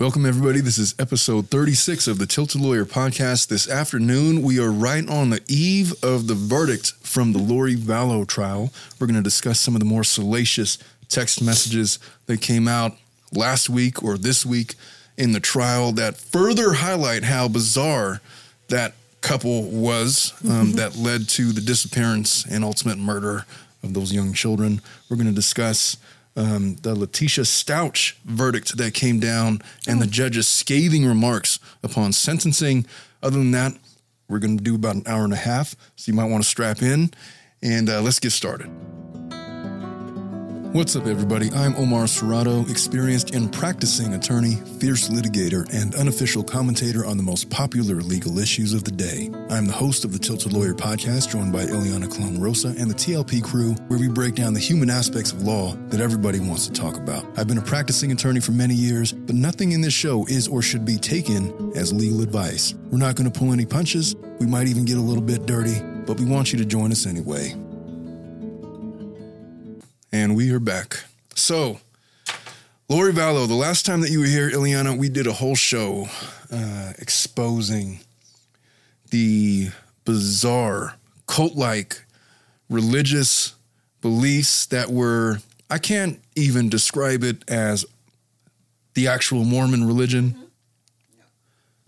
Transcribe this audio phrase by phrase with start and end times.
[0.00, 0.62] Welcome, everybody.
[0.62, 3.48] This is episode 36 of the Tilted Lawyer podcast.
[3.48, 8.26] This afternoon, we are right on the eve of the verdict from the Lori Vallow
[8.26, 8.72] trial.
[8.98, 10.78] We're going to discuss some of the more salacious
[11.10, 12.96] text messages that came out
[13.30, 14.74] last week or this week
[15.18, 18.22] in the trial that further highlight how bizarre
[18.68, 23.44] that couple was um, that led to the disappearance and ultimate murder
[23.82, 24.80] of those young children.
[25.10, 25.98] We're going to discuss
[26.36, 32.86] um, the Letecia Stauch verdict that came down and the judge's scathing remarks upon sentencing.
[33.22, 33.74] Other than that,
[34.28, 36.48] we're going to do about an hour and a half, so you might want to
[36.48, 37.10] strap in
[37.62, 38.70] and uh, let's get started.
[40.72, 41.50] What's up, everybody?
[41.52, 47.50] I'm Omar Serrato, experienced and practicing attorney, fierce litigator, and unofficial commentator on the most
[47.50, 49.30] popular legal issues of the day.
[49.50, 52.94] I'm the host of the Tilted Lawyer podcast, joined by Ileana Colon Rosa and the
[52.94, 56.72] TLP crew, where we break down the human aspects of law that everybody wants to
[56.72, 57.26] talk about.
[57.36, 60.62] I've been a practicing attorney for many years, but nothing in this show is or
[60.62, 62.74] should be taken as legal advice.
[62.92, 64.14] We're not going to pull any punches.
[64.38, 67.06] We might even get a little bit dirty, but we want you to join us
[67.06, 67.56] anyway
[70.12, 71.04] and we are back.
[71.34, 71.80] So,
[72.88, 76.08] Lori Vallow, the last time that you were here, Ileana, we did a whole show
[76.52, 78.00] uh, exposing
[79.10, 79.68] the
[80.04, 82.04] bizarre cult like
[82.68, 83.54] religious
[84.00, 87.84] beliefs that were, I can't even describe it as
[88.94, 90.30] the actual Mormon religion.
[90.30, 90.42] Mm-hmm.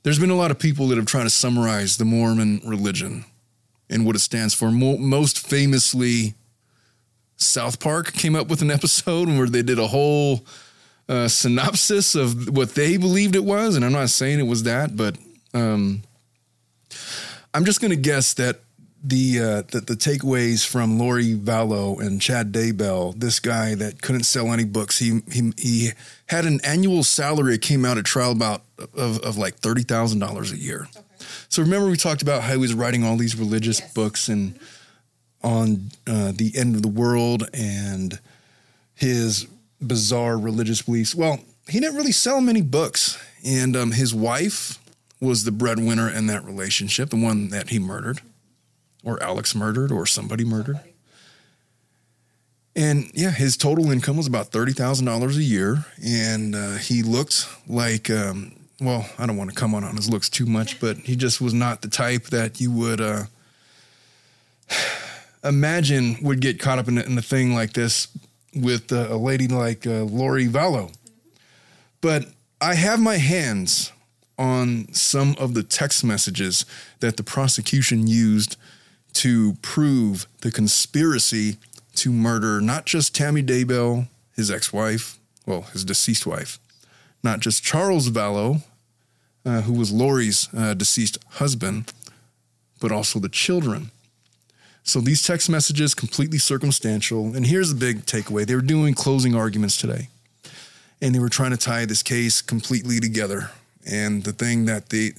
[0.05, 3.25] There's been a lot of people that have tried to summarize the Mormon religion
[3.89, 4.71] and what it stands for.
[4.71, 6.35] Mo- most famously,
[7.43, 10.45] South Park came up with an episode where they did a whole
[11.09, 14.97] uh, synopsis of what they believed it was, and I'm not saying it was that,
[14.97, 15.17] but
[15.55, 16.03] um,
[17.53, 18.61] I'm just going to guess that
[19.05, 24.23] the uh, that the takeaways from Lori Vallow and Chad Daybell, this guy that couldn't
[24.23, 25.91] sell any books, he he he
[26.27, 27.57] had an annual salary.
[27.57, 28.63] It came out at trial about
[28.95, 30.87] of, of like thirty thousand dollars a year.
[30.97, 31.07] Okay.
[31.49, 33.93] So remember we talked about how he was writing all these religious yes.
[33.93, 34.55] books and.
[34.55, 34.67] Mm-hmm
[35.43, 38.19] on uh, the end of the world and
[38.95, 39.47] his
[39.81, 41.15] bizarre religious beliefs.
[41.15, 44.79] Well, he didn't really sell many books, and um, his wife
[45.21, 48.21] was the breadwinner in that relationship, the one that he murdered,
[49.05, 50.81] or Alex murdered, or somebody murdered.
[52.75, 57.03] And yeah, his total income was about thirty thousand dollars a year, and uh, he
[57.03, 58.11] looked like.
[58.11, 61.15] Um, well, I don't want to come on on his looks too much, but he
[61.15, 63.25] just was not the type that you would uh,
[65.45, 68.09] imagine would get caught up in, in a thing like this
[68.55, 70.95] with uh, a lady like uh, Lori Vallow.
[72.01, 72.27] But
[72.61, 73.93] I have my hands
[74.39, 76.67] on some of the text messages
[77.01, 78.57] that the prosecution used
[79.15, 81.59] to prove the conspiracy
[81.95, 86.59] to murder not just Tammy Daybell, his ex wife, well, his deceased wife,
[87.23, 88.63] not just Charles Vallow,
[89.45, 91.93] uh, who was Lori's uh, deceased husband,
[92.81, 93.92] but also the children.
[94.85, 97.35] So these text messages completely circumstantial.
[97.35, 100.09] And here's the big takeaway: they were doing closing arguments today,
[101.01, 103.51] and they were trying to tie this case completely together.
[103.91, 105.13] And the thing that they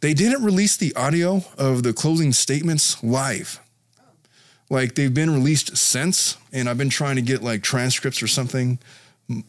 [0.00, 3.60] they didn't release the audio of the closing statements live.
[4.70, 8.78] Like they've been released since, and I've been trying to get like transcripts or something.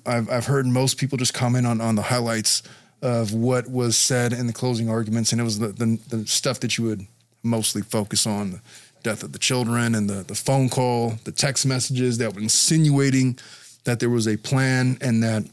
[0.06, 2.64] I've I've heard most people just comment on on the highlights
[3.02, 6.60] of what was said in the closing arguments, and it was the the, the stuff
[6.62, 7.06] that you would
[7.44, 8.62] mostly focus on
[9.04, 13.38] death of the children and the, the phone call, the text messages that were insinuating
[13.84, 15.44] that there was a plan and that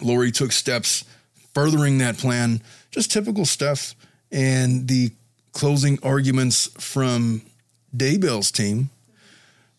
[0.00, 1.04] Lori took steps
[1.54, 2.62] furthering that plan.
[2.90, 3.94] Just typical stuff.
[4.32, 5.12] And the
[5.52, 7.42] closing arguments from
[7.96, 8.90] Daybell's team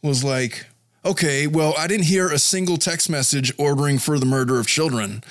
[0.02, 0.66] was like,
[1.06, 5.24] okay, well, I didn't hear a single text message ordering for the murder of children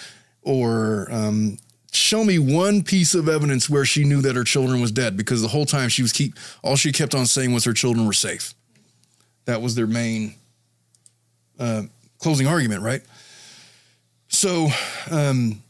[0.43, 1.59] or um,
[1.93, 5.43] show me one piece of evidence where she knew that her children was dead because
[5.43, 8.13] the whole time she was keep all she kept on saying was her children were
[8.13, 8.55] safe
[9.45, 10.35] that was their main
[11.59, 11.83] uh,
[12.19, 13.03] closing argument right
[14.29, 14.69] so
[15.11, 15.61] um,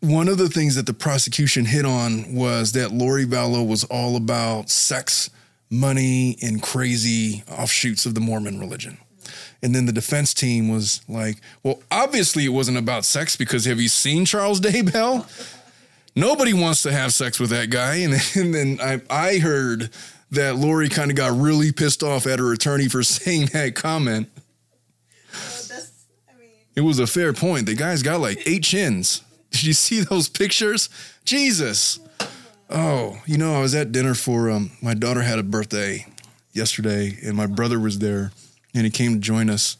[0.00, 4.16] one of the things that the prosecution hit on was that Lori Vallow was all
[4.16, 5.30] about sex,
[5.70, 8.98] money, and crazy offshoots of the Mormon religion.
[9.66, 13.80] And then the defense team was like, well, obviously it wasn't about sex because have
[13.80, 15.26] you seen Charles Daybell?
[16.14, 17.96] Nobody wants to have sex with that guy.
[17.96, 19.90] And, and then I, I heard
[20.30, 24.30] that Lori kind of got really pissed off at her attorney for saying that comment.
[25.32, 25.80] Well,
[26.30, 27.66] I mean, it was a fair point.
[27.66, 29.24] The guy's got like eight chins.
[29.50, 30.88] Did you see those pictures?
[31.24, 31.98] Jesus.
[32.70, 36.06] Oh, you know, I was at dinner for um, my daughter had a birthday
[36.52, 38.30] yesterday, and my brother was there
[38.76, 39.76] and he came to join us.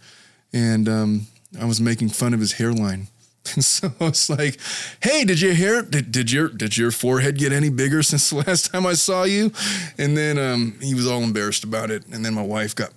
[0.53, 1.27] And um,
[1.61, 3.09] I was making fun of his hairline.
[3.55, 4.59] And so it's like,
[5.01, 5.81] hey, did you hear?
[5.81, 9.23] Did, did your did your forehead get any bigger since the last time I saw
[9.23, 9.53] you?
[9.99, 12.05] And then um, he was all embarrassed about it.
[12.09, 12.91] And then my wife got,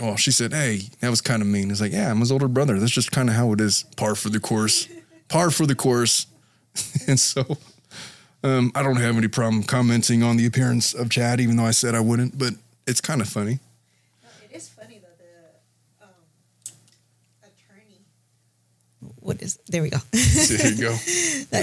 [0.00, 1.72] well, she said, hey, that was kind of mean.
[1.72, 2.78] It's like, yeah, I'm his older brother.
[2.78, 3.86] That's just kind of how it is.
[3.96, 4.86] Par for the course.
[5.26, 6.26] Par for the course.
[7.08, 7.58] and so
[8.44, 11.72] um, I don't have any problem commenting on the appearance of Chad, even though I
[11.72, 12.38] said I wouldn't.
[12.38, 12.54] But
[12.86, 13.58] it's kind of funny.
[14.44, 16.10] It is funny that the um,
[17.42, 18.04] attorney.
[19.28, 19.98] What is there we go.
[20.12, 20.92] There you go.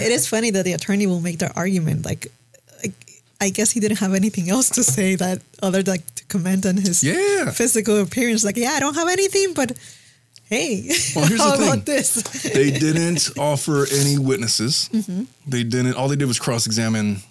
[0.08, 2.28] it is funny that the attorney will make their argument like,
[2.84, 2.94] like
[3.42, 6.78] I guess he didn't have anything else to say that other like to comment on
[6.78, 7.52] his Yeah.
[7.52, 8.44] physical appearance.
[8.46, 9.72] Like, yeah, I don't have anything, but
[10.54, 11.68] hey, Well, here's how the thing.
[11.74, 12.10] about this?
[12.54, 14.90] they didn't offer any witnesses.
[14.94, 15.24] Mm-hmm.
[15.48, 15.96] They didn't.
[15.96, 17.22] All they did was cross-examine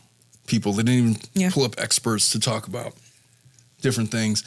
[0.46, 0.72] people.
[0.72, 1.50] They didn't even Yeah.
[1.54, 2.92] pull up experts to talk about
[3.80, 4.42] different things.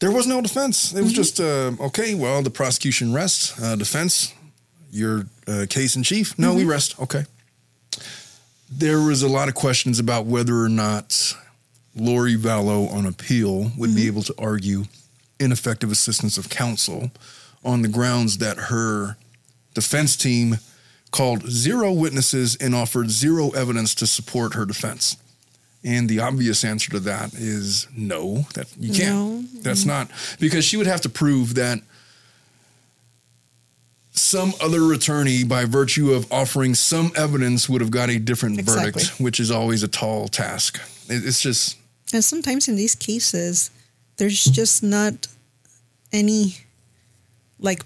[0.00, 0.92] There was no defense.
[0.94, 1.22] It was Mm-hmm.
[1.22, 2.14] just uh, okay.
[2.14, 3.52] Well, the prosecution rests.
[3.60, 4.32] Uh, defense,
[4.90, 6.38] your uh, case in chief.
[6.38, 6.70] No, we Mm-hmm.
[6.70, 7.00] rest.
[7.00, 7.24] Okay.
[8.70, 11.34] There was a lot of questions about whether or not
[11.96, 13.96] Lori Vallow on appeal would Mm-hmm.
[13.96, 14.84] be able to argue
[15.40, 17.10] ineffective assistance of counsel
[17.64, 19.16] on the grounds that her
[19.74, 20.58] defense team
[21.10, 25.16] called zero witnesses and offered zero evidence to support her defense.
[25.84, 29.14] And the obvious answer to that is no, that you can't.
[29.14, 29.44] No.
[29.62, 31.78] That's not because she would have to prove that
[34.20, 39.18] some other attorney, by virtue of offering some evidence, would have got a different verdict,
[39.20, 40.80] which is always a tall task.
[41.08, 41.76] It's just
[42.12, 43.70] And sometimes in these cases,
[44.16, 45.26] there's just not
[46.12, 46.56] any
[47.58, 47.82] like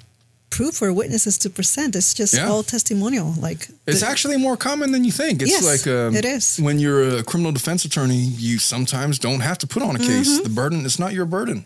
[0.50, 1.96] proof or witnesses to present.
[1.96, 2.48] It's just Yeah.
[2.48, 3.34] all testimonial.
[3.38, 5.40] Like It's the- actually more common than you think.
[5.42, 6.58] It's Yes, like um, it is.
[6.58, 10.28] when you're a criminal defense attorney, you sometimes don't have to put on a case.
[10.28, 10.42] Mm-hmm.
[10.42, 11.64] The burden it's not your burden.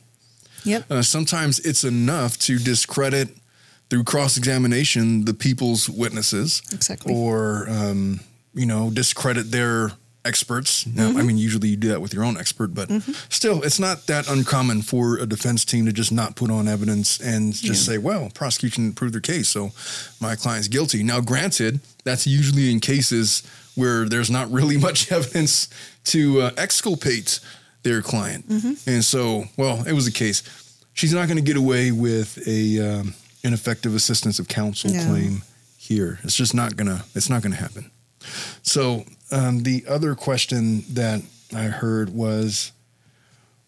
[0.65, 0.91] Yep.
[0.91, 3.37] Uh, sometimes it's enough to discredit
[3.91, 7.15] through cross examination the people's witnesses, Exactly.
[7.15, 8.21] or um,
[8.55, 9.93] you know discredit their
[10.25, 10.85] experts.
[10.87, 11.19] Now, Mm-hmm.
[11.19, 12.91] I mean, usually you do that with your own expert, but
[13.29, 17.21] still, it's not that uncommon for a defense team to just not put on evidence
[17.21, 19.71] and just say, "Well, prosecution proved their case, so
[20.21, 23.45] my client's guilty." Now, granted, that's usually in cases
[23.77, 25.69] where there's not really much evidence
[26.07, 27.39] to uh, exculpate
[27.85, 28.47] their client,
[28.87, 30.43] and so, well, it was a case.
[30.93, 33.15] She's not going to get away with a um,
[33.47, 35.05] ineffective assistance of counsel No.
[35.07, 35.43] claim
[35.79, 36.19] here.
[36.25, 37.05] It's just not gonna.
[37.15, 37.91] It's not gonna happen.
[38.63, 41.23] So um, the other question that
[41.55, 42.73] I heard was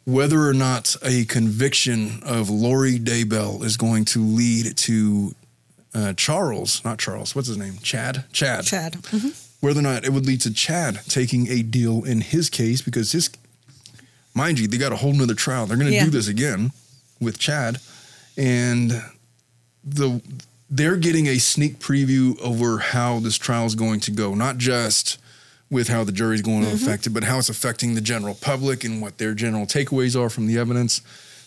[0.05, 5.35] whether or not a conviction of Lori Daybell is going to lead to
[5.95, 7.79] uh, Charles, not Charles, what's his name?
[7.83, 8.25] Chad?
[8.33, 8.65] Chad.
[8.65, 8.95] Chad.
[8.95, 9.35] Mhm.
[9.61, 13.13] Whether or not it would lead to Chad taking a deal in his case because
[13.13, 13.31] his,
[14.35, 15.67] mind you, they got a whole nother trial.
[15.67, 16.05] They're going to Yeah.
[16.05, 16.73] do this again
[17.21, 17.79] with Chad.
[18.37, 19.03] And
[19.85, 20.21] the
[20.71, 25.19] they're getting a sneak preview over how this trial is going to go, not just
[25.71, 26.85] with how the jury's going to mm-hmm.
[26.85, 30.31] affect it, but how it's affecting the general public and what their general takeaways are
[30.31, 31.01] from the evidence.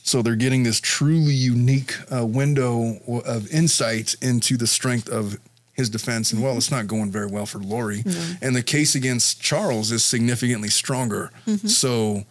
[0.04, 5.38] So they're getting this truly unique uh, window of insight into the strength of
[5.74, 6.31] his defense.
[6.33, 6.57] And well, mm-hmm.
[6.57, 8.04] it's not going very well for Lori.
[8.42, 11.31] And the case against Charles is significantly stronger.
[11.48, 11.68] Mm-hmm.
[11.68, 12.24] So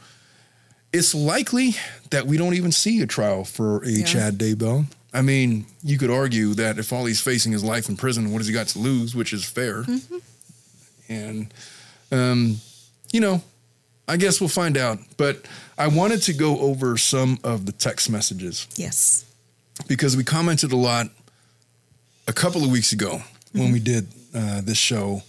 [0.93, 1.77] it's likely
[2.11, 4.05] that we don't even see a trial for a Yeah.
[4.05, 4.87] Chad Daybell.
[5.13, 8.39] I mean, you could argue that if all he's facing is life in prison, what
[8.39, 9.15] has he got to lose?
[9.15, 9.85] Which is fair.
[11.09, 11.53] And,
[12.13, 12.59] um,
[13.13, 13.43] you know,
[14.07, 14.99] I guess we'll find out.
[15.17, 15.45] But
[15.77, 19.25] I wanted to go over some of the text messages Yes.
[19.89, 21.09] because we commented a lot
[22.29, 25.23] a couple of weeks ago when we did uh, this show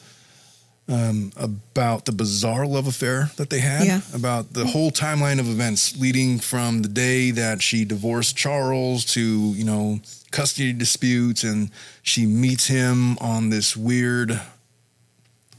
[0.92, 4.02] um, about the bizarre love affair that they had, Yeah.
[4.14, 9.22] about the whole timeline of events leading from the day that she divorced Charles to,
[9.56, 11.70] you know, custody disputes and
[12.04, 14.42] she meets him on this weird.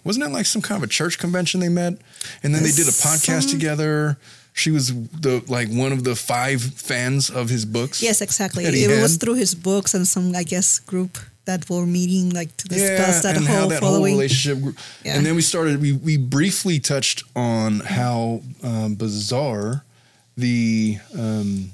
[0.04, 1.94] Wasn't it like some kind of a church convention they met?
[2.42, 4.18] And then they did a podcast Some- together.
[4.54, 8.02] She was the like one of the five fans of his books.
[8.02, 8.64] Yes, exactly.
[8.66, 12.68] It was through his books and some, I guess, group that were meeting like to
[12.68, 14.14] discuss that and whole how that whole following.
[14.14, 14.62] relationship.
[14.62, 14.74] grew.
[15.04, 15.16] Yeah.
[15.16, 15.80] And then we started.
[15.80, 19.84] We we briefly touched on how um, bizarre
[20.36, 21.70] the um,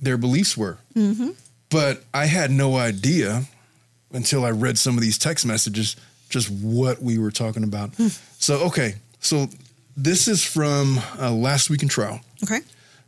[0.00, 1.30] their beliefs were, Mm-hmm.
[1.70, 3.44] but I had no idea
[4.12, 5.96] until I read some of these text messages
[6.28, 7.94] just what we were talking about.
[7.94, 8.08] Hmm.
[8.38, 9.48] so okay, so
[9.96, 12.60] this is from uh, last week in trial okay.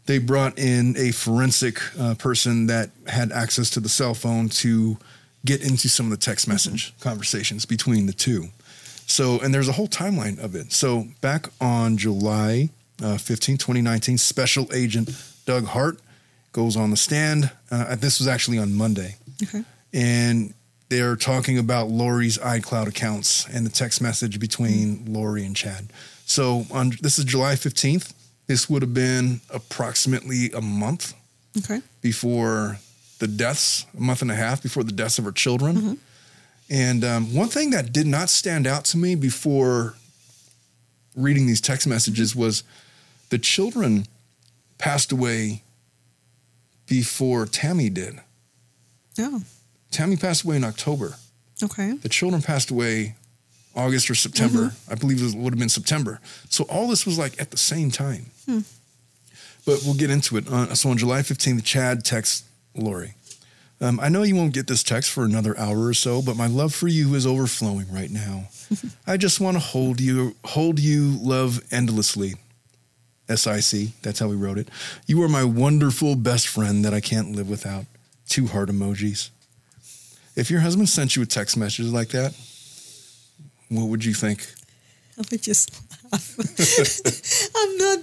[0.06, 4.96] they brought in a forensic uh, person that had access to the cell phone to
[5.46, 8.48] get into some of the text message conversations between the two.
[9.06, 10.72] So, and there's a whole timeline of it.
[10.72, 12.70] So, back on July
[13.02, 15.10] uh, 15, 2019, Special Agent
[15.44, 15.98] Doug Hart
[16.52, 17.50] goes on the stand.
[17.70, 19.16] Uh, this was actually on Monday.
[19.42, 19.62] Okay.
[19.92, 20.54] And
[20.88, 25.88] they're talking about Lori's iCloud accounts and the text message between Lori and Chad.
[26.24, 28.12] So on this is July 15th.
[28.46, 31.14] This would have been approximately a month
[31.58, 31.80] Okay.
[32.00, 32.78] before
[33.18, 35.98] the deaths, a month and a half before the deaths of her children.
[36.68, 39.94] And um, one thing that did not stand out to me before
[41.14, 42.62] reading these text messages was
[43.30, 44.06] the children
[44.78, 45.62] passed away
[46.86, 48.20] before Tammy did.
[49.18, 49.42] Oh.
[49.90, 51.14] Tammy passed away in October.
[51.62, 51.92] Okay.
[51.92, 53.14] The children passed away
[53.74, 54.72] August or September.
[54.90, 56.20] I believe it would have been September.
[56.48, 58.26] So all this was like at the same time.
[59.64, 60.46] But we'll get into it.
[60.48, 62.44] Uh, so on July 15th, Chad texts
[62.76, 63.14] Lori.
[63.80, 66.46] Um, I know you won't get this text for another hour or so, but my
[66.46, 68.48] love for you is overflowing right now.
[69.06, 72.34] I just want to hold you, hold you, love endlessly.
[73.28, 74.68] SIC, that's how we wrote it.
[75.06, 77.84] You are my wonderful best friend that I can't live without.
[78.28, 79.30] Two heart emojis.
[80.36, 82.34] If your husband sent you a text message like that,
[83.68, 84.46] what would you think?
[85.18, 85.70] I would just.
[87.56, 87.98] I'm not.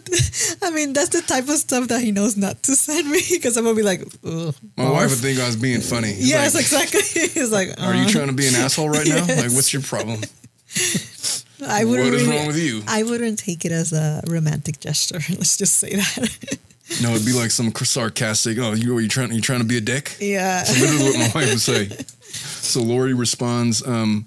[0.62, 3.58] I mean, that's the type of stuff that he knows not to send me because
[3.58, 6.14] I'm gonna be like, Ugh, My wife would think I was being funny.
[6.14, 7.02] He's Yes, like, exactly.
[7.28, 9.26] He's like, Are you uh, trying to be an asshole right now?
[9.26, 10.22] Like, what's your problem?
[11.66, 12.84] I wouldn't What is really- wrong with you?
[12.88, 15.20] I wouldn't take it as a romantic gesture.
[15.30, 16.58] Let's just say that.
[17.02, 18.58] No, it'd be like some sarcastic.
[18.60, 19.32] Oh, you are you trying?
[19.32, 20.18] You trying to be a dick?
[20.20, 20.64] yeah.
[20.64, 21.86] That's literally what my wife would say.
[22.34, 24.26] So Lori responds, um,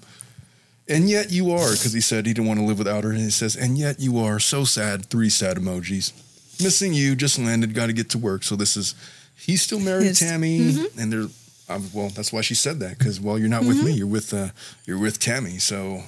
[0.89, 3.11] and yet you are, because he said he didn't want to live without her.
[3.11, 5.05] And he says, and yet you are so sad.
[5.07, 6.13] Three sad emojis.
[6.61, 7.15] Missing you.
[7.15, 7.73] Just landed.
[7.73, 8.43] Got to get to work.
[8.43, 8.95] So this is.
[9.35, 11.27] He's still married to Tammy, and they're.
[11.69, 13.91] Um, well, that's why she said that because well, you're not with me.
[13.91, 14.49] You're with uh,
[14.85, 15.57] you're with Tammy.
[15.57, 16.03] So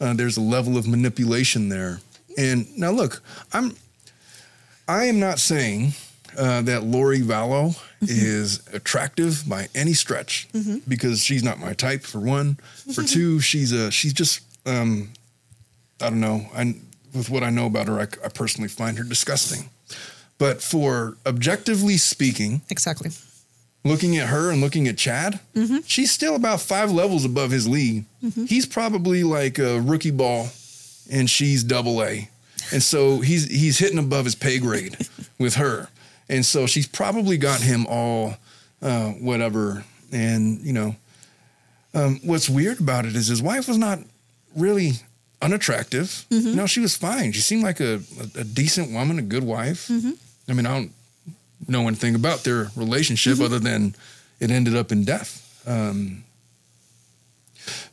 [0.00, 2.00] uh, there's a level of manipulation there.
[2.36, 3.22] And now look,
[3.52, 3.74] I'm
[4.86, 5.94] I am not saying
[6.38, 7.76] uh, that Lori Vallow
[8.08, 10.78] is attractive by any stretch mm-hmm.
[10.88, 12.02] because she's not my type.
[12.02, 13.06] For one, for mm-hmm.
[13.06, 15.12] two, she's a she's just um,
[16.00, 16.46] I don't know.
[16.54, 16.74] I
[17.14, 19.70] with what I know about her, I, I personally find her disgusting.
[20.38, 23.10] But for objectively speaking, Exactly.
[23.84, 25.78] looking at her and looking at Chad, mm-hmm.
[25.86, 28.04] she's still about five levels above his league.
[28.46, 30.48] He's probably like a rookie ball,
[31.10, 32.28] and she's double A,
[32.72, 34.96] and so he's he's hitting above his pay grade
[35.38, 35.88] with her,
[36.28, 38.36] and so she's probably got him all
[38.82, 39.84] uh, whatever.
[40.12, 40.96] And you know,
[41.94, 43.98] um, what's weird about it is his wife was not
[44.56, 44.92] really
[45.42, 46.26] unattractive.
[46.30, 47.32] you No, she was fine.
[47.32, 48.00] She seemed like a,
[48.36, 49.90] a, a decent woman, a good wife.
[50.48, 50.92] I mean, I don't
[51.68, 53.94] know anything about their relationship other than
[54.40, 55.42] it ended up in death.
[55.66, 56.24] Um,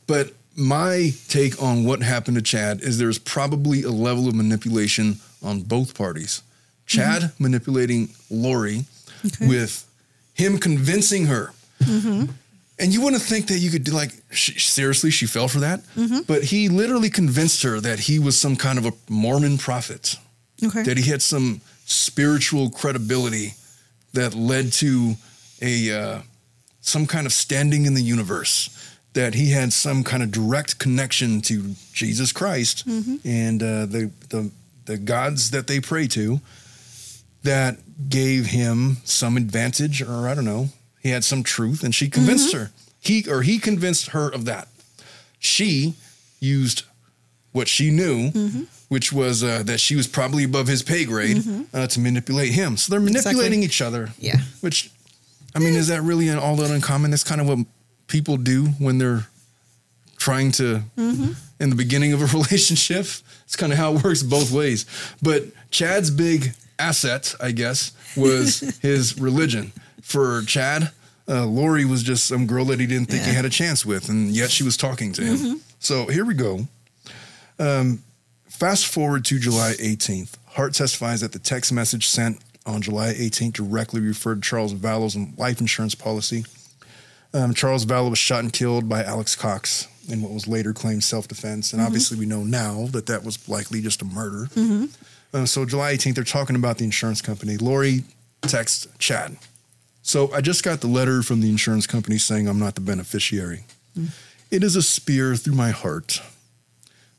[0.06, 5.16] but my take on what happened to Chad is there's probably a level of manipulation
[5.42, 6.42] on both parties.
[6.94, 8.84] Chad manipulating Lori
[9.26, 9.46] Okay.
[9.48, 9.84] with
[10.34, 11.52] him convincing her.
[12.76, 15.80] And you wouldn't think that you could do like sh- seriously, she fell for that.
[16.26, 20.16] But he literally convinced her that he was some kind of a Mormon prophet
[20.62, 20.82] Okay.
[20.82, 23.54] that he had some spiritual credibility
[24.12, 25.14] that led to
[25.62, 26.20] a uh,
[26.80, 28.70] some kind of standing in the universe
[29.12, 32.84] that he had some kind of direct connection to Jesus Christ
[33.24, 34.50] and uh, the, the
[34.86, 36.40] the gods that they pray to
[37.44, 40.68] that gave him some advantage or I don't know
[41.00, 44.68] he had some truth and she convinced her he or he convinced her of that
[45.38, 45.94] she
[46.40, 46.84] used
[47.52, 48.30] what she knew,
[48.88, 52.76] which was uh, that she was probably above his pay grade uh, to manipulate him.
[52.76, 54.08] So they're manipulating each other.
[54.18, 54.38] Yeah.
[54.60, 54.90] Which,
[55.54, 57.10] I mean, is that really an, all that uncommon?
[57.12, 57.58] That's kind of what
[58.08, 59.26] people do when they're
[60.16, 63.06] trying to, in the beginning of a relationship.
[63.44, 64.86] It's kind of how it works both ways.
[65.22, 69.72] But Chad's big asset, I guess, was his religion.
[70.02, 70.90] For Chad,
[71.28, 74.08] uh, Lori was just some girl that he didn't think he had a chance with,
[74.08, 75.60] and yet she was talking to him.
[75.78, 76.66] So here we go.
[77.58, 78.02] Um,
[78.48, 80.34] fast forward to July 18th.
[80.48, 85.16] Hart testifies that the text message sent on July 18th directly referred to Charles Vallow's
[85.38, 86.44] life insurance policy.
[87.32, 91.02] Um, Charles Vallow was shot and killed by Alex Cox in what was later claimed
[91.02, 91.72] self defense.
[91.72, 94.48] And obviously, we know now that that was likely just a murder.
[95.34, 97.56] Uh, so, July 18th, they're talking about the insurance company.
[97.56, 98.04] Lori
[98.42, 99.36] texts Chad.
[100.02, 103.64] So, I just got the letter from the insurance company saying I'm not the beneficiary.
[104.50, 106.22] It is a spear through my heart.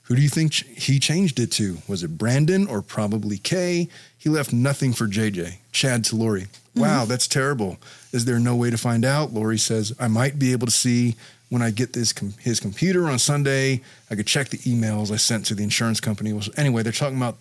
[0.03, 1.79] Who do you think ch- he changed it to?
[1.87, 3.89] Was it Brandon or probably Kay?
[4.17, 5.57] He left nothing for JJ.
[5.71, 6.47] Chad to Lori.
[6.75, 7.77] Wow, that's terrible.
[8.11, 9.33] Is there no way to find out?
[9.33, 11.15] Lori says, I might be able to see
[11.49, 13.81] when I get this com- his computer on Sunday.
[14.11, 16.33] I could check the emails I sent to the insurance company.
[16.33, 17.37] Was anyway, they're talking about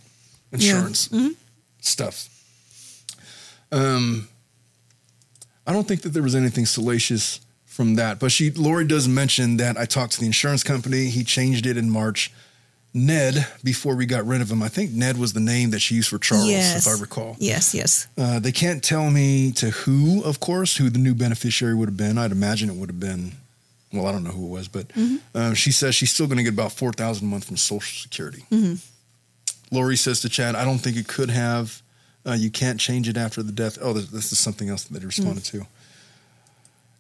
[0.55, 1.11] insurance
[1.81, 2.29] stuff.
[3.73, 4.29] Um,
[5.67, 8.21] I don't think that there was anything salacious from that.
[8.21, 11.07] But she Lori does mention that I talked to the insurance company.
[11.07, 12.33] He changed it in March.
[12.97, 15.97] Ned, before we got rid of him, I think Ned was the name that she
[15.97, 16.87] used for Charles, yes.
[16.87, 17.35] if I recall.
[17.41, 18.07] Yes, yes.
[18.17, 21.97] Uh, they can't tell me to who, of course, who the new beneficiary would have
[21.97, 22.19] been.
[22.19, 23.33] I'd imagine it would have been,
[23.93, 24.87] well, I don't know who it was, but
[25.35, 28.01] uh, she says she's still going to get about four thousand a month from Social
[28.01, 28.45] Security.
[29.71, 31.83] Lori says to Chad, "I don't think it could have.
[32.27, 34.99] Uh, you can't change it after the death." Oh, this, this is something else that
[34.99, 35.67] they responded to.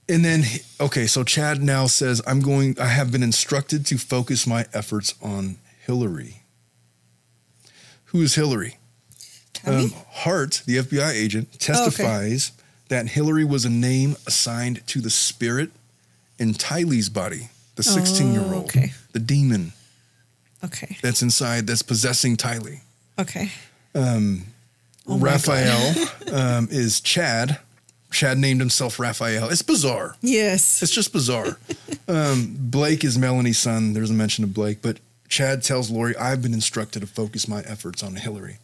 [0.09, 0.45] And then,
[0.81, 2.79] okay, so Chad now says, "I'm going.
[2.81, 5.57] I have been instructed to focus my efforts on
[5.87, 6.43] Hillary."
[8.07, 8.79] Who is Hillary?
[9.67, 12.53] Um, Hart, the FBI agent, Oh, testifies
[12.89, 15.71] that Hillary was a name assigned to the spirit
[16.39, 18.93] in Tylee's body, the 16 year old, okay.
[19.13, 19.73] the demon
[20.65, 20.97] Okay.
[21.03, 22.81] that's inside, that's possessing Tylee.
[23.19, 23.51] Okay.
[25.07, 25.19] Oh.
[25.19, 25.95] Raphael
[26.33, 27.59] um, is Chad.
[28.11, 29.51] Chad named himself Raphael.
[29.51, 30.17] It's bizarre.
[30.21, 30.83] Yes.
[30.83, 31.59] It's just bizarre.
[32.09, 33.93] um, Blake is Melanie's son.
[33.93, 37.61] There's a mention of Blake, but Chad tells Lori, I've been instructed to focus my
[37.63, 38.59] efforts on Hillary.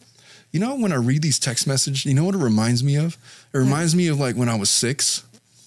[0.51, 3.17] You know, when I read these text messages, you know what it reminds me of?
[3.53, 4.69] It reminds me of like when I was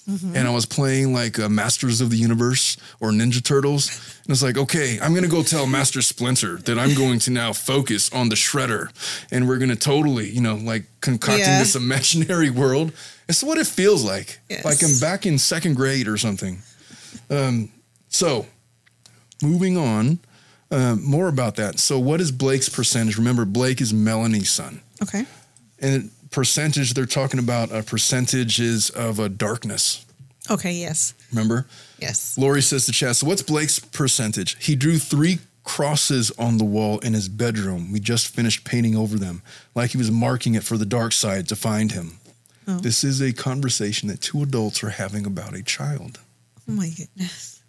[0.07, 3.89] 6 and I was playing like uh, Masters of the Universe or Ninja Turtles.
[4.25, 7.31] And it's like, okay, I'm going to go tell Master Splinter that I'm going to
[7.31, 8.91] now focus on the Shredder
[9.33, 11.59] and we're going to totally, you know, like concocting Yeah.
[11.59, 12.93] this imaginary world.
[13.29, 14.41] It's what it feels like.
[14.51, 14.65] Yes.
[14.65, 16.59] Like I'm back in second grade or something.
[17.31, 17.71] Um,
[18.09, 18.47] so,
[19.43, 20.19] moving on,
[20.71, 21.79] um, more about that.
[21.79, 23.17] So, what is Blake's percentage?
[23.17, 24.81] Remember, Blake is Melanie's son.
[25.03, 25.25] Okay.
[25.81, 30.05] And percentage, they're talking about a percentage is of a darkness.
[30.51, 30.73] Okay.
[30.73, 31.15] Yes.
[31.33, 31.67] Remember?
[31.99, 32.37] Yes.
[32.37, 34.63] Lori says to Chad, so what's Blake's percentage?
[34.65, 37.91] He drew three crosses on the wall in his bedroom.
[37.93, 39.43] We just finished painting over them,
[39.75, 42.19] like he was marking it for the dark side to find him.
[42.69, 42.79] Oh.
[42.79, 46.21] This is a conversation that two adults are having about a child.
[46.69, 47.63] Oh my goodness.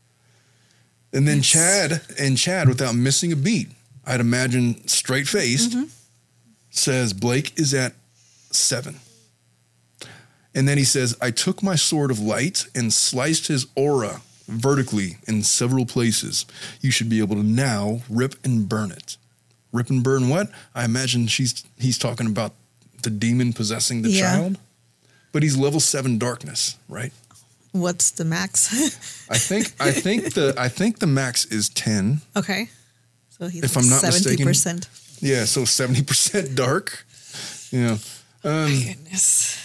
[1.13, 1.45] And then Yes.
[1.47, 3.69] Chad and Chad, without missing a beat,
[4.05, 5.85] I'd imagine straight faced, Mm-hmm.
[6.71, 7.93] says Blake is at
[8.55, 8.99] seven.
[10.53, 15.17] And then he says, I took my sword of light and sliced his aura vertically
[15.27, 16.45] in several places.
[16.81, 19.17] You should be able to now rip and burn it.
[19.73, 20.49] Rip and burn what?
[20.73, 22.53] I imagine she's he's talking about
[23.03, 24.21] the demon possessing the Yeah.
[24.37, 24.57] child.
[25.33, 27.11] But he's level seven darkness, right?
[27.73, 28.71] What's the max?
[29.29, 32.21] I think I think the I think the max is ten.
[32.37, 32.69] okay.
[33.37, 34.45] So he's If I'm not seventy mistaken.
[34.45, 34.87] percent.
[35.19, 37.05] Yeah, so seventy percent dark.
[37.71, 37.97] Yeah.
[38.45, 39.57] Um, goodness.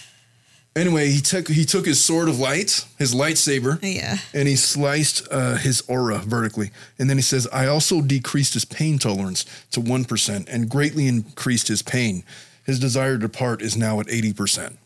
[0.74, 4.18] anyway, he took he took his sword of light, his lightsaber, Yeah.
[4.32, 6.70] and he sliced uh, his aura vertically.
[6.98, 11.06] And then he says, "I also decreased his pain tolerance to one percent and greatly
[11.06, 12.24] increased his pain.
[12.64, 14.78] His desire to part is now at eighty percent."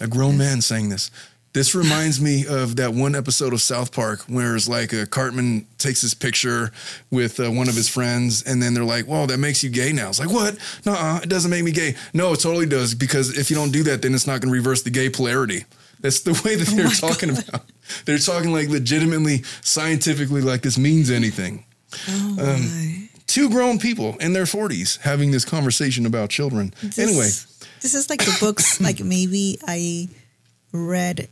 [0.00, 1.10] A grown man saying this.
[1.52, 5.66] This reminds me of that one episode of South Park where it's like a Cartman
[5.78, 6.70] takes his picture
[7.10, 9.92] with uh, one of his friends, and then they're like, "Whoa, that makes you gay
[9.92, 10.56] now." It's like, "What?
[10.86, 13.82] No, it doesn't make me gay." No, it totally does because if you don't do
[13.82, 15.64] that, then it's not going to reverse the gay polarity.
[16.00, 17.48] That's the way that they're my talking God.
[17.48, 17.62] about.
[18.04, 21.64] They're talking like legitimately, scientifically, like this means anything.
[22.08, 23.08] Oh Um, my.
[23.26, 26.72] Two grown people in their forties having this conversation about children.
[26.80, 27.28] This- anyway,
[27.80, 28.80] this is like the books.
[28.80, 30.08] like maybe I
[30.72, 31.28] read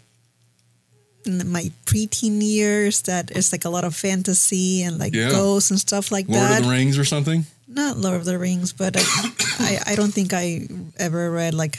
[1.28, 3.02] in my preteen years.
[3.02, 5.30] That is like a lot of fantasy and like Yeah.
[5.30, 6.48] ghosts and stuff like Lord that.
[6.50, 7.46] Lord of the Rings or something.
[7.68, 9.02] Not Lord of the Rings, but I,
[9.60, 10.66] I, I don't think I
[10.98, 11.78] ever read like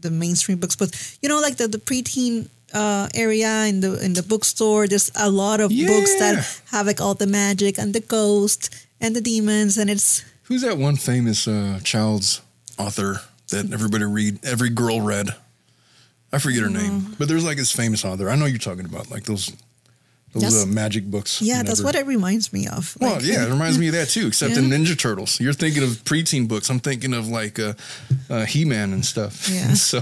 [0.00, 0.76] the mainstream books.
[0.76, 5.10] But you know, like the the preteen uh, area in the in the bookstore, there's
[5.16, 9.20] a lot of books that have like all the magic and the ghost and the
[9.20, 12.40] demons, and it's Who's that one famous uh, child's
[12.78, 15.28] author that everybody read, every girl read?
[16.32, 18.30] I forget her name, but there's like this famous author.
[18.30, 19.52] I know you're talking about, like those
[20.34, 21.42] those uh, magic books.
[21.42, 22.96] yeah, that's what it reminds me of.
[23.00, 24.28] Well, yeah, it reminds me of that too.
[24.28, 24.60] Except Yeah.
[24.60, 26.70] in Ninja Turtles, you're thinking of preteen books.
[26.70, 27.74] I'm thinking of like uh,
[28.30, 29.48] uh, He-Man and stuff.
[29.50, 29.74] Yeah.
[29.74, 30.00] so,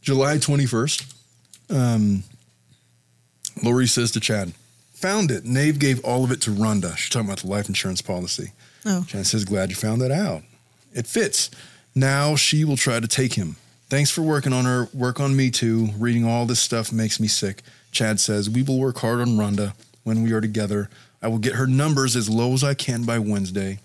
[0.00, 1.14] July 21st,
[1.70, 2.24] um,
[3.62, 4.52] Lori says to Chad,
[4.94, 6.96] "Found it." Nave gave all of it to Rhonda.
[6.96, 8.52] She's talking about the life insurance policy.
[8.86, 10.42] Oh, Chad says, Glad you found that out.
[10.94, 11.50] It fits.
[11.94, 13.56] Now she will try to take him.
[13.88, 14.88] Thanks for working on her.
[14.92, 15.88] Work on me too.
[15.98, 17.62] Reading all this stuff makes me sick.
[17.90, 19.72] Chad says, We will work hard on Rhonda
[20.04, 20.90] when we are together.
[21.22, 23.80] I will get her numbers as low as I can by Wednesday.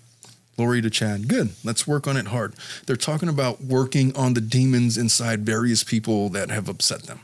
[0.56, 1.50] Lori to Chad, good.
[1.64, 2.54] Let's work on it hard.
[2.86, 7.20] They're talking about working on the demons inside various people that have upset them.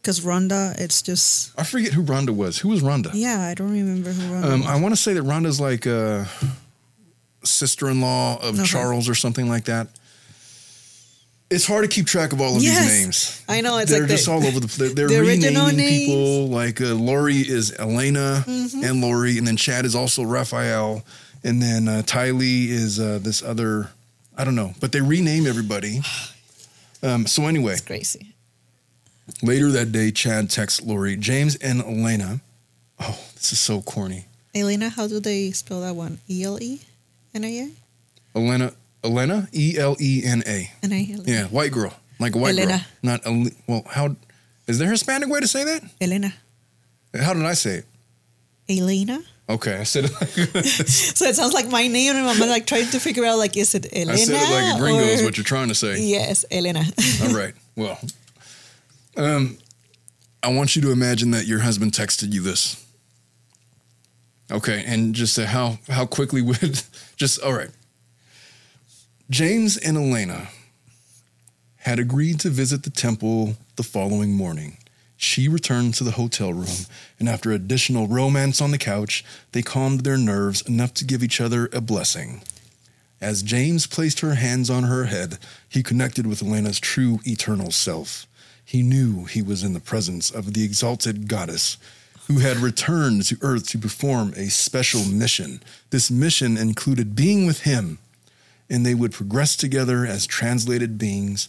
[0.00, 2.60] because Rhonda, it's just I forget who Rhonda was.
[2.60, 3.10] Who was Rhonda?
[3.12, 4.44] yeah, I don't remember who Rhonda.
[4.52, 4.68] Um, was.
[4.70, 6.46] I want to say that Rhonda's like a, uh,
[7.42, 8.64] sister-in-law of Okay.
[8.66, 9.88] Charles or something like that.
[11.50, 12.80] It's hard to keep track of all of Yes.
[12.90, 13.42] these names.
[13.48, 14.94] I know it's they're like just the- all over the place.
[14.94, 16.48] They're the renaming people.
[16.48, 18.82] Like uh, Lori is Elena Mm-hmm.
[18.84, 21.04] and Lori, and then Chad is also Raphael,
[21.44, 23.90] and then uh, Tylee is uh, this other.
[24.36, 26.00] I don't know, but they rename everybody.
[27.02, 28.32] Um, so anyway, It's crazy.
[29.42, 32.40] later that day, Chad texts Lori, James, and Elena.
[32.98, 34.24] Oh, this is so corny.
[34.54, 36.20] Elena, how do they spell that one?
[36.30, 36.80] E L E
[37.34, 37.70] N A A?
[38.38, 38.72] Elena,
[39.04, 40.70] Elena, E L E N A.
[40.82, 42.86] Yeah, white girl, like a white girl, Elena.
[43.02, 43.50] not a.
[43.66, 44.16] Well, how
[44.66, 45.82] is there a Hispanic way to say that?
[46.00, 46.32] Elena.
[47.14, 47.86] How did I say it?
[48.68, 49.22] Elena.
[49.46, 50.12] Okay, I said it.
[50.12, 53.56] Like, So it sounds like my name, and I'm like trying to figure out like,
[53.58, 54.12] is it Elena?
[54.12, 56.00] I said it like a gringo is what you're trying to say.
[56.00, 56.82] Yes, Elena.
[57.22, 57.54] All right.
[57.76, 57.98] Well,
[59.16, 59.58] um,
[60.40, 62.86] I want you to imagine that your husband texted you this.
[64.48, 66.80] Okay, and just uh, how how quickly would
[67.16, 67.70] just all right.
[69.30, 70.48] James and Elena
[71.78, 74.76] had agreed to visit the temple the following morning.
[75.16, 76.86] She returned to the hotel room,
[77.18, 81.40] and after additional romance on the couch, they calmed their nerves enough to give each
[81.40, 82.42] other a blessing.
[83.18, 85.38] As James placed her hands on her head,
[85.70, 88.26] he connected with Elena's true eternal self.
[88.62, 91.78] He knew he was in the presence of the exalted goddess
[92.28, 95.62] who had returned to earth to perform a special mission.
[95.88, 97.98] This mission included being with him,
[98.68, 101.48] and they would progress together as translated beings.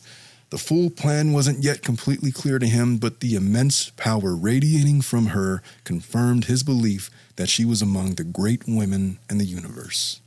[0.52, 5.28] The full plan wasn't yet completely clear to him, but the immense power radiating from
[5.28, 10.22] her confirmed his belief that she was among the great women in the universe.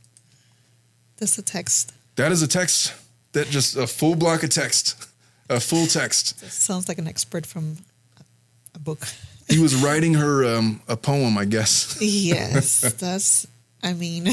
[1.17, 1.93] That's a text.
[2.15, 2.93] That is a text.
[3.31, 5.07] That just a full block of text,
[5.49, 6.41] a full text.
[6.41, 7.77] That sounds like an expert from
[8.73, 8.99] a book.
[9.47, 11.97] He was writing her um, a poem, I guess.
[12.01, 13.47] Yes, that's.
[13.81, 14.27] I mean,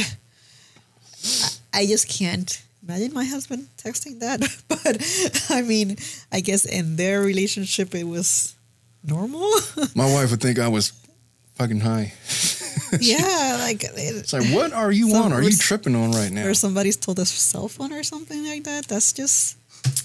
[1.76, 4.40] I, just can't imagine my husband texting that.
[4.68, 5.02] But
[5.50, 5.96] I mean,
[6.30, 8.54] I guess in their relationship, it was
[9.04, 9.50] normal.
[9.94, 10.92] My wife would think I was
[11.54, 12.12] fucking high.
[13.00, 15.32] yeah, like it, It's like, what are you on?
[15.32, 16.46] Are you tripping on right now?
[16.46, 18.86] or somebody's told us cell phone or something like that.
[18.86, 19.56] That's just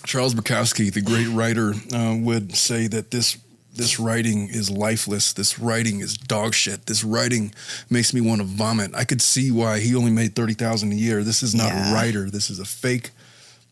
[0.05, 3.37] Charles Bukowski, the great writer, uh, would say that this
[3.73, 5.33] this writing is lifeless.
[5.33, 6.85] This writing is dog shit.
[6.85, 7.53] This writing
[7.89, 8.91] makes me want to vomit.
[8.95, 11.23] I could see why he only made thirty thousand a year.
[11.23, 12.29] This is not a writer.
[12.29, 13.11] This is a fake,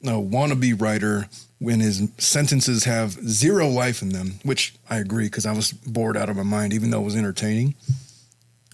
[0.05, 1.27] uh, wannabe writer.
[1.61, 6.15] When his sentences have zero life in them, which I agree because I was bored
[6.15, 7.75] out of my mind, even though it was entertaining.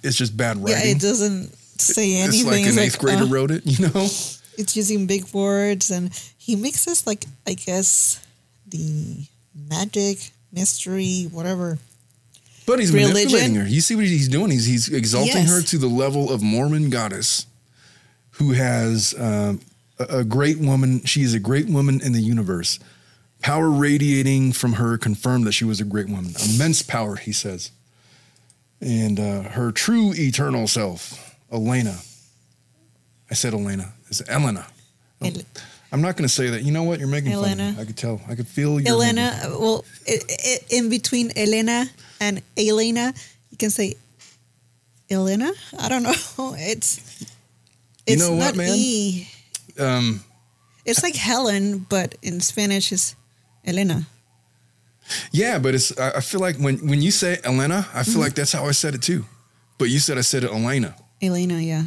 [0.03, 0.85] It's just bad writing.
[0.85, 0.91] yeah.
[0.91, 2.41] It doesn't say anything.
[2.41, 4.03] It's like an eighth grader uh, wrote it, you know.
[4.57, 8.25] it's using big words and he mixes like I guess
[8.67, 9.25] the
[9.69, 11.77] magic, mystery, whatever.
[12.65, 13.13] But he's Religion.
[13.13, 13.67] manipulating her.
[13.67, 14.49] You see what he's doing?
[14.49, 15.49] He's he's exalting Yes.
[15.49, 17.45] her to the level of Mormon goddess,
[18.31, 19.59] who has um,
[19.99, 21.03] a, a great woman.
[21.05, 22.79] She is a great woman in the universe.
[23.41, 26.33] Power radiating from her confirmed that she was a great woman.
[26.55, 27.69] Immense power, he says.
[28.81, 31.99] And uh, her true eternal self, Elena.
[33.29, 33.93] I said Elena.
[34.09, 34.65] It's Elena.
[35.21, 35.33] El-
[35.95, 36.63] I'm not going to say that.
[36.63, 36.99] You know what?
[36.99, 37.71] You're making fun of Elena.
[37.71, 37.81] me.
[37.81, 38.19] I could tell.
[38.27, 40.19] I could feel your Elena, well, i
[40.51, 41.85] i in between Elena
[42.19, 43.13] and Elena,
[43.49, 43.93] you can say
[45.09, 45.51] Elena.
[45.79, 46.13] I don't know.
[46.59, 46.99] It's
[48.07, 48.73] You it's know what, not man?
[48.75, 49.27] E.
[49.79, 50.19] Um,
[50.85, 53.15] It's like Helen, but in Spanish it's
[53.65, 54.05] Elena.
[55.31, 58.11] Yeah, but it's I feel like when when you say Elena, I Mm-hmm.
[58.11, 59.23] feel like that's how I said it too.
[59.77, 60.95] But you said I said it Elena.
[61.21, 61.83] Elena, yeah.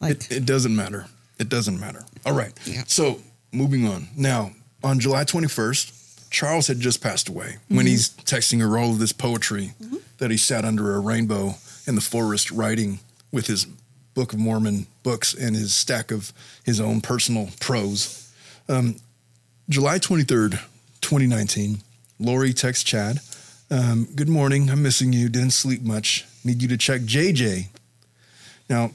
[0.00, 1.06] Like It, it doesn't matter.
[1.38, 2.04] It doesn't matter.
[2.24, 2.52] All right.
[2.66, 2.84] Yeah.
[2.86, 3.20] So
[3.52, 4.08] moving on.
[4.16, 7.86] Now, on July 21st, Charles had just passed away when Mm-hmm.
[7.86, 9.72] he's texting her all of this poetry
[10.18, 11.54] that he sat under a rainbow
[11.86, 13.00] in the forest writing
[13.32, 13.66] with his
[14.14, 16.32] Book of Mormon books and his stack of
[16.64, 18.30] his own personal prose.
[18.68, 18.96] Um,
[19.68, 20.52] July 23rd,
[21.00, 21.78] 2019,
[22.18, 23.20] Lori texts Chad,
[23.70, 24.70] um, Good morning.
[24.70, 25.28] I'm missing you.
[25.28, 26.24] Didn't sleep much.
[26.44, 27.66] Need you to check JJ.
[28.68, 28.90] Now,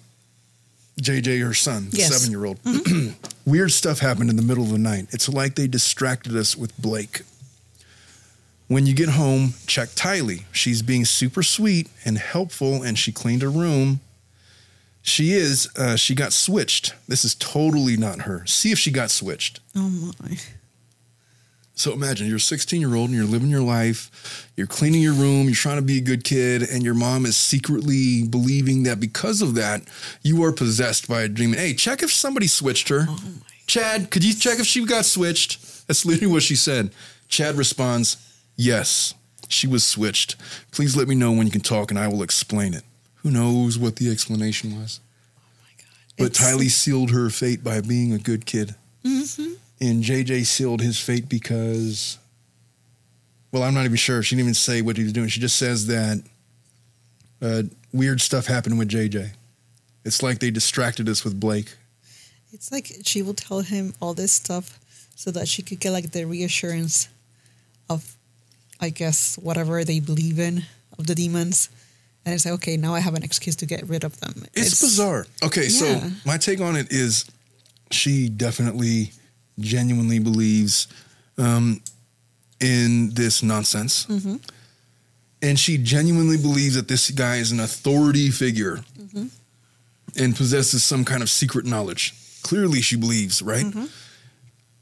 [1.01, 2.15] JJ, her son, the Yes.
[2.15, 2.59] seven year old.
[3.45, 5.07] Weird stuff happened in the middle of the night.
[5.11, 7.21] It's like they distracted us with Blake.
[8.67, 10.43] When you get home, check Tylee.
[10.51, 13.99] She's being super sweet and helpful, and she cleaned her room.
[15.01, 15.67] She is.
[15.77, 16.93] Uh, she got switched.
[17.07, 18.45] This is totally not her.
[18.45, 19.59] See if she got switched.
[19.75, 20.37] oh my.
[21.75, 25.13] So imagine you're a 16 year old and you're living your life, you're cleaning your
[25.13, 28.99] room, you're trying to be a good kid, and your mom is secretly believing that
[28.99, 29.81] because of that,
[30.21, 31.57] you are possessed by a demon.
[31.57, 33.05] Hey, check if somebody switched her.
[33.09, 33.19] Oh.
[33.65, 35.87] Chad, could you check if she got switched?
[35.87, 36.91] That's literally what she said.
[37.27, 38.17] Chad responds,
[38.55, 39.15] Yes,
[39.47, 40.35] she was switched.
[40.71, 42.83] Please let me know when you can talk and I will explain it.
[43.23, 44.99] Who knows what the explanation was?
[46.17, 48.75] But It's- Tylee sealed her fate by being a good kid.
[49.81, 52.17] And JJ sealed his fate because,
[53.51, 54.23] well, I'm not even sure.
[54.23, 55.27] She didn't even say what he was doing.
[55.27, 56.23] She just says that
[57.41, 59.31] uh, weird stuff happened with JJ.
[60.05, 61.75] It's like they distracted us with Blake.
[62.51, 64.79] It's like she will tell him all this stuff
[65.15, 67.09] so that she could get like the reassurance
[67.89, 68.15] of,
[68.79, 70.63] I guess, whatever they believe in
[70.97, 71.69] of the demons.
[72.25, 74.45] And it's like, okay, now I have an excuse to get rid of them.
[74.53, 75.27] It's, bizarre.
[75.43, 77.25] Okay, so my take on it is
[77.91, 79.11] she definitely
[79.59, 80.87] genuinely believes
[81.37, 81.81] um,
[82.59, 84.05] in this nonsense.
[84.05, 84.35] Mm-hmm.
[85.41, 89.27] And she genuinely believes that this guy is an authority figure mm-hmm.
[90.17, 92.13] and possesses some kind of secret knowledge.
[92.43, 93.65] Clearly, she believes, right?
[93.65, 93.85] Mm-hmm.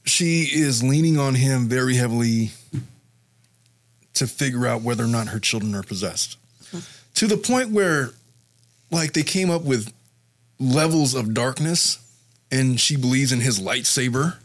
[0.03, 2.51] She is leaning on him very heavily
[4.13, 6.37] to figure out whether or not her children are possessed.
[6.71, 6.79] Hmm.
[7.15, 8.11] To the point where,
[8.91, 9.93] like, they came up with
[10.59, 11.97] levels of darkness,
[12.51, 14.37] and she believes in his lightsaber.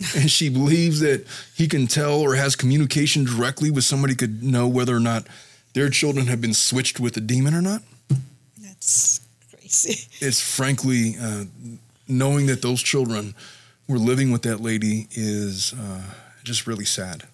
[0.16, 4.66] and she believes that he can tell or has communication directly with somebody could know
[4.66, 5.26] whether or not
[5.74, 7.82] their children have been switched with a demon or not.
[8.60, 10.08] That's crazy.
[10.20, 11.44] It's frankly uh,
[12.06, 13.34] knowing that those children
[13.88, 16.02] were living with that lady is uh,
[16.44, 17.24] just really sad.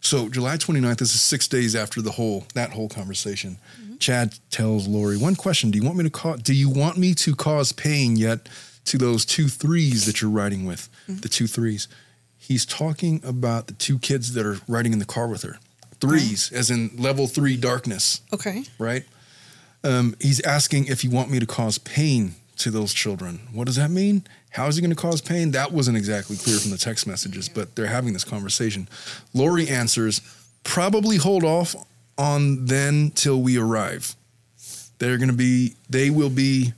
[0.00, 3.56] So July 29th, this is six days after the whole that whole conversation.
[3.98, 6.36] Chad tells Lori, one question, do you want me to call?
[6.36, 8.48] do you want me to cause pain yet
[8.86, 10.88] to those two threes that you're riding with?
[11.08, 11.88] The two threes.
[12.36, 15.58] He's talking about the two kids that are riding in the car with her.
[16.00, 18.64] Threes, as in level three darkness Okay.
[18.78, 19.04] right?
[19.82, 23.40] Um, he's asking if you want me to cause pain to those children.
[23.52, 24.24] What does that mean?
[24.50, 25.50] How is he going to cause pain?
[25.52, 28.88] That wasn't exactly clear from the text messages, but they're having this conversation.
[29.32, 30.20] Lori answers,
[30.62, 31.74] probably hold off
[32.16, 34.14] on then till we arrive.
[34.98, 36.72] They're going to be, they will be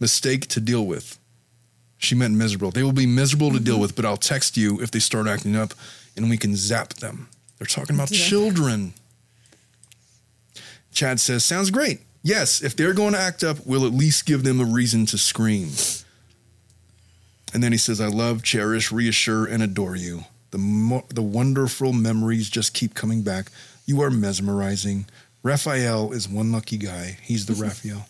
[0.00, 1.18] mistake to deal with.
[1.98, 2.70] She meant miserable.
[2.70, 3.82] They will be miserable to deal mm-hmm.
[3.82, 5.74] with, but I'll text you if they start acting up
[6.16, 7.28] and we can zap them.
[7.58, 8.26] They're talking about Yeah.
[8.26, 8.94] children.
[10.92, 12.00] Chad says, Sounds great.
[12.22, 15.18] Yes, if they're going to act up, we'll at least give them a reason to
[15.18, 15.70] scream.
[17.52, 20.24] And then he says, I love, cherish, reassure, and adore you.
[20.50, 23.50] The, mo- the wonderful memories just keep coming back.
[23.86, 25.06] You are mesmerizing.
[25.42, 27.18] Raphael is one lucky guy.
[27.22, 28.06] He's the Raphael.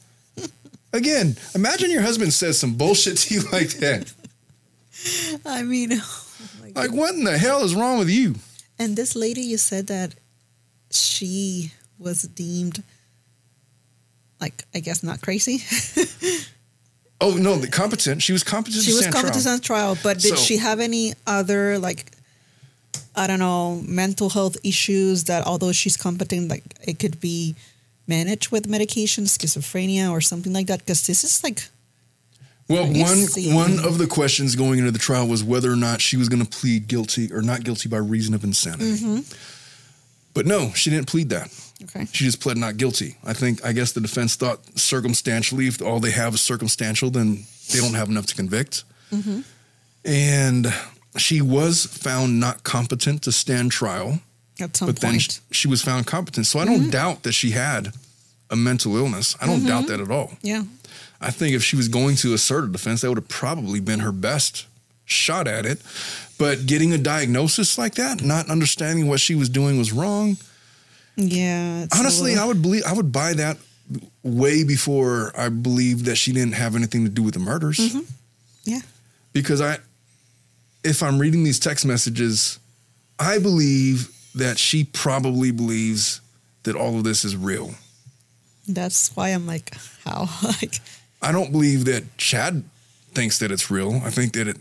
[0.92, 4.12] Again, imagine your husband says some bullshit to you like that.
[5.46, 6.26] I mean, oh
[6.74, 8.34] Like, what in the hell is wrong with you?
[8.78, 10.14] And this lady, you said that
[10.90, 12.82] she was deemed,
[14.40, 15.58] like, I guess not crazy.
[17.22, 18.22] Oh, no, the competent.
[18.22, 19.90] She was competent she was competent trial.
[19.90, 22.12] on trial, but did So- she have any other, like,
[23.14, 27.56] I don't know, mental health issues that although she's competent, like, it could be
[28.16, 30.80] managed with medication, schizophrenia, or something like that?
[30.80, 31.60] Because this is like,
[32.68, 33.20] Well, one
[33.54, 36.44] one of the questions going into the trial was whether or not she was going
[36.44, 38.92] to plead guilty or not guilty by reason of insanity.
[38.92, 39.20] Mm-hmm.
[40.34, 41.48] But no, she didn't plead that.
[41.82, 42.04] okay.
[42.12, 43.16] She just pled not guilty.
[43.24, 47.44] I think I guess the defense thought circumstantially, if all they have is circumstantial, then
[47.72, 48.84] they don't have enough to convict.
[49.12, 49.40] Mm-hmm.
[50.04, 50.66] And
[51.16, 54.20] she was found not competent to stand trial,
[54.60, 55.22] At some but then point.
[55.22, 56.46] sh- she was found competent.
[56.46, 56.90] So I don't Mm-hmm.
[56.90, 57.92] doubt that she had
[58.50, 59.36] a mental illness.
[59.40, 60.32] I don't doubt that at all.
[60.42, 60.64] yeah.
[61.22, 64.00] I think if she was going to assert a defense, that would have probably been
[64.00, 64.66] her best
[65.04, 65.82] shot at it.
[66.38, 70.38] But getting a diagnosis like that, not understanding what she was doing was wrong.
[71.16, 71.86] Yeah.
[71.92, 73.58] Honestly, little- I would believe I would buy that
[74.22, 77.78] way before I believed that she didn't have anything to do with the murders.
[77.78, 78.00] Mm-hmm.
[78.64, 78.80] Yeah.
[79.34, 79.78] Because I
[80.82, 82.58] if I'm reading these text messages,
[83.18, 86.20] I believe that she probably believes
[86.62, 87.74] that all of this is real.
[88.68, 90.28] That's why I'm like, how?
[90.42, 90.76] like,
[91.22, 92.64] I don't believe that Chad
[93.12, 94.00] thinks that it's real.
[94.04, 94.56] I think that it.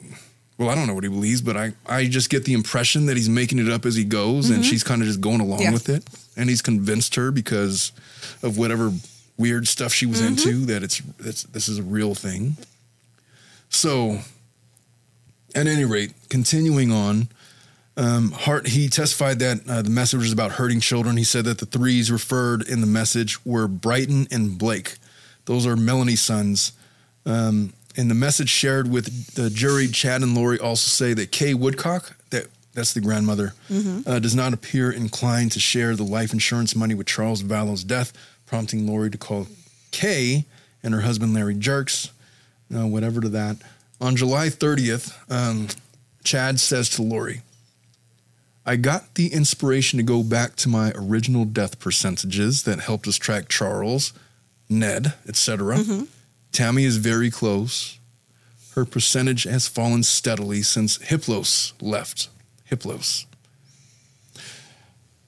[0.57, 3.15] Well, I don't know what he believes, but I I just get the impression that
[3.15, 4.69] he's making it up as he goes, and mm-hmm.
[4.69, 5.71] she's kind of just going along Yeah.
[5.71, 6.03] with it,
[6.35, 7.91] and he's convinced her because
[8.43, 8.91] of whatever
[9.37, 10.65] weird stuff she was into mm-hmm.
[10.65, 12.57] that it's it's this is a real thing.
[13.69, 14.19] So,
[15.55, 17.29] at any rate, continuing on,
[17.99, 21.17] um, Hart he testified that uh, the message was about hurting children.
[21.17, 24.95] He said that the threes referred in the message were Brighton and Blake.
[25.45, 26.71] Those are Melanie's sons.
[27.25, 31.53] Um, and the message shared with the jury, Chad and Lori also say that Kay
[31.53, 33.53] Woodcock, that that's the grandmother,
[34.07, 38.13] uh, does not appear inclined to share the life insurance money with Charles Vallow's death,
[38.45, 39.47] prompting Lori to call
[39.91, 40.45] Kay
[40.81, 42.11] and her husband Larry Jerks,
[42.73, 43.57] uh, whatever to that.
[43.99, 45.67] On July 30th, um,
[46.23, 47.41] Chad says to Lori,
[48.69, 53.17] I got the inspiration to go back to my original death percentages that helped us
[53.17, 54.13] track Charles,
[54.69, 55.83] Ned, etc.
[56.51, 57.97] Tammy is very close.
[58.75, 62.29] Her percentage has fallen steadily since Hiplos left.
[62.69, 63.25] Hiplos.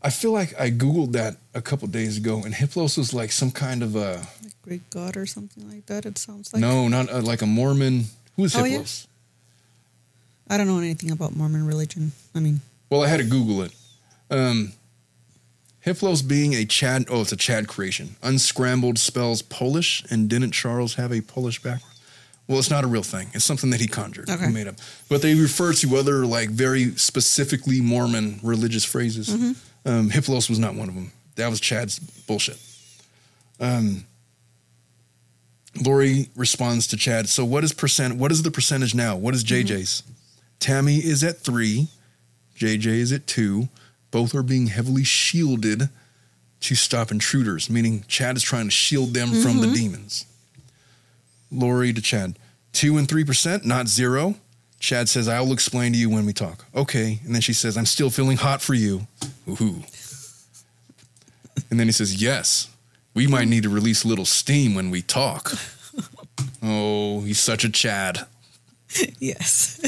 [0.04, 3.50] I feel like I Googled that a couple days ago, and Hiplos was like some
[3.50, 4.28] kind of a.
[4.44, 6.06] Like Greek god or something like that.
[6.06, 6.62] It sounds like.
[6.62, 8.04] no, not uh, like a Mormon.
[8.36, 8.78] Who is Oh, yeah?
[8.78, 9.08] Hiplos?
[10.48, 12.12] I don't know anything about Mormon religion.
[12.36, 13.74] I mean, Well, I had to Google it.
[14.30, 14.74] Um,
[15.86, 18.18] Hiplos being a Chad, oh, it's a Chad creation.
[18.22, 21.86] Unscrambled spells Polish, and didn't Charles have a Polish background?
[22.48, 23.30] Well, it's not a real thing.
[23.34, 24.48] It's something that he conjured, Okay.
[24.48, 24.76] he made up.
[25.10, 29.30] But they refer to other, like, very specifically Mormon religious phrases.
[29.86, 31.14] Um, Hiplos was not one of them.
[31.36, 32.58] That was Chad's bullshit.
[33.62, 34.06] Um,
[35.86, 37.30] Lori responds to Chad.
[37.30, 38.18] So, what is percent?
[38.18, 39.16] What is the percentage now?
[39.16, 40.04] What is JJ's?
[40.60, 41.88] Tammy is at three.
[42.62, 43.70] JJ is at two.
[44.12, 45.90] Both are being heavily shielded
[46.62, 49.74] to stop intruders, meaning Chad is trying to shield them from the mm-hmm.
[49.74, 50.26] demons.
[51.52, 52.38] Lori to Chad,
[52.72, 54.36] two and three percent, not zero.
[54.80, 57.86] Chad says, "I'll explain to you when we talk." Okay, and then she says, "I'm
[57.86, 59.08] still feeling hot for you."
[59.48, 59.84] Ooh.
[61.70, 62.70] And then he says, "Yes,
[63.14, 65.54] we might need to release a little steam when we talk."
[66.64, 68.28] oh, he's such a Chad
[69.20, 69.80] yes.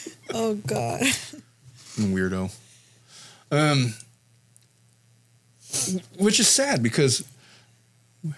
[0.34, 1.02] oh God.
[1.98, 2.54] Weirdo.
[3.50, 3.94] Um,
[6.18, 7.24] which is sad because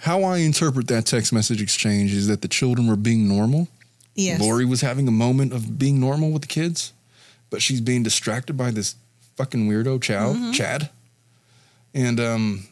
[0.00, 3.68] how I interpret that text message exchange is that the children were being normal.
[4.14, 4.40] Yes.
[4.40, 6.92] Lori was having a moment of being normal with the kids,
[7.50, 8.96] but she's being distracted by this
[9.36, 10.88] fucking weirdo Chow, Chad.
[11.94, 12.66] And um,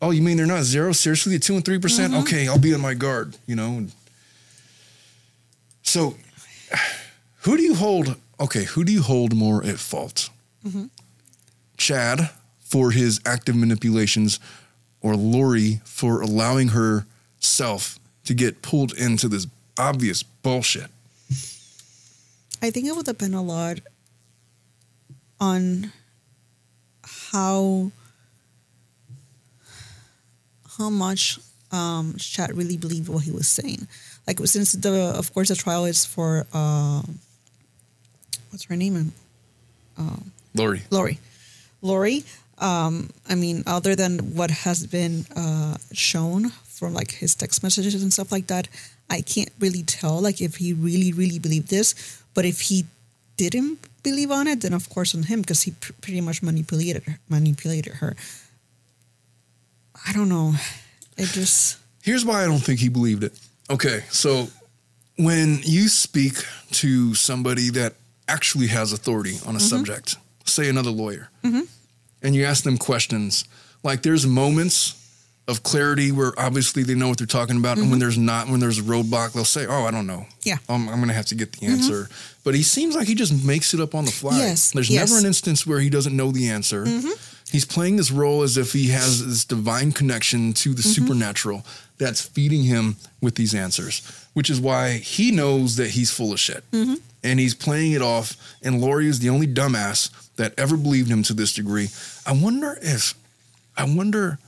[0.00, 0.92] oh, you mean they're not zero?
[0.92, 2.14] Seriously, at two and three percent?
[2.14, 3.36] Okay, I'll be on my guard.
[3.46, 3.86] You know.
[5.82, 6.16] So,
[7.42, 8.16] who do you hold?
[8.38, 10.30] Okay, who do you hold more at fault?
[11.76, 14.40] Chad for his active manipulations,
[15.00, 19.46] or Lori for allowing herself to get pulled into this
[19.78, 20.90] obvious bullshit.
[22.62, 23.78] I think it would depend a lot
[25.38, 25.92] on
[27.30, 27.92] how
[30.78, 31.38] how much
[31.70, 33.86] um Chad really believed what he was saying.
[34.26, 37.02] Like since the of course the trial is for uh
[38.50, 39.12] what's her name?
[40.54, 40.82] Lori.
[40.90, 41.18] Lori.
[41.82, 42.24] Lori,
[42.58, 48.02] um, I mean, other than what has been uh, shown from like his text messages
[48.02, 48.68] and stuff like that,
[49.10, 52.22] I can't really tell like if he really, really believed this.
[52.34, 52.86] But if he
[53.36, 57.04] didn't believe on it, then of course on him because he pr- pretty much manipulated
[57.04, 58.16] her, manipulated her.
[60.06, 60.54] I don't know.
[61.16, 63.38] It just Here's why I don't think he believed it.
[63.68, 64.48] Okay, so
[65.16, 66.34] when you speak
[66.72, 67.94] to somebody that
[68.28, 69.58] actually has authority on a mm-hmm.
[69.58, 71.62] subject, say another lawyer, mm-hmm.
[72.22, 73.44] and you ask them questions,
[73.82, 75.02] like there's moments
[75.48, 78.00] of clarity where obviously they know what they're talking about, and when mm-hmm.
[78.00, 80.58] there's not, when there's a roadblock, they'll say, "Oh, I don't know." Yeah.
[80.68, 82.08] um, I'm going to have to get the answer.
[82.42, 84.38] But he seems like he just makes it up on the fly.
[84.38, 85.08] Yes, there's yes.
[85.08, 86.84] never an instance where he doesn't know the answer.
[87.50, 91.64] He's playing this role as if he has this divine connection to the supernatural
[91.96, 94.02] that's feeding him with these answers,
[94.34, 96.64] which is why he knows that he's full of shit.
[97.26, 98.36] And he's playing it off.
[98.62, 101.88] And Lori is the only dumbass that ever believed him to this degree.
[102.24, 103.14] I wonder if,
[103.76, 104.38] I wonder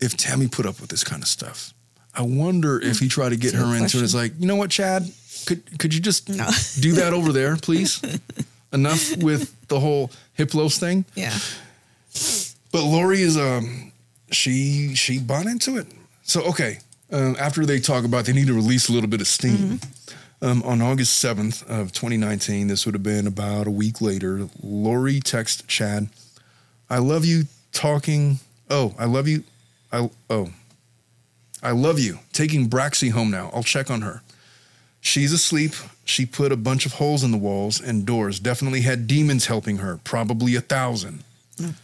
[0.00, 1.72] if Tammy put up with this kind of stuff.
[2.14, 4.02] I wonder if he tried to get her into it.
[4.02, 5.10] It's like, you know what, Chad?
[5.46, 6.48] Could could you just No.
[6.80, 8.02] do that over there, please?
[8.72, 11.04] Enough with the whole Hiplos thing.
[11.14, 11.36] yeah.
[12.72, 13.92] But Lori is um
[14.30, 15.86] she she bought into it.
[16.24, 16.78] So okay,
[17.10, 19.80] um, after they talk about they need to release a little bit of steam.
[20.42, 24.48] Um, on August seventh of 2019, this would have been about a week later.
[24.62, 26.08] Lori texts Chad,
[26.88, 28.40] "I love you." Talking.
[28.68, 29.44] Oh, I love you.
[29.92, 30.50] I oh,
[31.62, 32.20] I love you.
[32.32, 33.50] Taking Braxy home now.
[33.52, 34.22] I'll check on her.
[35.00, 35.74] She's asleep.
[36.04, 38.40] She put a bunch of holes in the walls and doors.
[38.40, 39.98] Definitely had demons helping her.
[40.04, 41.24] Probably a thousand.
[41.62, 41.74] Oh,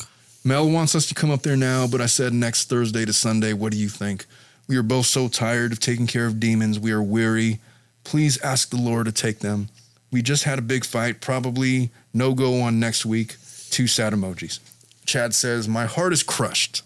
[0.44, 3.52] Mel wants us to come up there now, but I said next Thursday to Sunday.
[3.52, 4.26] What do you think?
[4.68, 6.78] We are both so tired of taking care of demons.
[6.78, 7.60] We are weary.
[8.06, 9.68] Please ask the Lord to take them.
[10.12, 11.20] We just had a big fight.
[11.20, 13.34] Probably no go on next week.
[13.70, 14.60] Two sad emojis.
[15.06, 16.82] Chad says, My heart is crushed,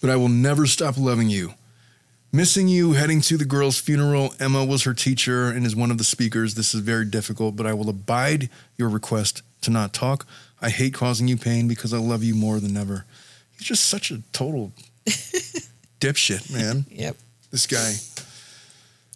[0.00, 1.54] but I will never stop loving you.
[2.32, 4.34] Missing you, heading to the girl's funeral.
[4.38, 6.54] Emma was her teacher and is one of the speakers.
[6.54, 10.28] This is very difficult, but I will abide your request to not talk.
[10.62, 13.04] I hate causing you pain because I love you more than ever.
[13.56, 14.70] He's just such a total
[16.00, 16.86] dipshit, man.
[16.88, 17.16] Yep.
[17.50, 17.94] This guy.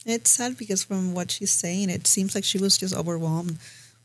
[0.04, 3.58] It's sad because from what she's saying, it seems like she was just overwhelmed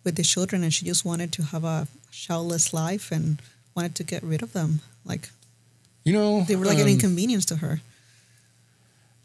[0.03, 3.41] with the children and she just wanted to have a childless life and
[3.75, 4.81] wanted to get rid of them.
[5.05, 5.29] Like
[6.03, 7.81] You know, they were like an um, inconvenience to her.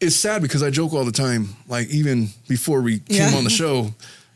[0.00, 3.36] it's sad because I joke all the time, like even before we came Yeah.
[3.36, 3.94] on the show,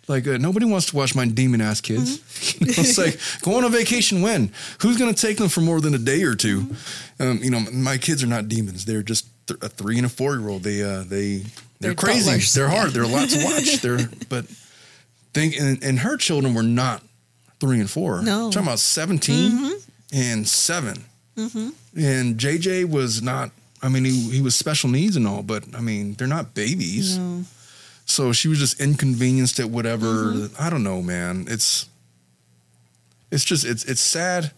[0.09, 2.21] like uh, nobody wants to watch my demon ass kids.
[2.61, 4.53] You know, it's like go on a vacation when?
[4.83, 6.67] Who's going to take them for more than a day or 2
[7.19, 8.85] Um, you know, my kids are not demons.
[8.85, 10.63] They're just th- a three and a four year old.
[10.63, 11.43] They uh, they
[11.81, 12.59] they're, They're crazy.
[12.59, 12.91] They're hard.
[12.91, 13.81] They're a lot to watch.
[13.81, 14.47] They're but
[15.35, 17.03] think and, and her children were not
[17.61, 18.23] three and four.
[18.23, 18.47] No.
[18.47, 19.73] I'm talking about 17 mm-hmm.
[20.13, 21.05] and 7
[21.37, 21.69] mm-hmm.
[21.99, 23.51] And JJ was not.
[23.83, 27.19] I mean, he, he was special needs and all, but I mean, they're not babies.
[27.19, 27.45] No.
[28.07, 30.07] So she was just inconvenienced at whatever.
[30.07, 30.63] Mm-hmm.
[30.63, 31.47] I don't know, man.
[31.49, 31.89] It's
[33.31, 34.53] it's just it's it's sad.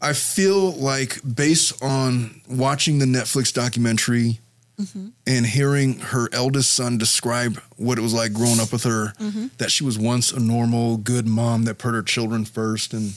[0.00, 4.40] I feel like based on watching the Netflix documentary
[4.80, 5.08] Mm-hmm.
[5.26, 9.46] and hearing her eldest son describe what it was like growing up with her, mm-hmm.
[9.56, 13.14] that she was once a normal, good mom that put her children first and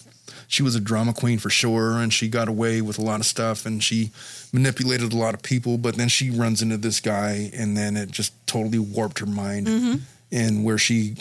[0.47, 3.25] she was a drama queen for sure and she got away with a lot of
[3.25, 4.11] stuff and she
[4.53, 8.09] manipulated a lot of people but then she runs into this guy and then it
[8.09, 9.95] just totally warped her mind mm-hmm.
[10.31, 11.15] and where she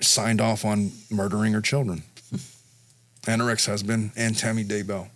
[0.00, 2.02] signed off on murdering her children.
[3.26, 5.10] And her ex-husband and Tammy Daybell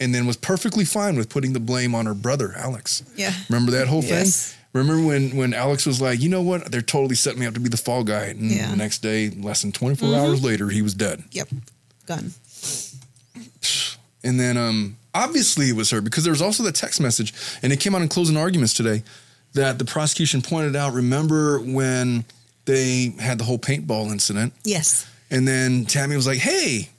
[0.00, 3.32] and then was perfectly fine with putting the blame on her brother Alex Yeah.
[3.48, 4.48] remember that whole Yes.
[4.48, 7.54] thing remember when when Alex was like you know what they're totally setting me up
[7.54, 8.70] to be the fall guy and Yeah.
[8.70, 11.48] the next day less than 24 hours later he was dead Yep.
[12.06, 12.32] Gun.
[14.24, 17.32] and then um, obviously it was her because there was also the text message,
[17.62, 19.02] and it came out in closing arguments today
[19.54, 20.92] that the prosecution pointed out.
[20.92, 22.24] Remember when
[22.66, 25.06] they had the whole paintball incident, Yes.
[25.30, 26.90] and then Tammy was like, "Hey."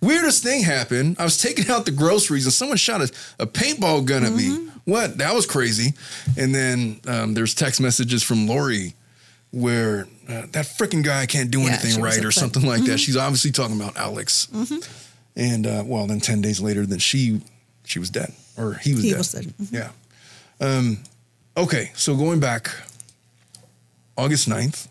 [0.00, 1.16] Weirdest thing happened.
[1.18, 4.68] I was taking out the groceries and someone shot a, a paintball gun at me.
[4.86, 5.18] What?
[5.18, 5.92] That was crazy.
[6.38, 8.94] And then um, there's text messages from Lori
[9.52, 12.98] where uh, that freaking guy can't do Yeah, anything right or something like that.
[12.98, 14.48] She's obviously talking about Alex.
[15.36, 17.40] And uh, well, then ten days later, then she
[17.84, 19.18] she was dead, or he was He dead.
[19.18, 19.44] was dead.
[19.60, 19.72] Mhm.
[19.72, 19.90] Yeah.
[20.66, 20.98] Um,
[21.56, 22.70] okay, so going back,
[24.16, 24.88] August 9th,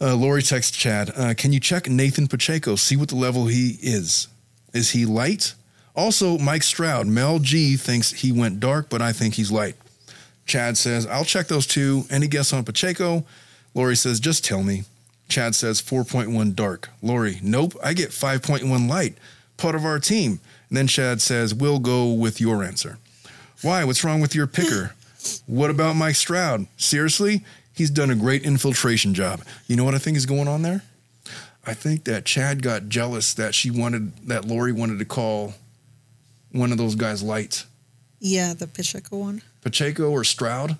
[0.00, 2.76] uh, Lori texts Chad, uh, "Can you check Nathan Pacheco?
[2.76, 4.28] See what the level he is.
[4.72, 5.54] Is he light?
[5.96, 7.06] Also, Mike Stroud.
[7.06, 9.76] Mel G thinks he went dark, but I think he's light."
[10.46, 12.06] Chad says, "I'll check those two.
[12.10, 13.24] Any guess on Pacheco?"
[13.74, 14.84] Lori says, "Just tell me."
[15.28, 16.88] Chad says 4.1 dark.
[17.02, 19.16] Lori, nope, I get 5.1 light.
[19.56, 20.40] Part of our team.
[20.68, 22.98] And then Chad says, we'll go with your answer.
[23.62, 23.84] Why?
[23.84, 24.94] What's wrong with your picker?
[25.46, 26.66] what about Mike Stroud?
[26.76, 27.44] Seriously?
[27.78, 29.42] He's done a great infiltration job.
[29.68, 30.82] You know what I think is going on there?
[31.64, 35.54] I think that Chad got jealous that she wanted, that Lori wanted to call
[36.50, 37.66] one of those guys light.
[38.18, 39.42] Yeah, the Pacheco one.
[39.62, 40.76] Pacheco or Stroud.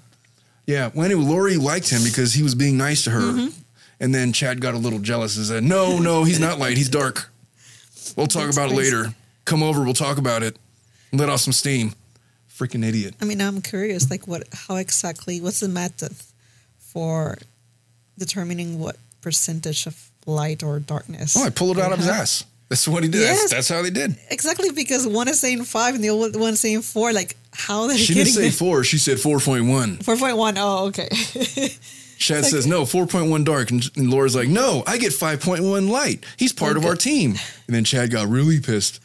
[0.66, 3.20] Yeah, well, anyway, Lori liked him because he was being nice to her.
[3.20, 3.60] Mm-hmm.
[4.00, 6.76] And then Chad got a little jealous and said, No, no, he's not light.
[6.76, 7.30] He's dark.
[8.16, 9.14] We'll talk That's about it later.
[9.44, 9.84] Come over.
[9.84, 10.56] We'll talk about it.
[11.12, 11.92] Let off some steam.
[12.52, 13.14] Freaking idiot.
[13.20, 16.16] I mean, I'm curious, like, what, how exactly, what's the method
[16.98, 17.38] for
[18.18, 21.36] determining what percentage of light or darkness?
[21.36, 22.44] Oh, I pulled it out they of his ass.
[22.68, 23.22] That's what he did.
[23.22, 23.50] That's, Yes.
[23.52, 24.16] that's how they did.
[24.30, 27.12] Exactly, because one is saying five and the other one is saying four.
[27.12, 28.82] Like, how they're She didn't say getting four.
[28.82, 30.02] She said 4.1.
[30.04, 30.58] four point one.
[30.58, 31.08] Oh, okay.
[32.18, 33.70] Chad says, No, 4.1 dark.
[33.70, 36.26] And, and Laura's like, No, I get 5.1 light.
[36.36, 37.36] He's part of our team.
[37.68, 38.98] And then Chad got really pissed.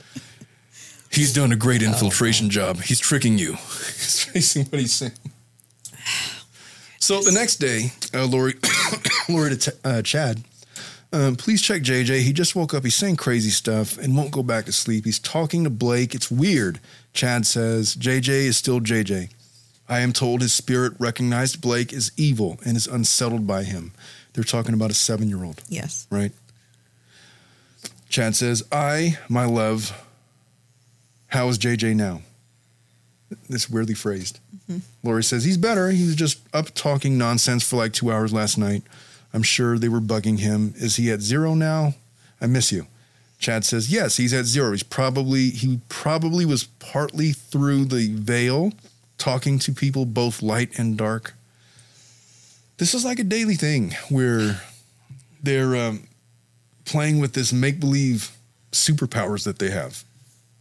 [1.11, 2.81] He's done a great oh, infiltration job.
[2.81, 3.51] He's tricking you.
[4.01, 5.11] He's facing what he's saying.
[7.03, 8.53] So the next day, uh, Lori,
[9.29, 10.41] Lori to t- uh, Chad,
[11.11, 12.21] um, please check JJ.
[12.21, 12.85] He just woke up.
[12.85, 15.03] He's saying crazy stuff and won't go back to sleep.
[15.03, 16.15] He's talking to Blake.
[16.15, 16.79] It's weird.
[17.11, 19.31] Chad says JJ is still JJ.
[19.89, 23.91] I am told his spirit recognized Blake as evil and is unsettled by him.
[24.31, 26.07] They're talking about a seven year old yes.
[26.09, 26.31] right?
[28.07, 29.91] Chad says, I, my love,
[31.27, 32.21] how is JJ now?
[33.49, 34.39] It's weirdly phrased.
[35.03, 35.89] Lori says, he's better.
[35.91, 38.83] He was just up talking nonsense for like two hours last night.
[39.33, 40.73] I'm sure they were bugging him.
[40.77, 41.95] Is he at zero now?
[42.39, 42.87] I miss you.
[43.39, 44.71] Chad says, yes, he's at zero.
[44.71, 48.71] He's probably, he probably was partly through the veil
[49.17, 51.33] talking to people both light and dark.
[52.77, 54.61] This is like a daily thing where
[55.41, 56.07] they're um,
[56.85, 58.31] playing with this make believe
[58.71, 60.03] superpowers that they have.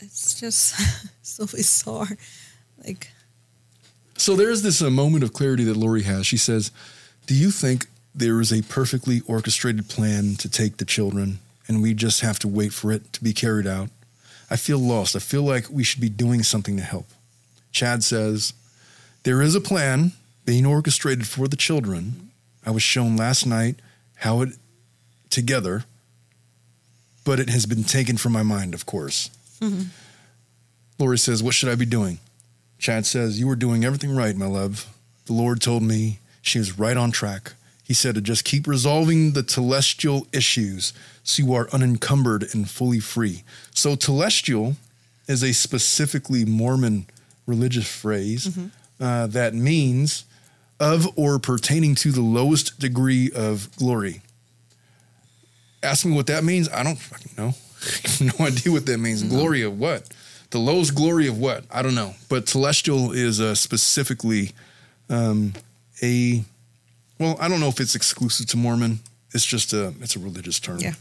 [0.00, 0.74] It's just
[1.22, 2.08] so bizarre.
[2.84, 3.10] Like,
[4.16, 6.26] So there's this uh, moment of clarity that Lori has.
[6.26, 6.70] She says,
[7.26, 11.94] Do you think there is a perfectly orchestrated plan to take the children and we
[11.94, 13.88] just have to wait for it to be carried out?
[14.50, 15.16] I feel lost.
[15.16, 17.06] I feel like we should be doing something to help.
[17.70, 18.52] Chad says,
[19.22, 20.12] There is a plan
[20.44, 22.30] being orchestrated for the children.
[22.66, 23.76] I was shown last night
[24.16, 24.50] how it
[25.30, 25.84] together,
[27.24, 29.30] but it has been taken from my mind, of course.
[30.98, 32.18] Lori says, What should I be doing?
[32.82, 34.86] Chad says, You were doing everything right, my love.
[35.26, 37.52] the Lord told me she was right on track.
[37.84, 42.98] He said to just keep resolving the telestial issues so you are unencumbered and fully
[42.98, 43.44] free.
[43.72, 44.74] So, telestial
[45.28, 47.06] is a specifically Mormon
[47.46, 48.58] religious phrase
[49.00, 50.24] uh, that means
[50.80, 54.22] of or pertaining to the lowest degree of glory.
[55.84, 56.68] Ask me what that means.
[56.68, 57.54] I don't fucking know.
[58.38, 59.22] No idea what that means.
[59.24, 60.08] Glory of what?
[60.52, 61.64] The lowest glory of what?
[61.70, 62.14] I don't know.
[62.28, 64.52] But celestial is uh, specifically
[65.08, 65.54] um,
[66.02, 66.44] a.
[67.18, 69.00] Well, I don't know if it's exclusive to Mormon.
[69.32, 69.94] It's just a.
[70.00, 70.78] It's a religious term.
[70.78, 70.94] Yeah.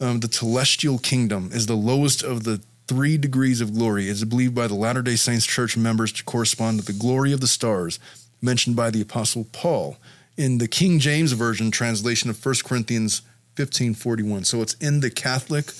[0.00, 4.08] Um, the telestial kingdom is the lowest of the three degrees of glory.
[4.08, 7.32] It is believed by the Latter day Saints church members to correspond to the glory
[7.32, 7.98] of the stars
[8.40, 9.96] mentioned by the Apostle Paul
[10.36, 13.22] in the King James Version translation of 1 Corinthians
[13.56, 14.44] 1541.
[14.44, 15.72] So it's in the Catholic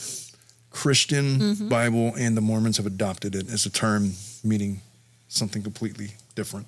[0.76, 4.12] Christian Bible, and the Mormons have adopted it as a term
[4.44, 4.82] meaning
[5.28, 6.66] something completely different.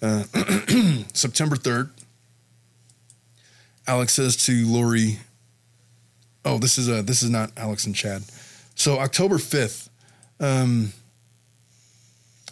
[0.00, 0.22] Uh,
[1.12, 1.90] September 3rd,
[3.88, 5.18] Alex says to Lori,
[6.44, 8.22] Oh, this is uh this is not Alex and Chad.
[8.76, 9.90] So October fifth,
[10.38, 10.92] um,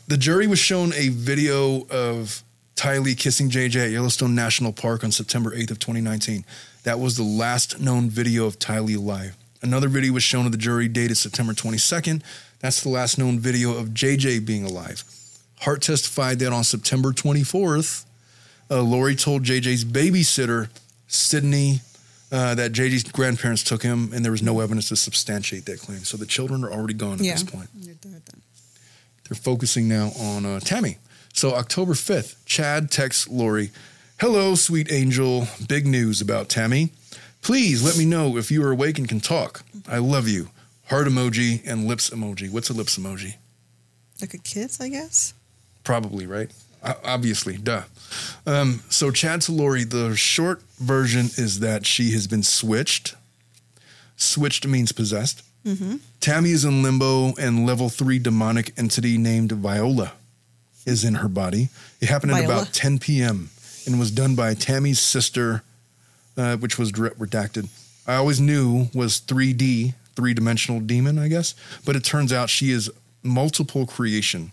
[0.08, 2.42] the jury was shown a video of
[2.74, 6.44] Tylee kissing JJ at Yellowstone National Park on September eighth of 2019.
[6.82, 9.36] That was the last known video of Tylee alive.
[9.64, 12.22] Another video was shown to the jury dated September 22nd.
[12.60, 15.02] That's the last known video of JJ being alive.
[15.60, 18.04] Hart testified that on September 24th,
[18.70, 20.68] uh, Lori told JJ's babysitter,
[21.08, 21.80] Sydney,
[22.30, 26.00] uh, that JJ's grandparents took him, and there was no evidence to substantiate that claim.
[26.04, 27.32] So the children are already gone at Yeah.
[27.32, 27.70] this point.
[29.26, 30.98] They're focusing now on uh, Tammy.
[31.32, 33.70] So October 5th, Chad texts Lori,
[34.20, 35.48] Hello, sweet angel.
[35.66, 36.90] Big news about Tammy.
[37.44, 39.62] Please let me know if you are awake and can talk.
[39.86, 40.48] I love you.
[40.86, 42.50] Heart emoji and lips emoji.
[42.50, 43.34] What's a lips emoji?
[44.20, 45.34] Like a kiss, I guess.
[45.84, 46.50] Probably, right?
[47.04, 47.82] Obviously, duh.
[48.46, 53.14] Um, so, Chad to Lori, the short version is that she has been switched.
[54.16, 55.42] Switched means possessed.
[56.20, 60.12] Tammy is in limbo, and level three demonic entity named Viola
[60.84, 61.70] is in her body.
[62.02, 62.54] It happened at Viola.
[62.62, 63.48] about 10 p.m.
[63.86, 65.62] and was done by Tammy's sister,
[66.36, 67.68] uh, which was redacted.
[68.06, 71.54] I always knew was 3D, three dimensional demon, I guess,
[71.84, 72.90] but it turns out she is
[73.22, 74.52] multiple creation.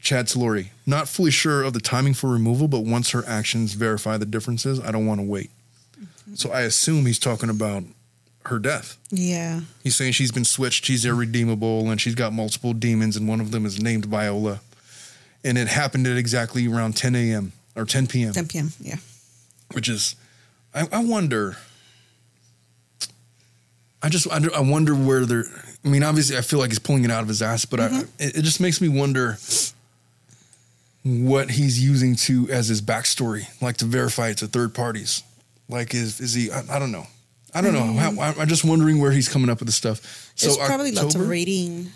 [0.00, 4.16] Chad Salori, not fully sure of the timing for removal, but once her actions verify
[4.16, 5.50] the differences, I don't want to wait.
[6.34, 7.84] So I assume he's talking about
[8.46, 8.96] her death.
[9.10, 9.60] Yeah.
[9.82, 13.50] He's saying she's been switched, she's irredeemable, and she's got multiple demons, and one of
[13.50, 14.60] them is named Viola.
[15.44, 17.52] And it happened at exactly around 10 a.m.
[17.76, 18.72] or 10 p.m., 10 p.m.
[18.80, 18.96] Yeah.
[19.72, 20.16] Which is,
[20.74, 21.56] I, I wonder.
[24.02, 25.44] I just, I, I wonder where they're.
[25.84, 27.88] I mean, obviously, I feel like he's pulling it out of his ass, but I,
[27.88, 28.00] mm-hmm.
[28.18, 29.38] it, it just makes me wonder
[31.02, 35.22] what he's using to as his backstory, like to verify it to third parties.
[35.68, 36.50] Like, is is he?
[36.50, 37.06] I, I don't know.
[37.54, 37.92] I don't know.
[37.94, 40.32] How, I- I'm just wondering where he's coming up with this stuff.
[40.34, 41.90] So There's probably lots of October- reading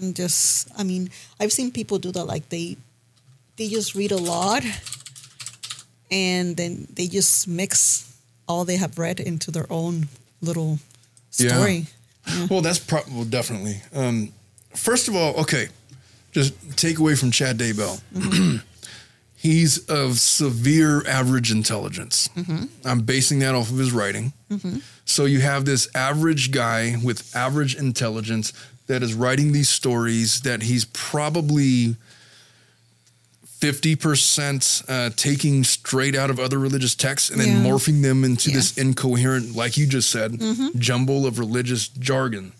[0.00, 2.76] and just I mean, I've seen people do that like they
[3.56, 4.64] they just read a lot
[6.14, 10.08] and then they just mix all they have read into their own
[10.40, 10.78] little
[11.36, 11.48] Yeah.
[11.56, 11.86] story.
[12.48, 13.82] Well, that's probably well, definitely.
[13.94, 14.32] Um,
[14.74, 15.68] first of all, okay,
[16.32, 18.00] just take away from Chad Daybell.
[18.14, 18.56] Mm-hmm.
[19.36, 22.28] He's of severe average intelligence.
[22.34, 22.64] Mm-hmm.
[22.88, 24.32] I'm basing that off of his writing.
[24.50, 24.78] Mm-hmm.
[25.04, 28.54] So you have this average guy with average intelligence
[28.86, 31.96] that is writing these stories that he's probably
[33.72, 37.70] 50% uh, taking straight out of other religious texts and then Yeah.
[37.70, 38.56] morphing them into Yeah.
[38.56, 40.40] this incoherent, like you just said,
[40.78, 42.52] jumble of religious jargon.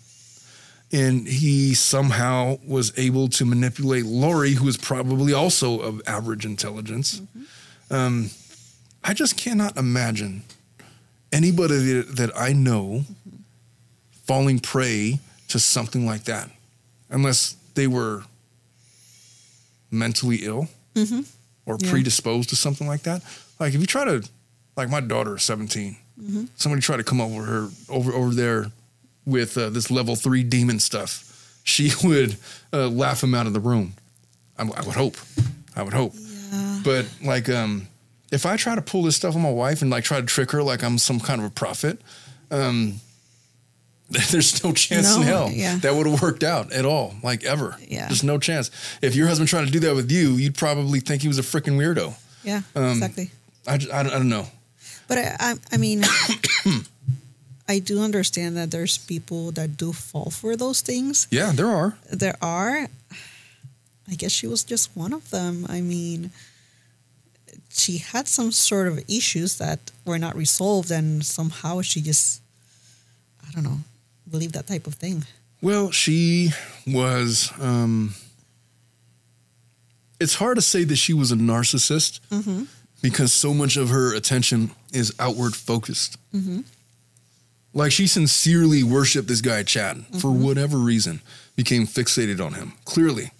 [0.91, 7.21] And he somehow was able to manipulate Lori, who is probably also of average intelligence.
[7.91, 8.29] Um,
[9.03, 10.43] I just cannot imagine
[11.31, 13.05] anybody that, that I know
[14.25, 16.49] falling prey to something like that,
[17.09, 18.23] unless they were
[19.91, 20.67] mentally ill
[21.65, 21.89] or Yeah.
[21.91, 23.21] predisposed to something like that.
[23.59, 24.23] Like if you try to,
[24.77, 25.97] like my daughter is 17,
[26.55, 28.71] somebody try to come over her over over there
[29.25, 32.37] with uh, this level three demon stuff, she would
[32.73, 33.93] uh, laugh him out of the room.
[34.57, 35.17] I, I would hope.
[35.75, 36.13] I would hope.
[36.83, 37.87] But like, um,
[38.31, 40.51] if I try to pull this stuff on my wife and like try to trick
[40.51, 41.99] her like I'm some kind of a prophet,
[42.51, 43.01] um,
[44.31, 45.77] there's no chance in hell yeah.
[45.77, 47.75] that would have worked out at all, like ever.
[47.87, 48.07] Yeah.
[48.07, 48.69] There's no chance.
[49.01, 51.41] If your husband tried to do that with you, you'd probably think he was a
[51.41, 52.13] freaking weirdo.
[52.43, 53.31] Yeah, Um, exactly.
[53.67, 54.47] I, I, don't, I don't know.
[55.07, 56.03] But I, I, I mean,
[57.67, 61.27] I do understand that there's people that do fall for those things.
[61.31, 61.97] Yeah, there are.
[62.11, 62.87] There are.
[64.07, 65.65] I guess she was just one of them.
[65.67, 66.29] I mean,
[67.69, 72.41] she had some sort of issues that were not resolved, and somehow she just,
[73.47, 73.79] I don't know,
[74.29, 75.25] believed that type of thing.
[75.61, 76.49] Well, she
[76.85, 77.51] was.
[77.59, 78.13] Um,
[80.19, 82.63] it's hard to say that she was a narcissist mm-hmm.
[83.01, 86.17] because so much of her attention is outward focused.
[86.33, 86.61] Mm-hmm.
[87.73, 90.43] Like she sincerely worshipped this guy, Chad, for mm-hmm.
[90.43, 91.21] whatever reason,
[91.55, 92.73] became fixated on him.
[92.85, 93.31] Clearly,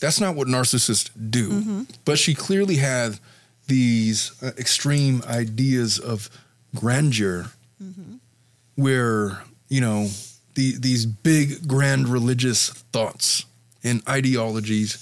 [0.00, 1.86] that's not what narcissists do.
[2.04, 3.18] But she clearly had
[3.66, 6.28] these uh, extreme ideas of
[6.74, 7.46] grandeur
[8.74, 10.08] where, you know,
[10.58, 13.44] the, these big, grand religious thoughts
[13.84, 14.98] and ideologies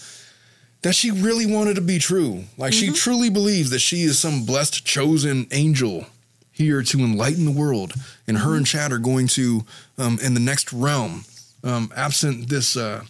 [0.83, 2.45] that she really wanted to be true.
[2.59, 6.05] Like she truly believes that she is some blessed, chosen angel
[6.53, 7.95] here to enlighten the world,
[8.29, 9.65] and her and Chad are going to,
[9.97, 11.25] um, in the next realm,
[11.65, 13.05] um, absent this uh,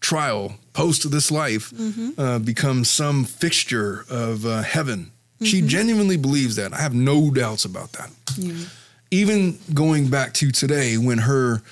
[0.00, 1.70] trial, post this life,
[2.18, 5.10] uh, become some fixture of uh, heaven.
[5.42, 6.72] She genuinely believes that.
[6.72, 8.10] I have no doubts about that.
[9.10, 11.62] Even going back to today, when her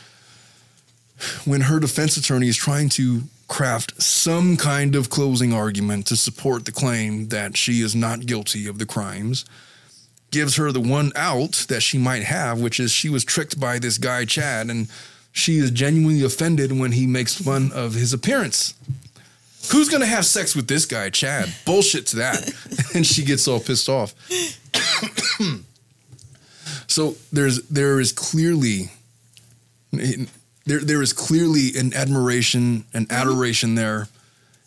[1.44, 6.64] when her defense attorney is trying to craft some kind of closing argument to support
[6.64, 9.44] the claim that she is not guilty of the crimes,
[10.30, 13.78] gives her the one out that she might have, which is she was tricked by
[13.78, 14.88] this guy, Chad, and
[15.32, 18.74] she is genuinely offended when he makes fun of his appearance.
[19.72, 21.52] Who's to have sex with this guy, Chad?
[21.66, 22.50] Bullshit to that.
[22.94, 24.14] and she gets all pissed off.
[26.86, 28.90] so there's there is clearly
[30.68, 34.08] there there is clearly an admiration and adoration there.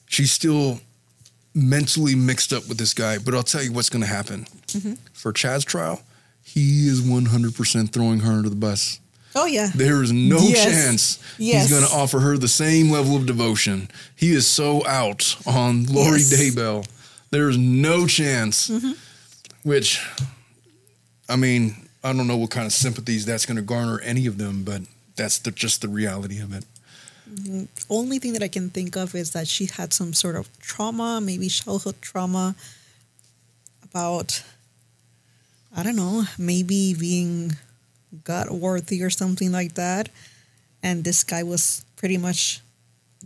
[0.07, 0.81] She's still
[1.53, 4.45] mentally mixed up with this guy, but I'll tell you what's going to happen
[5.13, 6.01] for Chad's trial.
[6.43, 8.99] He is 100% throwing her under the bus.
[9.35, 9.69] Oh yeah.
[9.75, 10.63] There is no Yes.
[10.63, 11.69] chance Yes.
[11.69, 13.89] he's going to offer her the same level of devotion.
[14.15, 16.33] He is so out on Lori Yes.
[16.33, 16.85] Daybell.
[17.29, 18.67] There is no chance.
[18.69, 18.91] Mm-hmm.
[19.63, 20.01] Which,
[21.29, 24.37] I mean, I don't know what kind of sympathies that's going to garner any of
[24.37, 24.81] them, but
[25.21, 26.65] that's the, just the reality of it.
[27.29, 27.65] Mm-hmm.
[27.89, 31.21] Only thing that I can think of is that she had some sort of trauma,
[31.21, 32.55] maybe childhood trauma
[33.83, 34.43] about
[35.73, 37.55] I don't know, maybe being
[38.25, 40.09] God worthy or something like that.
[40.83, 42.59] And this guy was pretty much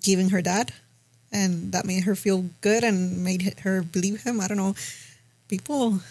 [0.04, 0.72] giving her that.
[1.32, 4.40] And that made her feel good and made her believe him.
[4.40, 4.76] I don't know.
[5.48, 6.02] People,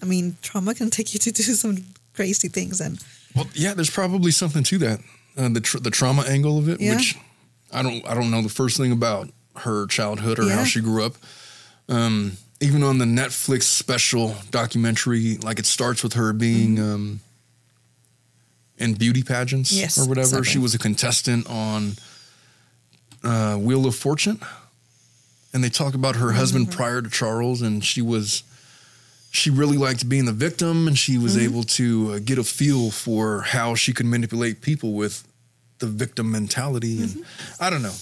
[0.00, 1.78] I mean, trauma can take you to do some
[2.14, 2.80] crazy things.
[2.80, 3.02] And
[3.34, 5.00] Well, yeah, there's probably something to that.
[5.36, 6.96] Uh, the tr- the trauma angle of it, Yeah.
[6.96, 7.16] which
[7.72, 11.04] I don't I don't know the first thing about her childhood or how she grew
[11.04, 11.14] up.
[11.88, 17.20] Um, even on the Netflix special documentary, like it starts with her being um,
[18.78, 20.26] in beauty pageants Yes, or whatever.
[20.38, 20.50] exactly.
[20.50, 21.94] She was a contestant on
[23.24, 24.38] uh, Wheel of Fortune,
[25.52, 28.44] and they talk about her husband prior to Charles, and she was
[29.34, 31.44] she really liked being the victim and she was mm-hmm.
[31.44, 35.26] able to uh, get a feel for how she could manipulate people with
[35.80, 37.62] the victim mentality and mm-hmm.
[37.62, 37.94] i don't know.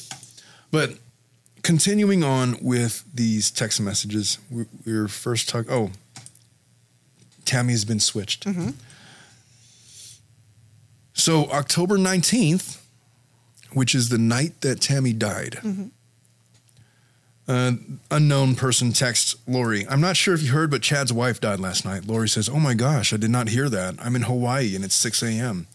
[0.71, 0.99] But
[1.63, 5.91] continuing on with these text messages we, we were first talking oh
[7.47, 8.45] tammy has been switched.
[8.45, 8.71] Mm-hmm.
[11.15, 12.79] So october 19th
[13.73, 15.59] which is the night that tammy died
[17.49, 17.73] uh,
[18.11, 21.85] unknown person texts Lori, I'm not sure if you heard, but Chad's wife died last
[21.85, 22.07] night.
[22.07, 23.95] Lori says, Oh my gosh, I did not hear that.
[24.01, 25.67] I'm in Hawaii and it's 6 a.m.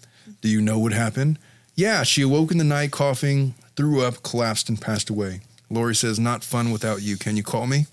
[0.41, 1.39] Do you know what happened?
[1.75, 5.41] Yeah, she awoke in the night coughing, threw up, collapsed, and passed away.
[5.69, 7.17] Lori says, Not fun without you.
[7.17, 7.85] Can you call me?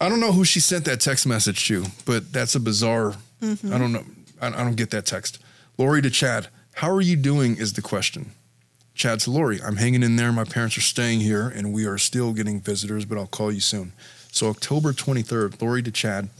[0.00, 3.14] I don't know who she sent that text message to, but that's a bizarre.
[3.42, 4.04] I don't know.
[4.40, 5.38] I, I don't get that text.
[5.78, 7.56] Lori to Chad, how are you doing?
[7.56, 8.32] Is the question.
[8.96, 10.32] Chad to Lori, I'm hanging in there.
[10.32, 13.60] My parents are staying here and we are still getting visitors, but I'll call you
[13.60, 13.92] soon.
[14.32, 16.30] So, October 23rd, Lori to Chad,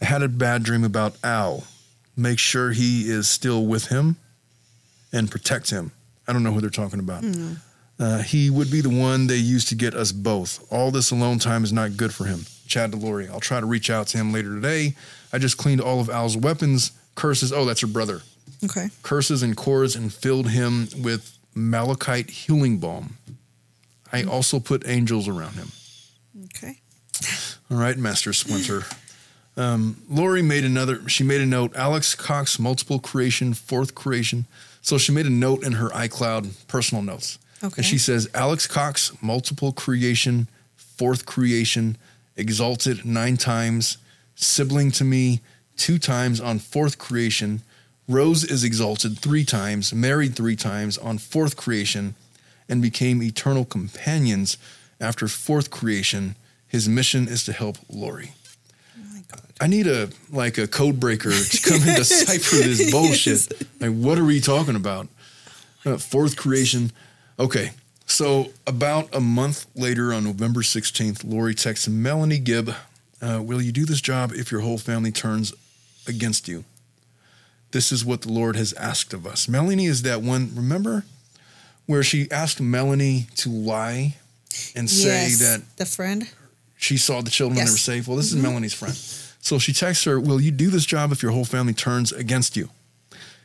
[0.00, 1.64] I had a bad dream about Al.
[2.16, 4.16] Make sure he is still with him
[5.12, 5.92] and protect him.
[6.26, 7.24] I don't know who they're talking about.
[7.98, 10.66] Uh, he would be the one they used to get us both.
[10.72, 12.46] All this alone time is not good for him.
[12.66, 14.94] Chad to Lori, I'll try to reach out to him later today.
[15.32, 17.52] I just cleaned all of Al's weapons, curses.
[17.52, 18.22] Oh, that's your brother
[18.64, 18.88] okay.
[19.02, 23.16] curses and cords and filled him with malachite healing balm.
[24.12, 25.70] I also put angels around him.
[26.46, 26.80] Okay.
[27.70, 28.84] All right, Master Splinter.
[29.56, 34.46] Um, Lori made another, she made a note Alex Cox, multiple creation, fourth creation.
[34.82, 37.38] So she made a note in her iCloud personal notes.
[37.62, 37.74] Okay.
[37.76, 41.98] And she says, Alex Cox, multiple creation, fourth creation,
[42.36, 43.98] exalted nine times,
[44.34, 45.40] sibling to me
[45.76, 47.62] two times on fourth creation,
[48.10, 52.16] Rose is exalted three times, married three times on fourth creation,
[52.68, 54.58] and became eternal companions
[55.00, 56.34] after fourth creation.
[56.66, 58.32] His mission is to help Lori.
[58.98, 59.42] Oh my God.
[59.60, 63.52] I need a like a code breaker to come and decipher this bullshit.
[63.80, 65.06] Like, what are we talking about?
[65.86, 66.90] Uh, fourth creation.
[67.38, 67.70] Okay,
[68.06, 72.74] so about a month later, on November sixteenth, Lori texts Melanie Gibb,
[73.22, 75.54] uh, "Will you do this job if your whole family turns
[76.08, 76.64] against you?"
[77.72, 79.48] This is what the Lord has asked of us.
[79.48, 80.50] Melanie is that one.
[80.54, 81.04] Remember
[81.86, 84.16] where she asked Melanie to lie
[84.74, 86.28] and say that the friend.
[86.76, 88.08] she saw the children when they were safe.
[88.08, 88.42] Well, this is mm-hmm.
[88.48, 88.94] Melanie's friend.
[89.40, 92.56] So she texts her, Will you do this job if your whole family turns against
[92.56, 92.70] you?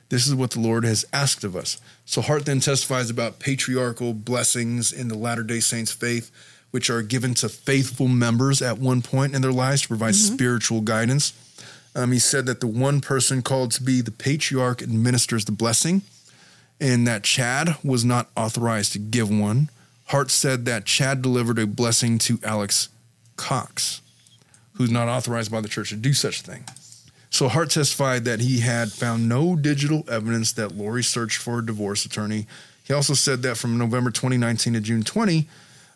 [0.10, 1.80] This is what the Lord has asked of us.
[2.06, 6.32] So Hart then testifies about patriarchal blessings in the Latter day Saints faith,
[6.72, 10.36] which are given to faithful members at one point in their lives to provide mm-hmm.
[10.36, 11.34] spiritual guidance.
[11.96, 16.02] Um, he said that the one person called to be the patriarch administers the blessing,
[16.80, 19.70] and that Chad was not authorized to give one.
[20.08, 22.90] Hart said that Chad delivered a blessing to Alex
[23.38, 24.02] Cox,
[24.74, 26.66] who's not authorized by the church to do such a thing.
[27.30, 31.66] So Hart testified that he had found no digital evidence that Lori searched for a
[31.66, 32.46] divorce attorney.
[32.84, 35.48] He also said that from November 2019 to June 20,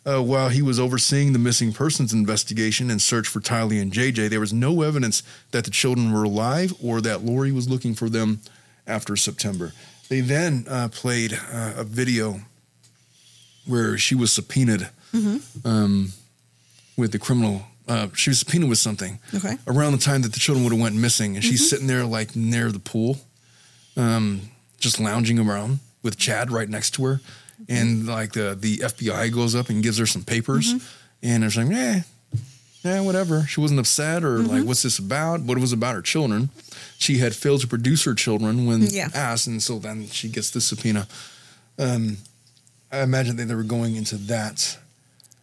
[0.06, 4.30] uh, while he was overseeing the missing persons investigation and search for Tylee and JJ,
[4.30, 8.08] there was no evidence that the children were alive or that Lori was looking for
[8.08, 8.40] them
[8.86, 9.72] after September.
[10.08, 12.40] They then uh, played uh, a video
[13.66, 14.88] where she was subpoenaed
[15.64, 16.12] um,
[16.96, 17.62] with the criminal.
[17.86, 19.56] Uh, she was subpoenaed with something Okay.
[19.66, 22.34] around the time that the children would have went missing, and she's sitting there like
[22.34, 23.18] near the pool,
[23.96, 24.40] um,
[24.78, 27.20] just lounging around with Chad right next to her,
[27.68, 30.74] and like the the FBI goes up and gives her some papers,
[31.22, 32.02] and they're saying, "Yeah,
[32.84, 36.02] yeah, whatever." She wasn't upset or like, "What's this about?" But it was about her
[36.02, 36.50] children.
[36.98, 39.08] She had failed to produce her children when Yeah.
[39.14, 41.06] asked, and so then she gets the subpoena.
[41.78, 42.18] Um,
[42.92, 44.76] I imagine that they were going into that.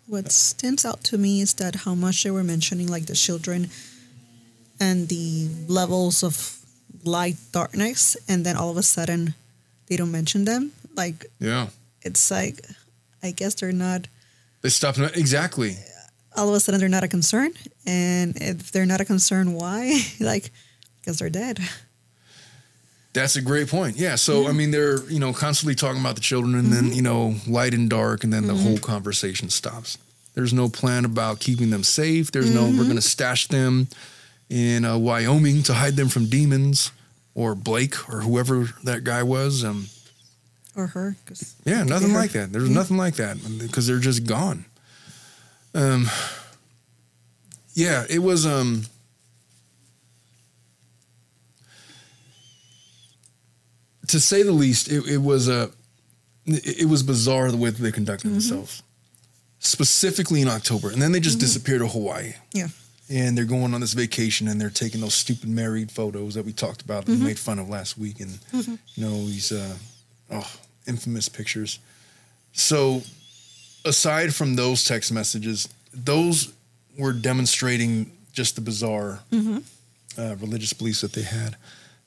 [0.07, 3.69] What stands out to me is that how much they were mentioning like the children
[4.79, 6.59] and the levels of
[7.03, 9.33] light darkness and then all of a sudden
[9.87, 10.71] they don't mention them.
[10.95, 11.67] Like Yeah,
[12.07, 12.65] it's like
[13.21, 14.07] I guess they're not
[14.61, 15.77] they stop exactly.
[16.35, 17.53] all of a sudden they're not a concern.
[17.85, 19.99] And if they're not a concern, why?
[20.19, 20.51] like
[20.99, 21.59] because they're dead.
[23.13, 23.97] That's a great point.
[23.97, 24.15] Yeah.
[24.15, 27.35] So I mean, they're you know constantly talking about the children, and then you know
[27.47, 29.97] light and dark, and then the whole conversation stops.
[30.33, 32.31] There's no plan about keeping them safe.
[32.31, 33.87] There's no we're going to stash them
[34.49, 36.91] in uh, Wyoming to hide them from demons
[37.33, 39.63] or Blake or whoever that guy was.
[39.63, 39.87] Um,
[40.77, 41.15] Or her.
[41.25, 42.17] 'cause yeah, nothing her.
[42.17, 42.53] like that.
[42.53, 44.63] There's nothing like that because they're just gone.
[45.73, 46.07] Um,
[47.73, 48.45] yeah, it was.
[48.45, 48.85] Um,
[54.07, 55.71] to say the least, it, it was a.
[56.45, 58.81] It, it was bizarre the way that they conducted themselves,
[59.59, 62.67] specifically in October, and then they just disappeared to Hawaii Yeah.
[63.09, 66.53] and they're going on this vacation and they're taking those stupid married photos that we
[66.53, 69.75] talked about and made fun of last week and you know these uh,
[70.31, 70.49] oh
[70.87, 71.79] infamous pictures.
[72.53, 73.03] So
[73.85, 76.53] aside from those text messages those
[76.97, 81.55] were demonstrating just the bizarre uh, religious beliefs that they had.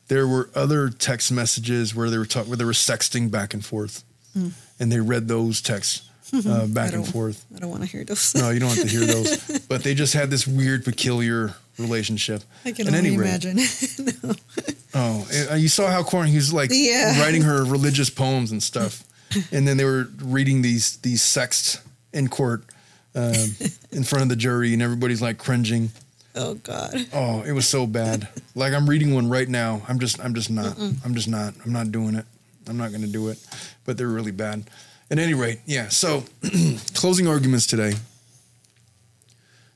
[0.09, 3.65] There were other text messages where they were talking where they were sexting back and
[3.65, 4.05] forth.
[4.35, 6.09] And they read those texts
[6.47, 7.45] uh, back and forth.
[7.55, 8.35] I don't want to hear those.
[8.35, 9.59] no, you don't have to hear those.
[9.69, 12.43] but they just had this weird, peculiar relationship.
[12.65, 13.59] I can At only imagine.
[14.93, 17.21] Oh, uh, you saw how corny he was like Yeah.
[17.21, 19.05] writing her religious poems and stuff,
[19.53, 21.79] and then they were reading these these sexts
[22.13, 22.65] in court
[23.15, 23.33] um,
[23.93, 25.91] in front of the jury, and everybody's like cringing.
[26.35, 27.07] oh God.
[27.13, 28.27] Oh, it was so bad.
[28.57, 29.83] Like I'm reading one right now.
[29.89, 30.77] I'm just I'm just not.
[31.05, 31.55] I'm just not.
[31.65, 32.27] I'm not doing it.
[32.69, 33.39] I'm not going to do it.
[33.85, 34.65] But they're really bad.
[35.09, 35.89] At any rate, yeah.
[35.89, 36.25] So
[36.95, 37.95] closing arguments today.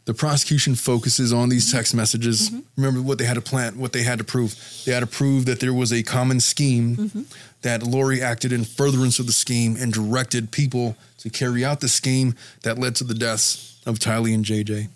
[0.06, 1.98] The prosecution focuses on these text mm-hmm.
[1.98, 2.50] messages.
[2.50, 2.60] Mm-hmm.
[2.76, 4.54] Remember what they had to plant, what they had to prove.
[4.84, 7.22] They had to prove that there was a common scheme, mm-hmm.
[7.62, 11.88] that Lori acted in furtherance of the scheme and directed people to carry out the
[11.88, 14.88] scheme that led to the deaths of Tylee and JJ.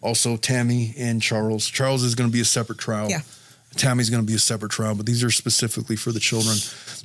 [0.00, 1.66] Also, Tammy and Charles.
[1.68, 3.10] Charles is going to be a separate trial.
[3.10, 3.20] Yeah.
[3.76, 6.56] Tammy's going to be a separate trial, but these are specifically for the children.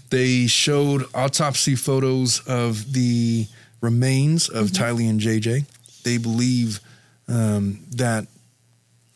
[0.10, 3.48] They showed autopsy photos of the
[3.82, 5.66] remains of Tylee and JJ.
[6.04, 6.80] They believe
[7.32, 8.28] um, that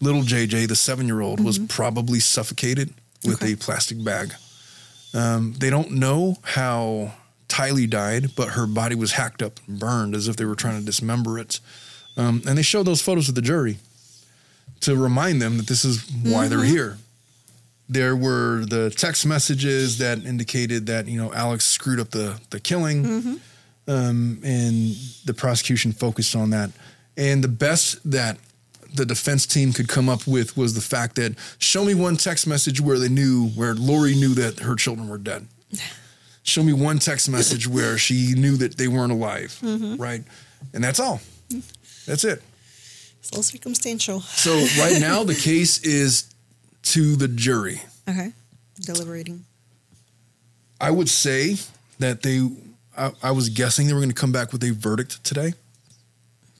[0.02, 2.94] little JJ, the seven year old, was probably suffocated
[3.26, 3.54] with Okay.
[3.54, 4.34] a plastic bag.
[5.14, 7.14] Um, they don't know how
[7.48, 10.80] Tylee died, but her body was hacked up and burned as if they were trying
[10.80, 11.60] to dismember it.
[12.18, 13.78] Um, and they showed those photos to the jury
[14.82, 16.98] to remind them that this is why they're here.
[17.90, 22.60] there were the text messages that indicated that you know Alex screwed up the the
[22.60, 23.40] killing,
[23.88, 24.96] um, and
[25.26, 26.72] the prosecution focused on that.
[27.18, 28.38] And the best that
[28.94, 32.48] the defense team could come up with was the fact that show me one text
[32.48, 35.48] message where they knew where Lori knew that her children were dead.
[36.44, 40.00] Show me one text message where she knew that they weren't alive, mm-hmm.
[40.00, 40.24] right?
[40.76, 41.20] And that's all.
[42.06, 42.44] That's it.
[43.18, 44.22] It's all circumstantial.
[44.22, 46.32] So right now the case is
[46.84, 47.82] to the jury.
[48.08, 48.32] Okay.
[48.80, 49.46] Deliberating.
[50.80, 51.56] I would say
[51.98, 52.48] that they.
[52.96, 55.54] I, I was guessing they were going to come back with a verdict today,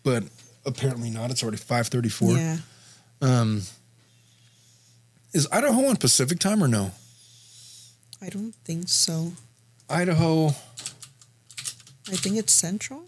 [0.04, 0.24] but
[0.66, 1.32] apparently not.
[1.32, 2.34] It's already five thirty four.
[2.38, 2.58] Yeah.
[5.34, 6.92] Is Idaho on Pacific time or no?
[8.22, 9.34] I don't think so.
[9.90, 10.48] Idaho.
[12.08, 13.04] I think it's central.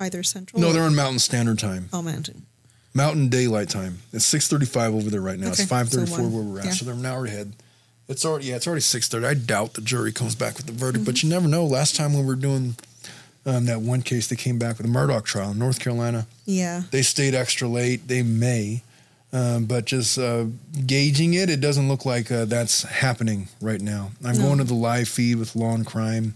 [0.00, 0.60] Either central.
[0.60, 1.88] No, they're on Mountain Standard Time.
[1.92, 2.46] Oh, mountain.
[2.94, 3.98] Mountain Daylight Time.
[4.12, 5.50] It's six thirty five over there right now.
[5.52, 6.64] Okay, It's 5:34 so where we're at.
[6.66, 6.70] yeah.
[6.72, 7.52] So they're an hour ahead.
[8.08, 9.26] It's already yeah, it's already six thirty.
[9.26, 11.26] I doubt the jury comes back with the verdict, but Mm-hmm.
[11.28, 11.64] you never know.
[11.64, 12.74] Last time when we were doing
[13.46, 16.26] um, that one case, they came back with the Murdaugh trial in North Carolina.
[16.46, 16.82] Yeah.
[16.90, 18.08] They stayed extra late.
[18.08, 18.82] They may,
[19.32, 20.46] um, but just uh,
[20.86, 24.12] gauging it, it doesn't look like uh, that's happening right now.
[24.24, 24.44] I'm No.
[24.46, 26.34] going to the live feed with Law and Crime.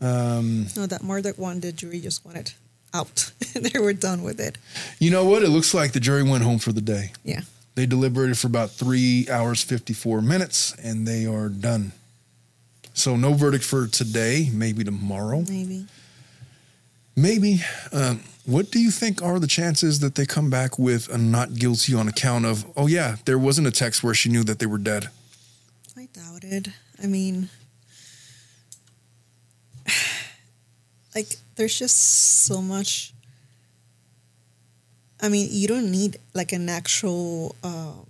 [0.00, 2.52] Um, No, that Murdaugh one, the jury just wanted
[2.94, 3.32] out.
[3.54, 4.58] they were done with it.
[4.98, 5.42] you know what?
[5.42, 7.12] It looks like the jury went home for the day.
[7.24, 7.42] Yeah.
[7.74, 11.92] They deliberated for about three hours, 54 minutes, and they are done.
[12.92, 15.42] So, no verdict for today, maybe tomorrow.
[15.48, 15.86] Maybe.
[17.16, 17.60] Maybe.
[17.92, 21.54] Um, what do you think are the chances that they come back with a not
[21.54, 24.66] guilty on account of, oh, yeah, there wasn't a text where she knew that they
[24.66, 25.10] were dead?
[25.96, 26.72] I doubted.
[27.02, 27.50] I mean,
[31.14, 31.98] like, there's just
[32.44, 33.12] so much.
[35.20, 38.06] I mean, you don't need like an actual um,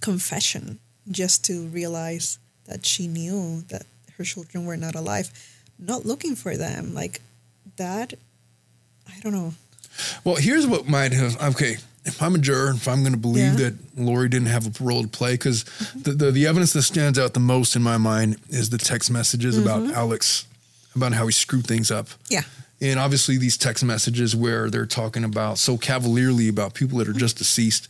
[0.00, 0.78] confession
[1.10, 3.84] just to realize that she knew that
[4.16, 5.30] her children were not alive,
[5.78, 6.94] not looking for them.
[6.94, 7.20] Like,
[7.78, 8.14] that,
[9.08, 9.54] I don't know.
[10.24, 11.40] Well, here's what might have.
[11.42, 13.70] Okay, if I'm a juror, if I'm going to believe Yeah.
[13.70, 15.64] that Lori didn't have a role to play, because
[15.96, 19.10] the, the the evidence that stands out the most in my mind is the text
[19.10, 20.46] messages about Alex,
[20.94, 22.42] about how he screwed things up, Yeah.
[22.80, 27.12] and obviously these text messages where they're talking about so cavalierly about people that are
[27.12, 27.88] just deceased.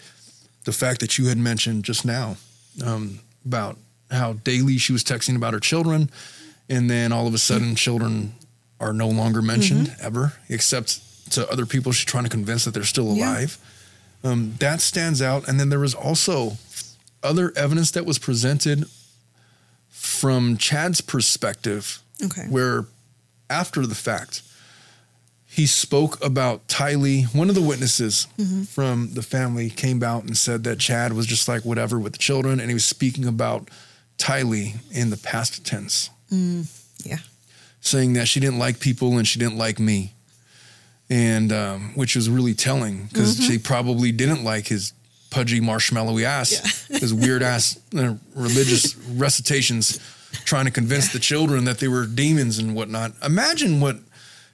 [0.64, 2.36] The fact that you had mentioned just now
[2.84, 3.76] um, about
[4.11, 6.11] how daily she was texting about her children,
[6.70, 8.32] and then all of a sudden children
[8.81, 10.07] are no longer mentioned mm-hmm.
[10.07, 11.01] ever, except
[11.33, 13.31] to other people she's trying to convince that they're still Yeah.
[13.33, 13.59] alive.
[14.24, 15.49] Um, that stands out.
[15.49, 16.59] And then there was also
[17.22, 18.87] other evidence that was presented
[19.91, 22.47] from Chad's perspective, Okay.
[22.49, 22.87] where
[23.51, 24.43] after the fact,
[25.47, 27.33] he spoke about Tylee.
[27.35, 28.62] One of the witnesses mm-hmm.
[28.64, 32.18] from the family came out and said that Chad was just like whatever with the
[32.18, 33.68] children, and he was speaking about
[34.18, 36.66] Tylee in the past tense mm,
[37.05, 37.18] Yeah.
[37.81, 40.12] Saying that she didn't like people and she didn't like me,
[41.11, 43.51] and um, which was really telling because Mm-hmm.
[43.53, 44.93] she probably didn't like his
[45.31, 49.99] pudgy, marshmallowy ass, his weird ass uh, religious recitations,
[50.45, 53.12] trying to convince the children that they were demons and whatnot.
[53.24, 53.97] Imagine what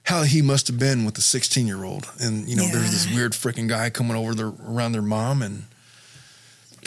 [0.03, 3.13] how he must have been with the sixteen year old, and you know, there's this
[3.13, 5.63] weird freaking guy coming over their around their mom, and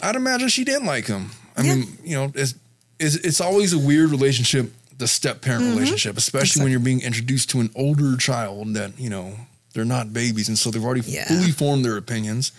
[0.03, 1.31] I'd imagine she didn't like him.
[1.57, 1.75] I Yeah.
[1.75, 2.55] mean, you know, it's,
[3.01, 5.75] it's it's always a weird relationship, the step parent mm-hmm.
[5.75, 9.35] relationship, especially when you're being introduced to an older child that you know
[9.73, 11.27] they're not babies, and so they've already Yeah.
[11.27, 12.53] fully formed their opinions.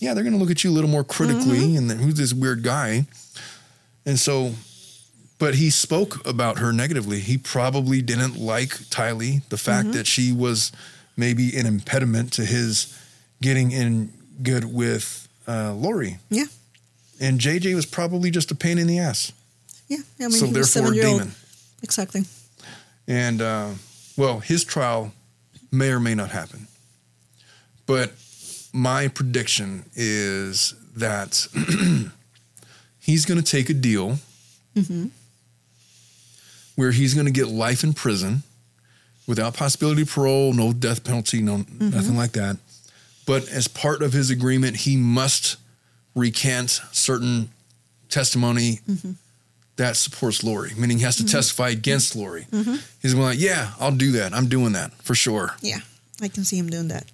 [0.00, 1.78] Yeah, they're going to look at you a little more critically, mm-hmm.
[1.78, 3.06] and then who's this weird guy?
[4.04, 4.52] And so,
[5.38, 7.20] but he spoke about her negatively.
[7.20, 9.96] He probably didn't like Tylee, the fact mm-hmm.
[9.96, 10.72] that she was
[11.16, 12.94] maybe an impediment to his
[13.40, 14.12] getting in
[14.42, 16.18] good with uh, Lori.
[16.30, 16.44] Yeah.
[17.20, 19.32] And JJ was probably just a pain in the ass.
[19.88, 19.98] Yeah.
[20.20, 21.32] I mean, so therefore, demon.
[21.86, 22.24] Exactly.
[23.06, 23.70] And uh,
[24.16, 25.12] well, his trial
[25.70, 26.66] may or may not happen.
[27.86, 28.12] But
[28.72, 31.46] my prediction is that
[32.98, 34.18] he's going to take a deal
[34.74, 35.06] mm-hmm.
[36.74, 38.42] where he's going to get life in prison
[39.28, 41.90] without possibility of parole, no death penalty, no mm-hmm.
[41.90, 42.56] nothing like that.
[43.26, 45.56] But as part of his agreement, he must
[46.16, 47.50] recant certain
[48.08, 49.12] testimony mm-hmm.
[49.76, 52.46] That supports Lori, meaning he has to testify against Lori.
[53.02, 54.32] He's going like, yeah, I'll do that.
[54.32, 55.54] I'm doing that for sure.
[55.60, 55.78] Yeah.
[56.22, 57.04] I can see him doing that.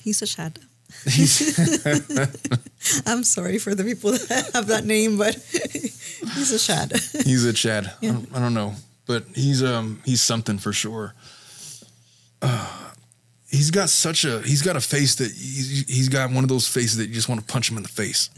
[0.00, 0.58] He's a Chad.
[3.06, 5.34] I'm sorry for the people that have that name, but
[6.34, 6.92] he's a Chad.
[7.24, 7.86] he's a Chad.
[7.86, 8.12] I, Yeah.
[8.12, 8.74] don't, I don't know,
[9.06, 11.14] but he's um he's something for sure.
[12.42, 12.66] Uh,
[13.50, 16.66] he's got such a he's got a face that he's, he's got one of those
[16.66, 18.30] faces that you just want to punch him in the face.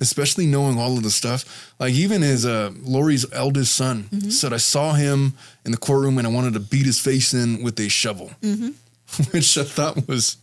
[0.00, 1.72] Especially knowing all of the stuff.
[1.78, 4.30] Like even his uh, Lori's eldest son mm-hmm.
[4.30, 5.34] said, I saw him
[5.64, 8.68] in the courtroom and I wanted to beat his face in with a shovel, mm-hmm.
[9.32, 10.36] which I thought was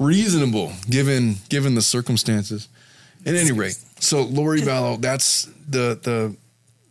[0.00, 2.68] reasonable given given the circumstances.
[3.26, 6.36] At any rate, so Lori Vallow, that's the the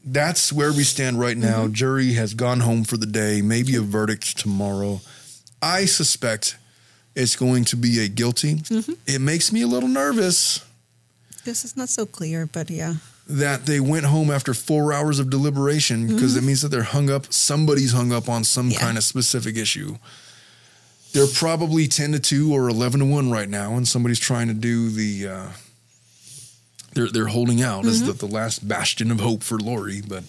[0.04, 1.64] that's where we stand right now.
[1.64, 1.74] Mm-hmm.
[1.74, 3.42] Jury has gone home for the day.
[3.42, 5.02] Maybe a verdict tomorrow.
[5.62, 6.58] I suspect
[7.16, 8.62] it's going to be a guilty.
[9.08, 10.66] It makes me a little nervous
[11.46, 12.96] This is not so clear, but yeah.
[13.28, 17.10] that they went home after four hours of deliberation because it means that they're hung
[17.10, 17.32] up.
[17.34, 18.80] Somebody's hung up on some Yeah.
[18.80, 19.98] kind of specific issue.
[21.14, 24.54] They're probably ten to two or eleven to one right now, and somebody's trying to
[24.54, 25.28] do the.
[25.28, 25.50] Uh,
[26.94, 30.24] they're they're holding out as the, the last bastion of hope for Lori, but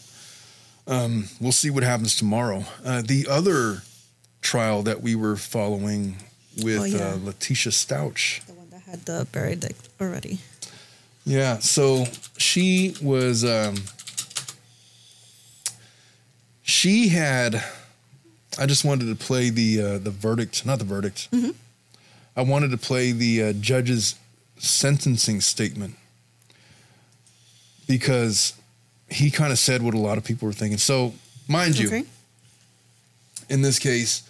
[0.87, 2.65] um, we'll see what happens tomorrow.
[2.85, 3.83] Uh, the other
[4.43, 6.17] trial that we were following
[6.63, 6.99] with Oh, yeah.
[6.99, 8.45] uh, Letecia Stauch.
[8.47, 10.39] The one that had the verdict already.
[11.27, 12.05] Yeah, so
[12.37, 13.77] she was um
[16.63, 17.63] she had
[18.59, 21.29] I just wanted to play the uh the verdict, not the verdict.
[22.37, 24.17] I wanted to play the uh, judge's
[24.59, 25.95] sentencing statement
[27.87, 28.55] because
[29.09, 30.79] he kind of said what a lot of people were thinking.
[30.79, 31.15] So,
[31.47, 32.05] mind you, Okay.
[33.49, 34.25] in this case,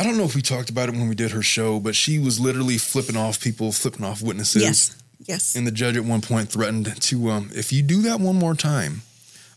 [0.00, 2.18] I don't know if we talked about it when we did her show, but she
[2.18, 4.62] was literally flipping off people, flipping off witnesses.
[4.62, 4.96] Yes.
[5.26, 5.56] Yes.
[5.56, 8.54] And the judge at one point threatened to, um, if you do that one more
[8.54, 9.02] time,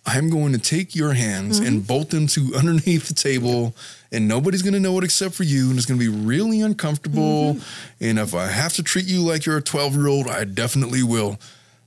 [0.06, 3.76] I'm going to take your hands and bolt them to underneath the table,
[4.12, 6.62] and nobody's going to know it except for you, and it's going to be really
[6.62, 7.58] uncomfortable.
[8.00, 11.04] And if I have to treat you like you're a 12 year old, I definitely
[11.04, 11.38] will.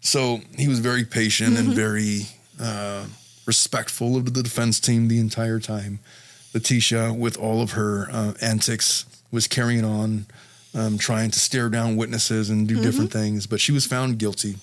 [0.03, 2.27] So he was very patient and very
[2.61, 3.07] uh,
[3.47, 6.01] respectful of the defense team the entire time.
[6.53, 10.27] Letecia, with all of her uh, antics, was carrying on,
[10.75, 13.47] um, trying to stare down witnesses and do different things.
[13.47, 14.57] But she was found guilty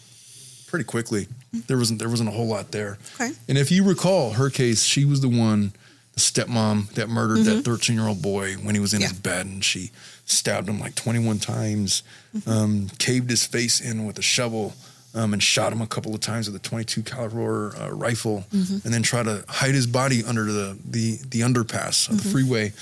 [0.68, 1.28] pretty quickly.
[1.68, 2.98] There wasn't there wasn't a whole lot there.
[3.16, 3.32] Okay.
[3.48, 5.74] And if you recall her case, she was the one,
[6.14, 9.22] the stepmom that murdered that 13 year old boy when he was in his Mm-hmm.
[9.22, 9.92] Bed, and she
[10.26, 12.04] stabbed him like 21 times,
[12.46, 14.74] um, caved his face in with a shovel.
[15.16, 18.86] Um, and shot him a couple of times with a 22 caliber uh, rifle, Mm-hmm.
[18.86, 22.18] and then try to hide his body under the the, the underpass of Mm-hmm.
[22.18, 22.74] the freeway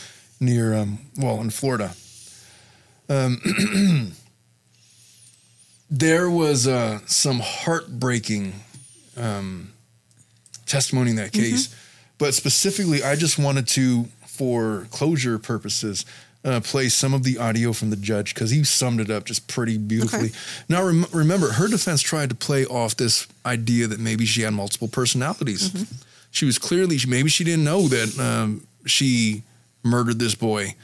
[0.42, 1.94] near um, well in Florida.
[5.90, 8.54] there was uh, some heartbreaking
[9.18, 9.72] um,
[10.66, 11.74] testimony in that case,
[12.18, 16.06] but specifically, I just wanted to, for closure purposes,
[16.44, 19.48] uh, play some of the audio from the judge because he summed it up just
[19.48, 20.28] pretty beautifully.
[20.28, 20.38] Okay.
[20.70, 24.54] Now, rem- remember, her defense tried to play off this idea that maybe she had
[24.54, 25.72] multiple personalities.
[26.30, 29.42] She was clearly maybe she didn't know that um, she
[29.84, 30.76] murdered this boy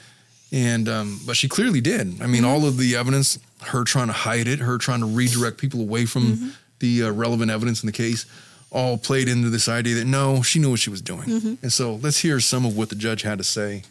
[0.52, 2.22] and um, but she clearly did.
[2.22, 5.58] I mean, all of the evidence, her trying to hide it, her trying to redirect
[5.58, 8.26] people away from the uh, relevant evidence in the case,
[8.72, 11.58] all played into this idea that no, she knew what she was doing.
[11.62, 13.84] And so let's hear some of what the judge had to say.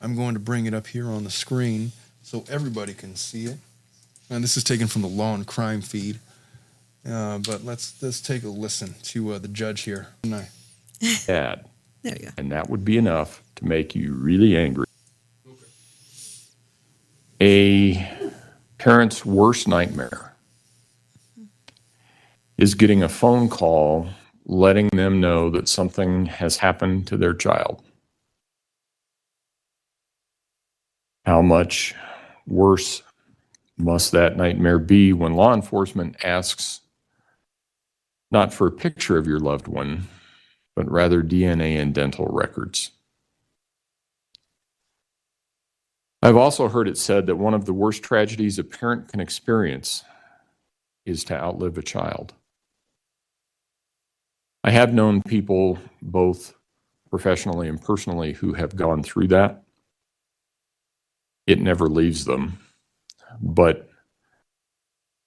[0.00, 1.92] I'm going to bring it up here on the screen
[2.22, 3.58] so everybody can see it.
[4.28, 6.18] And this is taken from the Law and Crime feed.
[7.08, 10.08] Uh, but let's let's take a listen to uh, the judge here.
[10.24, 10.42] No.
[11.26, 11.64] bad,
[12.02, 12.30] There you go.
[12.38, 14.86] and that would be enough to make you really angry.
[17.44, 18.08] A
[18.78, 20.36] parent's worst nightmare
[22.56, 24.10] is getting a phone call
[24.44, 27.82] letting them know that something has happened to their child.
[31.24, 31.96] How much
[32.46, 33.02] worse
[33.76, 36.82] must that nightmare be when law enforcement asks
[38.30, 40.06] not for a picture of your loved one,
[40.76, 42.92] but rather DNA and dental records.
[46.24, 50.04] I've also heard it said that one of the worst tragedies a parent can experience
[51.04, 52.32] is to outlive a child.
[54.62, 56.54] I have known people, both
[57.10, 59.64] professionally and personally, who have gone through that.
[61.48, 62.60] It never leaves them,
[63.40, 63.90] but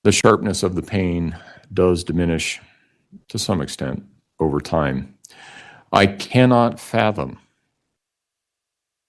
[0.06, 1.38] the sharpness of the pain
[1.74, 2.62] does diminish
[3.28, 4.06] to some extent
[4.40, 5.18] over time.
[5.92, 7.40] I cannot fathom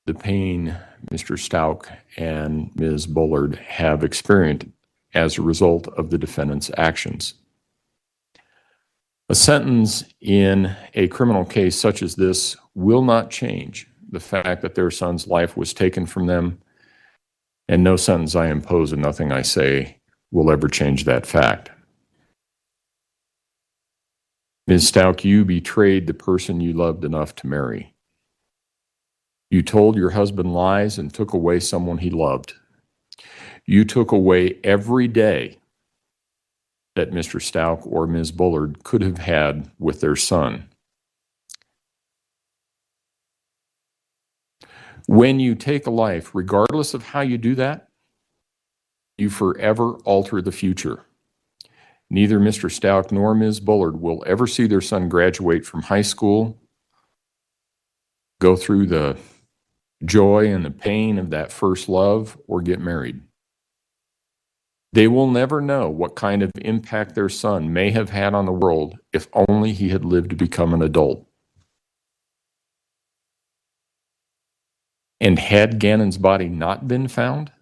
[0.07, 0.77] the pain
[1.11, 1.39] Mr.
[1.39, 1.87] Stauch
[2.17, 3.07] and Ms.
[3.07, 4.67] Bullard have experienced
[5.15, 7.35] as a result of the defendant's actions.
[9.29, 14.75] A sentence in a criminal case such as this will not change the fact that
[14.75, 16.61] their son's life was taken from them,
[17.69, 19.99] and no sentence I impose and nothing I say
[20.31, 21.71] will ever change that fact.
[24.69, 24.91] Ms.
[24.91, 27.96] Stauch, you betrayed the person you loved enough to marry.
[29.51, 32.55] You told your husband lies and took away someone he loved.
[33.65, 35.59] You took away every day
[36.95, 37.41] that Mr.
[37.41, 38.33] Stauch or Ms.
[38.33, 40.69] Bullard could have had with their son.
[45.07, 47.89] When you take a life, regardless of how you do that,
[49.19, 51.05] you forever alter the future.
[52.11, 52.71] Neither Mr.
[52.71, 53.61] Stauch nor Ms.
[53.61, 56.59] Bullard will ever see their son graduate from high school,
[58.41, 59.17] go through the
[60.05, 63.21] joy and the pain of that first love, or get married.
[64.93, 68.53] They will never know what kind of impact their son may have had on the
[68.53, 71.27] world if only he had lived to become an adult.
[75.21, 77.53] And had Gannon's body not been found,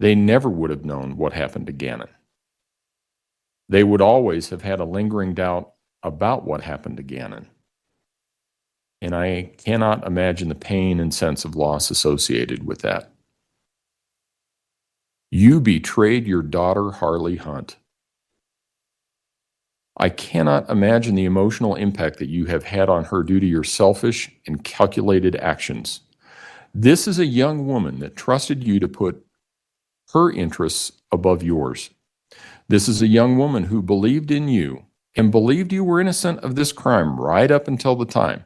[0.00, 2.08] they never would have known what happened to Gannon.
[3.68, 5.72] They would always have had a lingering doubt
[6.02, 7.48] about what happened to Gannon.
[9.02, 13.10] And I cannot imagine the pain and sense of loss associated with that.
[15.28, 17.78] You betrayed your daughter, Harley Hunt.
[19.96, 23.64] I cannot imagine the emotional impact that you have had on her due to your
[23.64, 26.02] selfish and calculated actions.
[26.72, 29.26] This is a young woman that trusted you to put
[30.12, 31.90] her interests above yours.
[32.68, 34.84] This is a young woman who believed in you
[35.16, 38.44] and believed you were innocent of this crime right up until the time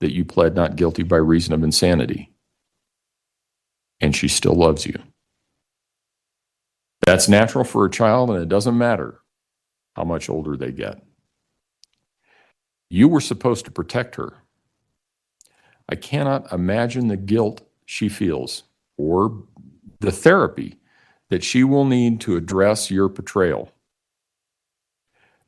[0.00, 2.32] that you pled not guilty by reason of insanity.
[4.00, 4.98] And she still loves you.
[7.04, 9.20] That's natural for a child, and it doesn't matter
[9.94, 11.02] how much older they get.
[12.90, 14.34] You were supposed to protect her.
[15.88, 18.64] I cannot imagine the guilt she feels
[18.96, 19.44] or
[20.00, 20.78] the therapy
[21.30, 23.72] that she will need to address your betrayal.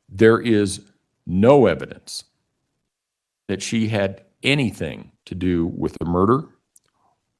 [0.07, 0.81] There is
[1.25, 2.23] no evidence
[3.47, 6.45] that she had anything to do with the murder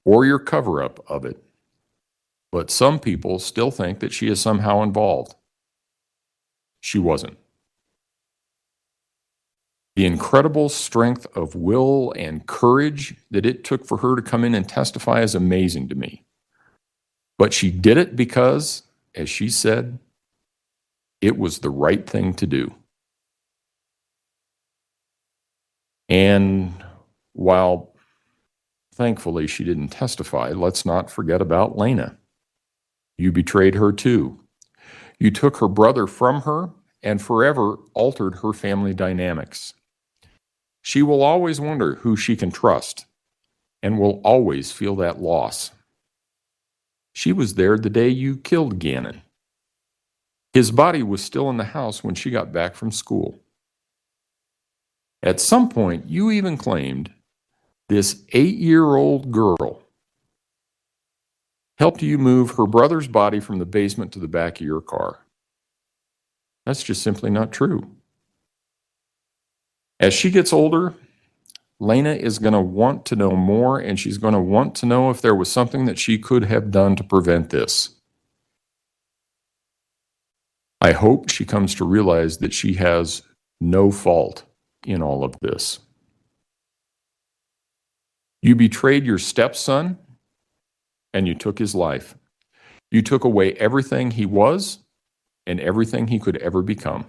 [0.05, 1.43] or your cover up of it,
[2.51, 5.35] but some people still think that she is somehow involved.
[6.81, 7.37] She wasn't.
[9.95, 14.55] The incredible strength of will and courage that it took for her to come in
[14.55, 16.23] and testify is amazing to me.
[17.37, 18.83] But she did it because,
[19.15, 19.99] as she said,
[21.21, 22.73] it was the right thing to do.
[26.07, 26.73] And
[27.39, 27.95] while
[28.93, 32.17] thankfully she didn't testify, let's not forget about Lena.
[33.17, 34.41] You betrayed her too.
[35.19, 36.71] You took her brother from her
[37.01, 39.73] and forever altered her family dynamics.
[40.81, 43.05] She will always wonder who she can trust
[43.81, 45.71] and will always feel that loss.
[47.13, 49.21] She was there the day you killed Gannon.
[50.51, 53.39] His body was still in the house when she got back from school.
[55.23, 57.13] At some point, you even claimed
[57.89, 59.81] this eight year old girl
[61.77, 65.19] helped you move her brother's body from the basement to the back of your car.
[66.65, 67.95] That's just simply not true.
[69.99, 70.93] As she gets older,
[71.79, 75.09] Lena is going to want to know more and she's going to want to know
[75.09, 77.95] if there was something that she could have done to prevent this.
[80.81, 83.23] I hope she comes to realize that she has
[83.59, 84.43] no fault
[84.85, 85.79] in all of this.
[88.41, 89.97] You betrayed your stepson
[91.13, 92.15] and you took his life.
[92.91, 94.79] You took away everything he was
[95.45, 97.05] and everything he could ever become.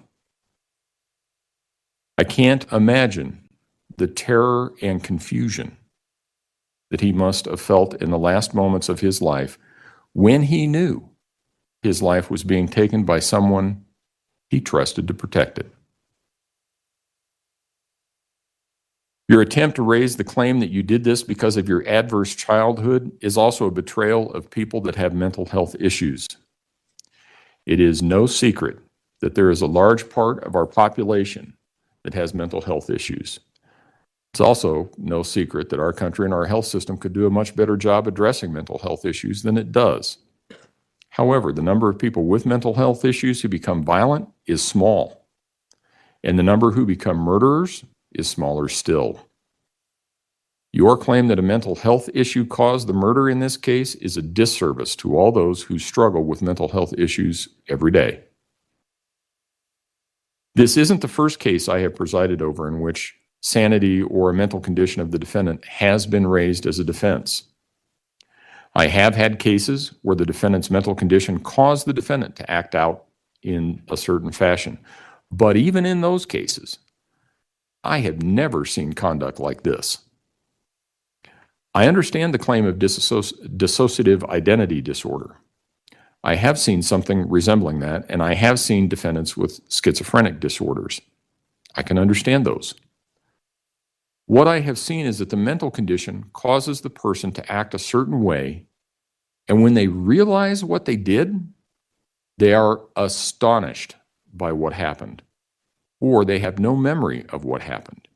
[2.19, 3.49] I can't imagine
[3.97, 5.77] the terror and confusion
[6.91, 9.59] that he must have felt in the last moments of his life
[10.13, 11.09] when he knew
[11.83, 13.85] his life was being taken by someone
[14.51, 15.73] he trusted to protect it.
[19.31, 23.13] Your attempt to raise the claim that you did this because of your adverse childhood
[23.21, 26.27] is also a betrayal of people that have mental health issues.
[27.65, 28.81] It is no secret
[29.21, 31.55] that there is a large part of our population
[32.03, 33.39] that has mental health issues.
[34.33, 37.55] It's also no secret that our country and our health system could do a much
[37.55, 40.19] better job addressing mental health issues than it does.
[41.11, 45.25] However, the number of people with mental health issues who become violent is small,
[46.25, 49.21] and the number who become murderers is smaller still.
[50.73, 54.23] Your claim that a mental health issue caused the murder in this case is a
[54.23, 58.23] disservice to all those who struggle with mental health issues every day.
[60.55, 64.61] This isn't the first case I have presided over in which sanity or a mental
[64.61, 67.45] condition of the defendant has been raised as a defense.
[68.75, 73.07] I have had cases where the defendant's mental condition caused the defendant to act out
[73.43, 74.79] in a certain fashion.
[75.33, 76.79] But even in those cases,
[77.83, 79.99] I have never seen conduct like this.
[81.75, 85.37] I understand the claim of dissoci- dissociative identity disorder.
[86.23, 91.01] I have seen something resembling that, and I have seen defendants with schizophrenic disorders.
[91.75, 92.75] I can understand those.
[94.27, 97.79] What I have seen is that the mental condition causes the person to act a
[97.79, 98.67] certain way,
[99.49, 101.53] and when they realize what they did,
[102.37, 103.97] they are astonished
[104.33, 105.23] by what happened,
[106.01, 108.09] or they have no memory of what happened.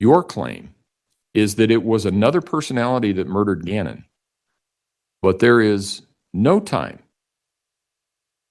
[0.00, 0.74] Your claim
[1.34, 4.04] is that it was another personality that murdered Gannon,
[5.22, 7.00] but there is no time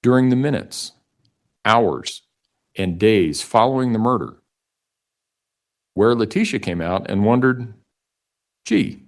[0.04, 0.94] during the minutes,
[1.66, 2.24] hours,
[2.78, 4.38] and days following the murder
[5.96, 7.74] where Letecia came out and wondered,
[8.66, 9.04] gee,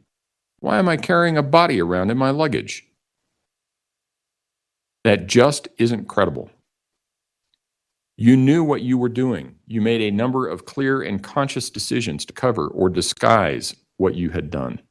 [0.60, 2.86] why am I carrying a body around in my luggage?
[5.04, 6.50] That just isn't credible.
[8.22, 9.56] You knew what you were doing.
[9.66, 14.32] You made a number of clear and conscious decisions to cover or disguise what you
[14.32, 14.82] had done.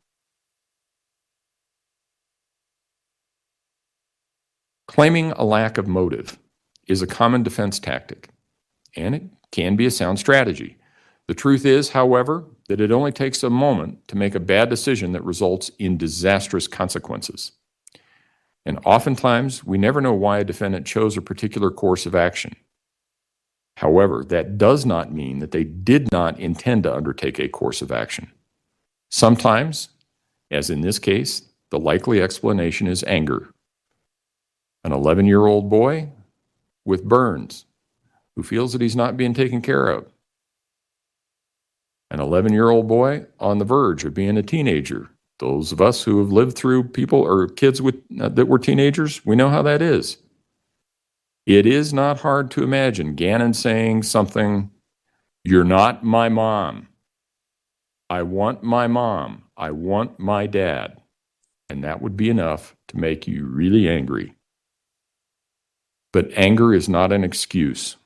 [4.87, 6.39] Claiming a lack of motive
[6.87, 8.31] is a common defense tactic,
[8.97, 10.79] and it can be a sound strategy.
[11.27, 15.13] The truth is, however, that it only takes a moment to make a bad decision
[15.13, 17.53] that results in disastrous consequences.
[18.65, 22.57] And oftentimes, we never know why a defendant chose a particular course of action.
[23.79, 27.93] However, that does not mean that they did not intend to undertake a course of
[27.93, 28.33] action.
[29.09, 29.91] Sometimes,
[30.51, 33.51] as in this case, the likely explanation is anger.
[34.83, 36.09] An 11 year old boy
[36.85, 37.67] with burns
[38.35, 40.09] who feels that he's not being taken care of.
[42.11, 45.09] An 11 year old boy on the verge of being a teenager.
[45.39, 49.25] Those of us who have lived through people or kids with, uh, that were teenagers,
[49.25, 50.19] we know how that is.
[51.49, 54.71] It is not hard to imagine Gannon saying something,
[55.45, 56.89] You're not my mom.
[58.11, 59.45] I want my mom.
[59.57, 61.01] I want my dad.
[61.71, 64.35] And that would be enough to make you really angry.
[66.13, 67.97] But anger is not an excuse.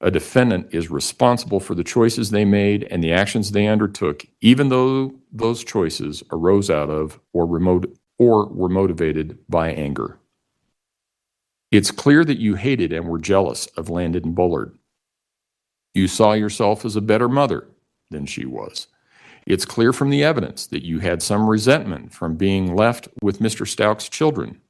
[0.00, 4.68] A defendant is responsible for the choices they made and the actions they undertook, even
[4.68, 10.20] though those choices arose out of or, remote, or were motivated by anger.
[11.70, 14.78] It's clear that you hated and were jealous of Landen Bullard.
[15.94, 17.68] You saw yourself as a better mother
[18.10, 18.86] than she was.
[19.46, 23.66] It's clear from the evidence that you had some resentment from being left with Mr.
[23.66, 24.60] Stauch's children.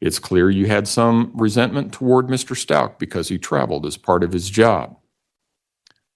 [0.00, 2.54] It's clear you had some resentment toward Mr.
[2.54, 4.96] Stauch because he traveled as part of his job.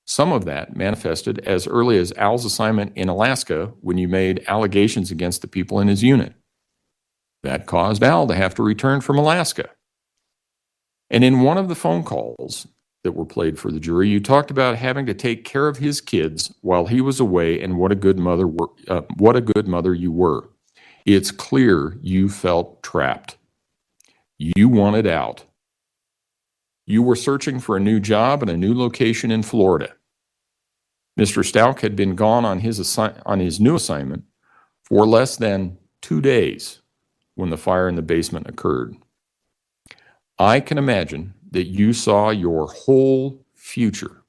[0.07, 5.11] Some of that manifested as early as Al's assignment in Alaska when you made allegations
[5.11, 6.35] against the people in his unit.
[7.43, 9.71] That caused Al to have to return from Alaska.
[11.13, 12.67] And in one of the phone calls
[13.05, 16.01] that were played for the jury, you talked about having to take care of his
[16.01, 19.69] kids while he was away, and what a good mother, were, uh, what a good
[19.69, 20.49] mother you were.
[21.05, 23.37] It's clear you felt trapped.
[24.39, 25.45] You wanted out.
[26.87, 29.95] You were searching for a new job and a new location in Florida.
[31.21, 31.45] Mr.
[31.45, 34.25] Stauch had been gone on his, assi- on his new assignment
[34.83, 36.81] for less than two days
[37.35, 38.97] when the fire in the basement occurred.
[40.43, 44.25] I can imagine that you saw your whole future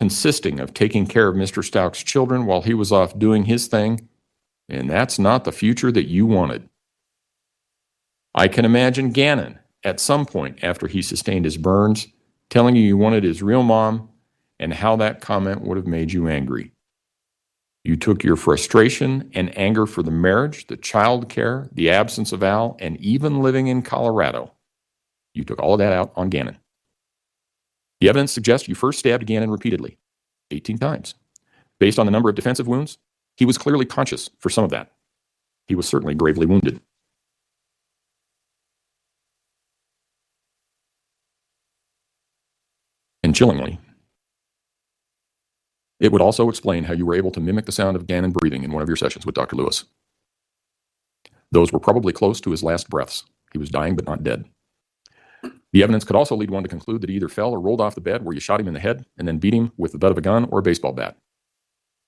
[0.00, 1.62] consisting of taking care of Mr.
[1.62, 4.08] Stauch's children while he was off doing his thing,
[4.68, 6.68] and that's not the future that you wanted.
[8.34, 12.08] I can imagine Gannon at some point after he sustained his burns
[12.48, 14.08] telling you you wanted his real mom
[14.58, 16.72] and how that comment would have made you angry.
[17.84, 22.42] You took your frustration and anger for the marriage, the child care, the absence of
[22.42, 24.50] Al, and even living in Colorado
[25.34, 26.58] you took all of that out on Gannon.
[28.00, 29.98] The evidence suggests you first stabbed Gannon repeatedly,
[30.50, 31.14] 18 times.
[31.78, 32.98] Based on the number of defensive wounds,
[33.36, 34.92] he was clearly conscious for some of that.
[35.66, 36.80] He was certainly gravely wounded.
[43.22, 43.78] And chillingly,
[46.00, 48.64] it would also explain how you were able to mimic the sound of Gannon breathing
[48.64, 49.56] in one of your sessions with Dr.
[49.56, 49.84] Lewis.
[51.52, 53.24] Those were probably close to his last breaths.
[53.52, 54.46] He was dying but not dead.
[55.72, 57.94] The evidence could also lead one to conclude that he either fell or rolled off
[57.94, 59.98] the bed where you shot him in the head and then beat him with the
[59.98, 61.16] butt of a gun or a baseball bat.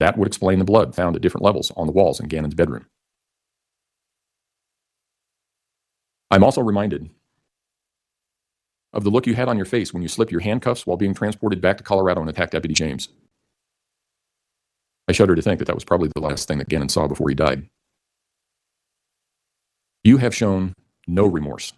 [0.00, 2.86] That would explain the blood found at different levels on the walls in Gannon's bedroom.
[6.30, 7.10] I'm also reminded
[8.92, 11.14] of the look you had on your face when you slipped your handcuffs while being
[11.14, 13.08] transported back to Colorado and attacked Deputy James.
[15.08, 17.28] I shudder to think that that was probably the last thing that Gannon saw before
[17.28, 17.68] he died.
[20.04, 20.74] You have shown
[21.06, 21.72] no remorse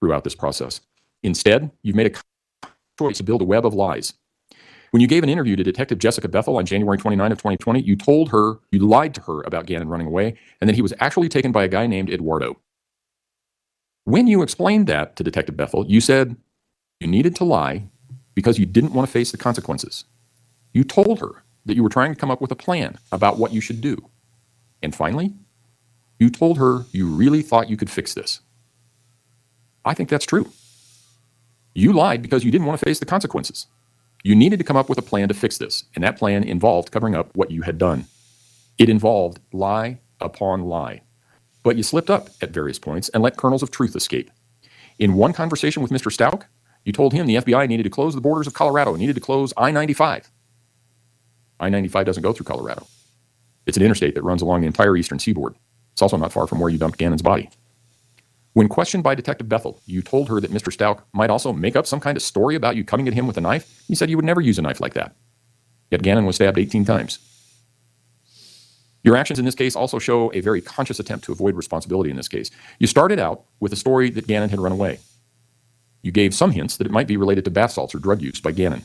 [0.00, 0.80] throughout this process.
[1.22, 2.68] Instead, you've made a
[2.98, 4.14] choice to build a web of lies.
[4.90, 7.94] When you gave an interview to Detective Jessica Bethel on January 29 of 2020, you
[7.94, 11.28] told her, you lied to her about Gannon running away, and that he was actually
[11.28, 12.58] taken by a guy named Eduardo.
[14.04, 16.36] When you explained that to Detective Bethel, you said
[17.00, 17.84] you needed to lie
[18.34, 20.04] because you didn't want to face the consequences.
[20.72, 23.52] You told her that you were trying to come up with a plan about what
[23.52, 24.08] you should do.
[24.82, 25.34] And finally,
[26.18, 28.40] you told her you really thought you could fix this.
[29.84, 30.50] I think that's true.
[31.78, 33.68] You lied because you didn't want to face the consequences.
[34.24, 36.90] You needed to come up with a plan to fix this, and that plan involved
[36.90, 38.06] covering up what you had done.
[38.78, 41.02] It involved lie upon lie.
[41.62, 44.28] But you slipped up at various points and let kernels of truth escape.
[44.98, 46.10] In one conversation with Mr.
[46.10, 46.42] Stauch,
[46.84, 49.52] you told him the FBI needed to close the borders of Colorado, needed to close
[49.56, 50.32] I 95.
[51.60, 52.88] I 95 doesn't go through Colorado.
[53.66, 55.54] It's an interstate that runs along the entire eastern seaboard.
[55.92, 57.50] It's also not far from where you dumped Gannon's body.
[58.58, 60.76] When questioned by Detective Bethel, you told her that Mr.
[60.76, 63.36] Stauch might also make up some kind of story about you coming at him with
[63.36, 63.84] a knife.
[63.86, 65.14] You said you would never use a knife like that.
[65.92, 67.20] Yet Gannon was stabbed 18 times.
[69.04, 72.16] Your actions in this case also show a very conscious attempt to avoid responsibility in
[72.16, 72.50] this case.
[72.80, 74.98] You started out with a story that Gannon had run away.
[76.02, 78.40] You gave some hints that it might be related to bath salts or drug use
[78.40, 78.84] by Gannon.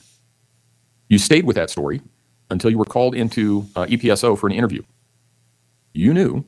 [1.09, 2.03] You stayed with that story
[2.51, 4.83] until you were called into uh, EPSO for an interview.
[5.95, 6.45] You knew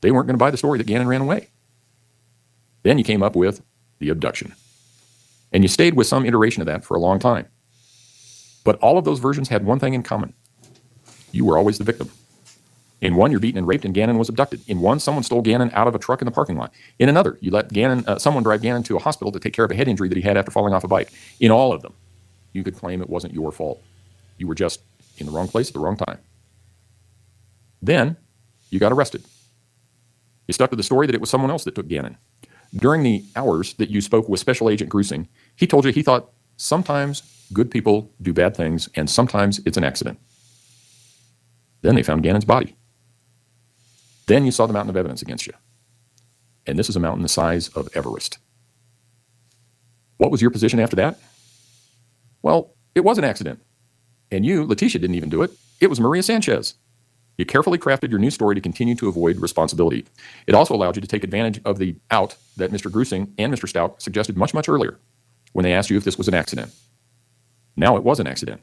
[0.00, 1.48] they weren't going to buy the story that Gannon ran away.
[2.82, 3.62] Then you came up with
[3.98, 4.54] the abduction.
[5.52, 7.46] And you stayed with some iteration of that for a long time.
[8.64, 10.34] But all of those versions had one thing in common
[11.32, 12.10] you were always the victim.
[13.00, 14.60] In one, you're beaten and raped, and Gannon was abducted.
[14.68, 16.72] In one, someone stole Gannon out of a truck in the parking lot.
[17.00, 19.64] In another, you let Gannon, uh, someone drive Gannon to a hospital to take care
[19.64, 21.10] of a head injury that he had after falling off a bike.
[21.40, 21.94] In all of them,
[22.52, 23.82] you could claim it wasn't your fault.
[24.38, 24.82] You were just
[25.18, 26.18] in the wrong place at the wrong time.
[27.80, 28.16] Then,
[28.70, 29.24] you got arrested.
[30.46, 32.18] You stuck to the story that it was someone else that took Gannon.
[32.74, 36.30] During the hours that you spoke with Special Agent Grusing, he told you he thought
[36.56, 37.22] sometimes
[37.52, 40.18] good people do bad things and sometimes it's an accident.
[41.82, 42.76] Then they found Gannon's body.
[44.26, 45.52] Then you saw the mountain of evidence against you.
[46.66, 48.38] And this is a mountain the size of Everest.
[50.16, 51.18] What was your position after that?
[52.42, 53.60] Well, it was an accident.
[54.30, 55.50] And you, Letecia, didn't even do it.
[55.80, 56.74] It was Maria Sanchez.
[57.38, 60.04] You carefully crafted your new story to continue to avoid responsibility.
[60.46, 62.90] It also allowed you to take advantage of the out that Mr.
[62.90, 63.70] Grusing and Mr.
[63.70, 64.98] Stauch suggested much, much earlier
[65.52, 66.72] when they asked you if this was an accident.
[67.76, 68.60] Now it was an accident.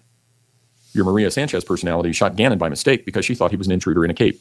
[0.93, 4.05] Your Maria Sanchez personality shot Gannon by mistake because she thought he was an intruder
[4.05, 4.39] in a cape.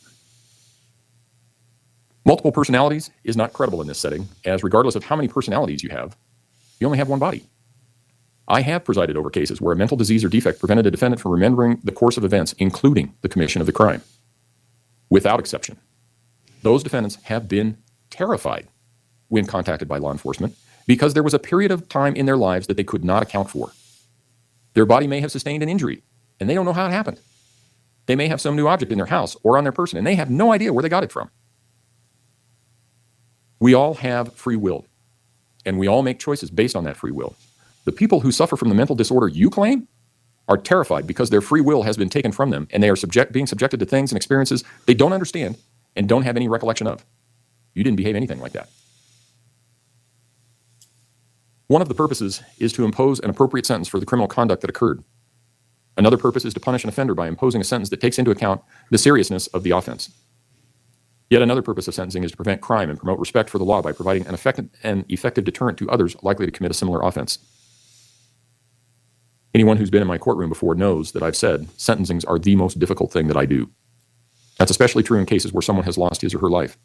[2.25, 5.89] Multiple personalities is not credible in this setting, as regardless of how many personalities you
[5.91, 6.17] have,
[6.79, 7.45] you only have one body.
[8.47, 11.33] I have presided over cases where a mental disease or defect prevented a defendant from
[11.33, 14.03] remembering the course of events, including the commission of the crime.
[15.10, 15.78] Without exception,
[16.62, 17.78] those defendants have been
[18.10, 18.68] terrified
[19.28, 20.55] when contacted by law enforcement
[20.86, 23.51] because there was a period of time in their lives that they could not account
[23.51, 23.72] for.
[24.74, 26.02] Their body may have sustained an injury,
[26.40, 27.20] and they don't know how it happened.
[28.06, 30.14] They may have some new object in their house or on their person, and they
[30.14, 31.30] have no idea where they got it from.
[33.60, 34.86] We all have free will,
[35.66, 37.35] and we all make choices based on that free will.
[37.85, 39.89] The people who suffer from the mental disorder you claim
[40.49, 43.33] are terrified because their free will has been taken from them and they are subject,
[43.33, 45.59] being subjected to things and experiences they don't understand
[45.95, 47.05] and don't have any recollection of.
[47.75, 48.69] You didn't behave anything like that.
[51.66, 54.70] One of the purposes is to impose an appropriate sentence for the criminal conduct that
[54.70, 55.05] occurred.
[55.99, 58.62] Another purpose is to punish an offender by imposing a sentence that takes into account
[58.91, 60.11] the seriousness of the offense.
[61.29, 63.83] Yet another purpose of sentencing is to prevent crime and promote respect for the law
[63.83, 67.39] by providing an effective, an effective deterrent to others likely to commit a similar offense.
[69.55, 72.79] Anyone who's been in my courtroom before knows that I've said sentencings are the most
[72.79, 73.70] difficult thing that I do.
[74.59, 76.77] That's especially true in cases where someone has lost his or her life.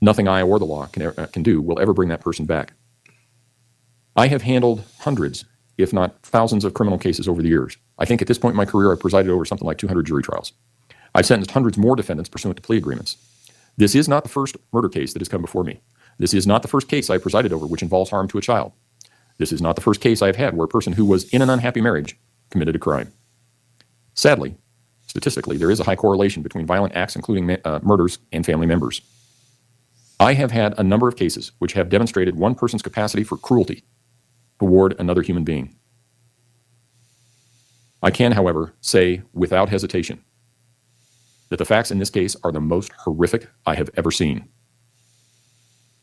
[0.00, 2.74] Nothing I or the law can, uh, can do will ever bring that person back.
[4.16, 5.44] I have handled hundreds,
[5.78, 7.76] if not thousands, of criminal cases over the years.
[7.98, 10.22] I think at this point in my career, I've presided over something like 200 jury
[10.22, 10.52] trials.
[11.14, 13.16] I've sentenced hundreds more defendants pursuant to plea agreements.
[13.76, 15.80] This is not the first murder case that has come before me.
[16.18, 18.72] This is not the first case I presided over which involves harm to a child.
[19.40, 21.48] This is not the first case I've had where a person who was in an
[21.48, 22.14] unhappy marriage
[22.50, 23.10] committed a crime.
[24.12, 24.54] Sadly,
[25.06, 29.00] statistically, there is a high correlation between violent acts, including uh, murders, and family members.
[30.20, 33.82] I have had a number of cases which have demonstrated one person's capacity for cruelty
[34.58, 35.74] toward another human being.
[38.02, 40.22] I can, however, say without hesitation
[41.48, 44.50] that the facts in this case are the most horrific I have ever seen.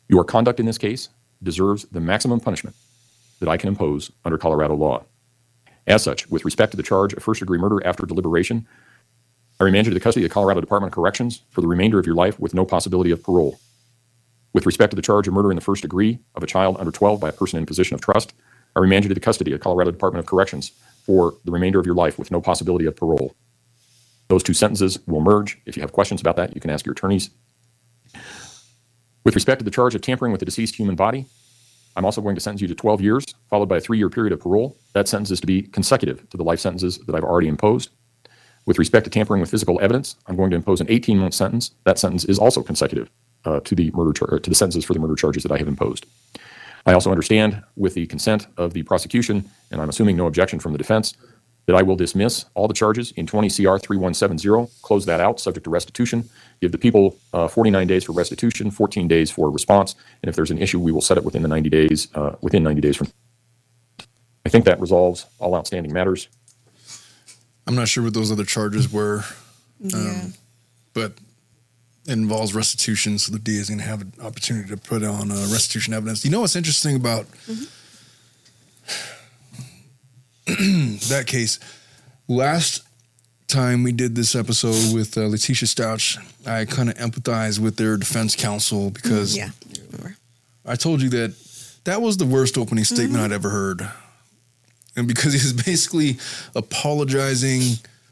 [0.10, 1.10] Your conduct in this case
[1.44, 2.76] deserves the maximum punishment
[3.40, 5.04] that I can impose under Colorado law.
[5.86, 8.68] As such, with respect to the charge of first degree murder after deliberation,
[9.60, 11.98] I remand you to the custody of the Colorado Department of Corrections for the remainder
[11.98, 13.60] of your life with no possibility of parole.
[14.54, 16.92] With respect to the charge of murder in the first degree of a child under
[16.92, 18.34] 12 by a person in position of trust,
[18.76, 20.72] I remand you to the custody of the Colorado Department of Corrections
[21.06, 23.36] for the remainder of your life with no possibility of parole.
[24.28, 25.60] Those two sentences will merge.
[25.66, 27.30] If you have questions about that, you can ask your attorneys.
[29.24, 31.26] With respect to the charge of tampering with a deceased human body,
[31.98, 34.32] I'm also going to sentence you to 12 years, followed by a three year period
[34.32, 34.78] of parole.
[34.94, 37.90] That sentence is to be consecutive to the life sentences that I've already imposed.
[38.68, 41.72] With respect to tampering with physical evidence, I'm going to impose an 18 month sentence.
[41.86, 43.10] That sentence is also consecutive
[43.46, 45.68] uh, to the murder char- to the sentences for the murder charges that I have
[45.68, 46.06] imposed.
[46.86, 50.74] I also understand, with the consent of the prosecution, and I'm assuming no objection from
[50.74, 51.16] the defense,
[51.68, 55.66] that I will dismiss all the charges in 20 CR 3170, close that out, subject
[55.66, 56.28] to restitution,
[56.62, 60.50] give the people uh, 49 days for restitution, 14 days for response, and if there's
[60.50, 62.08] an issue, we will set it within the 90 days.
[62.16, 63.08] Uh, within 90 days from.
[64.46, 66.30] I think that resolves all outstanding matters.
[67.68, 69.26] I'm not sure what those other charges were,
[69.82, 70.28] yeah.
[70.94, 71.12] but
[72.06, 75.32] it involves restitution, so the DA is going to have an opportunity to put on
[75.32, 76.24] uh, restitution evidence.
[76.24, 77.26] You know what's interesting about
[81.10, 81.60] that case?
[82.28, 82.84] Last
[83.48, 86.18] time we did this episode with uh, Letecia Stauch,
[86.48, 89.50] I kind of empathized with their defense counsel because yeah.
[90.66, 90.74] I.
[90.74, 91.34] I told you that
[91.86, 93.88] that was the worst opening statement I'd ever heard.
[94.98, 96.18] And because he was basically
[96.56, 97.62] apologizing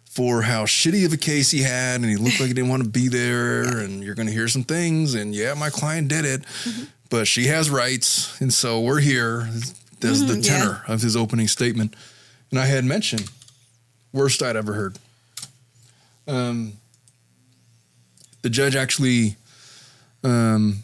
[0.10, 2.84] for how shitty of a case he had and he looked like he didn't want
[2.84, 6.24] to be there and you're going to hear some things and yeah, my client did
[6.24, 6.42] it,
[7.10, 9.50] but she has rights and so we're here.
[10.00, 10.58] There's the Mhm, yeah.
[10.60, 11.96] tenor of his opening statement.
[12.52, 13.30] And I had mentioned
[14.14, 14.98] worst I'd ever heard.
[16.28, 16.74] Um,
[18.42, 19.36] the judge actually
[20.24, 20.84] um,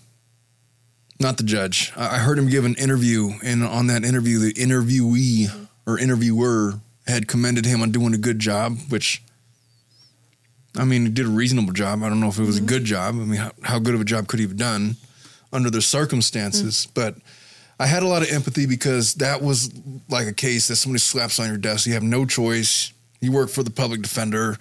[1.19, 1.93] not the judge.
[1.95, 6.79] I I heard him give an interview, and on that interview, the interviewee or interviewer
[7.07, 9.23] had commended him on doing a good job, which
[10.77, 12.01] I mean, he did a reasonable job.
[12.03, 13.15] I don't know if it was a good job.
[13.15, 14.95] I mean, how, how good of a job could he have done
[15.51, 16.88] under the circumstances?
[16.93, 17.15] But
[17.81, 19.73] I had a lot of empathy because that was
[20.07, 21.87] like a case that somebody slaps on your desk.
[21.87, 22.93] You have no choice.
[23.21, 24.55] You work for the public defender.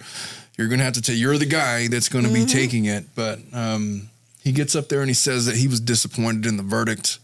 [0.57, 3.05] You're going to have to take, you're the guy that's going to be taking it.
[3.13, 4.09] But um,
[4.41, 7.19] he gets up there and he says that he was disappointed in the verdict.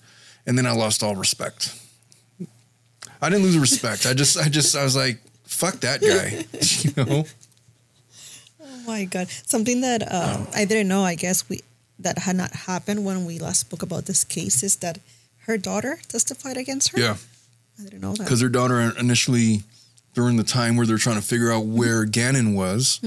[0.45, 1.75] And then I lost all respect.
[3.19, 4.05] I didn't lose respect.
[4.05, 6.45] I just, I just, I was like, fuck that guy.
[6.83, 7.25] you know?
[8.61, 9.29] Oh my god!
[9.29, 11.03] Something that um, I didn't know.
[11.03, 11.61] I guess we
[11.99, 14.99] that had not happened when we last spoke about this case is that
[15.47, 16.99] her daughter testified against her.
[16.99, 17.17] Yeah.
[17.79, 18.23] I didn't know that.
[18.23, 19.63] because her daughter initially
[20.13, 22.99] during the time where they're trying to figure out where Gannon was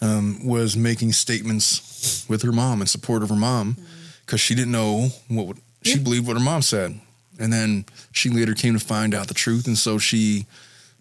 [0.00, 3.76] um, was making statements with her mom in support of her mom
[4.24, 6.02] because she didn't know what would, she Yeah.
[6.02, 7.00] believed what her mom said
[7.38, 10.46] and then she later came to find out the truth and so she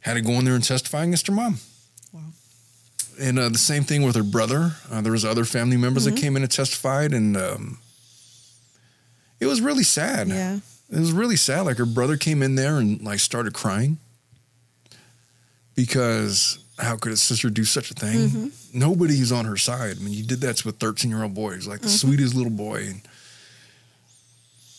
[0.01, 1.59] had to go in there and testify against her mom
[2.13, 2.21] Wow.
[3.19, 6.15] and uh, the same thing with her brother uh, there was other family members that
[6.17, 7.79] came in and testified and um,
[9.39, 10.59] it was really sad Yeah.
[10.89, 11.61] it was really sad.
[11.61, 13.97] Like her brother came in there and like started crying
[15.76, 18.30] because how could a sister do such a thing?
[18.30, 18.80] Mm-hmm.
[18.80, 19.97] Nobody's on her side.
[19.99, 21.55] I mean, you did that to a 13 year old boy.
[21.55, 22.07] He's like the mm-hmm.
[22.07, 22.88] sweetest little boy.
[22.88, 23.01] And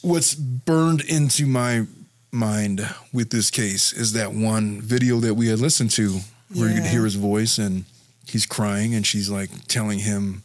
[0.02, 1.86] what's burned into my
[2.30, 6.20] mind with this case is that one video that we had listened to
[6.54, 7.84] where you could hear his voice and
[8.26, 10.42] he's crying and she's like telling him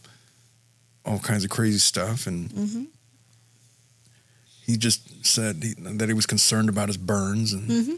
[1.06, 2.84] all kinds of crazy stuff and mm-hmm.
[4.66, 7.96] He just said he, that he was concerned about his burns and mm-hmm.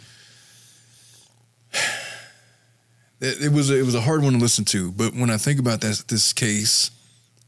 [3.22, 5.60] it, it was it was a hard one to listen to but when i think
[5.60, 6.92] about this this case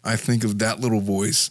[0.03, 1.49] i think of that little voice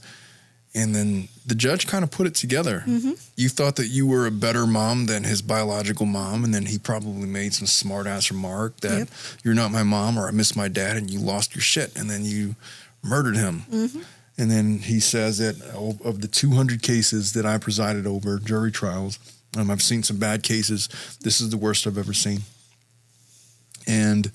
[0.76, 2.84] and then the judge kind of put it together.
[2.86, 3.12] Mm-hmm.
[3.36, 6.78] You thought that you were a better mom than his biological mom and then he
[6.78, 9.09] probably made some smart ass remark that Yep.
[9.43, 12.10] you're not my mom or i miss my dad and you lost your shit and
[12.10, 12.56] then you
[13.02, 14.02] murdered him mm-hmm.
[14.38, 15.60] And then he says that
[16.04, 19.18] of the 200 cases that I presided over, jury trials,
[19.56, 20.88] um, I've seen some bad cases.
[21.22, 22.40] This is the worst I've ever seen.
[23.86, 24.30] And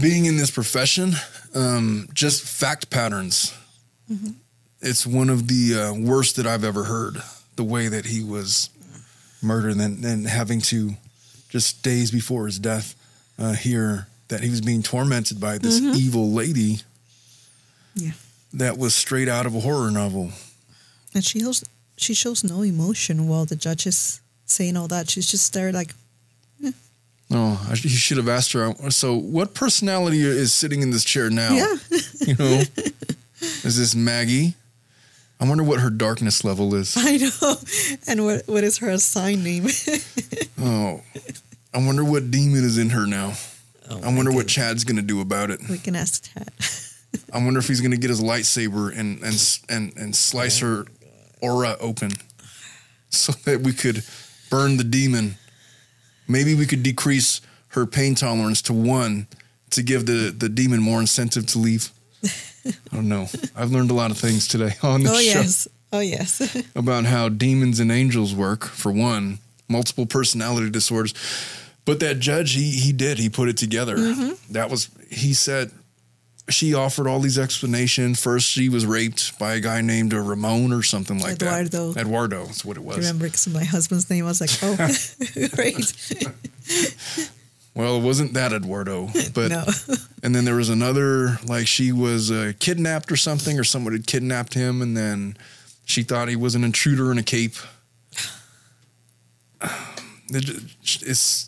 [0.00, 1.12] being in this profession,
[1.54, 3.52] um, just fact patterns,
[4.80, 7.18] it's one of the uh, worst that I've ever heard.
[7.56, 8.70] The way that he was
[9.42, 10.92] murdered and then having to
[11.48, 12.94] just days before his death
[13.38, 16.78] uh, hear that he was being tormented by this evil lady
[17.94, 18.12] Yeah.
[18.52, 20.30] That was straight out of a horror novel.
[21.14, 21.64] And she shows
[21.96, 25.10] she shows no emotion while the judge is saying all that.
[25.10, 25.92] She's just there like
[27.30, 28.68] Oh, I, you should have asked her.
[28.82, 31.52] Uh, so, what personality is sitting in this chair now?
[31.54, 31.76] Yeah.
[32.20, 32.62] You know,
[33.40, 34.54] is this Maggie?
[35.40, 36.94] I wonder what her darkness level is.
[36.98, 37.54] I know.
[38.06, 39.66] And what what is her assigned name?
[40.60, 41.00] Oh,
[41.72, 43.34] I wonder what demon is in her now.
[43.88, 45.60] Oh I wonder what Chad's gonna do about it.
[45.70, 46.50] we can ask Chad.
[47.32, 50.86] I wonder if he's gonna get his lightsaber and and and and slice oh her
[51.40, 52.12] aura open,
[53.10, 54.04] so that we could
[54.50, 55.36] burn the demon.
[56.26, 59.26] Maybe we could decrease her pain tolerance to one
[59.70, 61.90] to give the the demon more incentive to leave.
[62.64, 63.28] I don't know.
[63.56, 65.20] I've learned a lot of things today on the oh show.
[65.20, 65.68] yes.
[65.92, 66.62] Oh yes.
[66.76, 71.14] about how demons and angels work for one, multiple personality disorders.
[71.84, 73.18] But that judge, he he did.
[73.18, 73.96] He put it together.
[73.96, 74.52] Mm-hmm.
[74.52, 75.70] That was he said.
[76.50, 78.22] She offered all these explanations.
[78.22, 81.92] First, she was raped by a guy named uh, Ramon or something like Eduardo.
[81.92, 82.00] that.
[82.00, 82.00] Eduardo.
[82.00, 82.96] Eduardo, that's what it was.
[82.96, 84.76] I remember because my husband's name I was like, oh,
[85.54, 87.30] great.
[87.78, 89.64] Well, it wasn't that Eduardo, but no.
[90.24, 94.04] and then there was another like she was uh, kidnapped or something, or someone had
[94.04, 95.36] kidnapped him, and then
[95.84, 97.54] she thought he was an intruder in a cape.
[100.30, 101.46] It It's,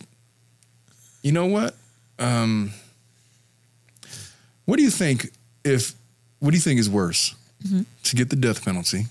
[1.21, 1.75] you know what?
[2.19, 2.73] Um,
[4.71, 5.33] what do you think
[5.65, 5.95] if?
[6.39, 7.35] What do you think is worse?
[8.05, 9.07] To get the death penalty,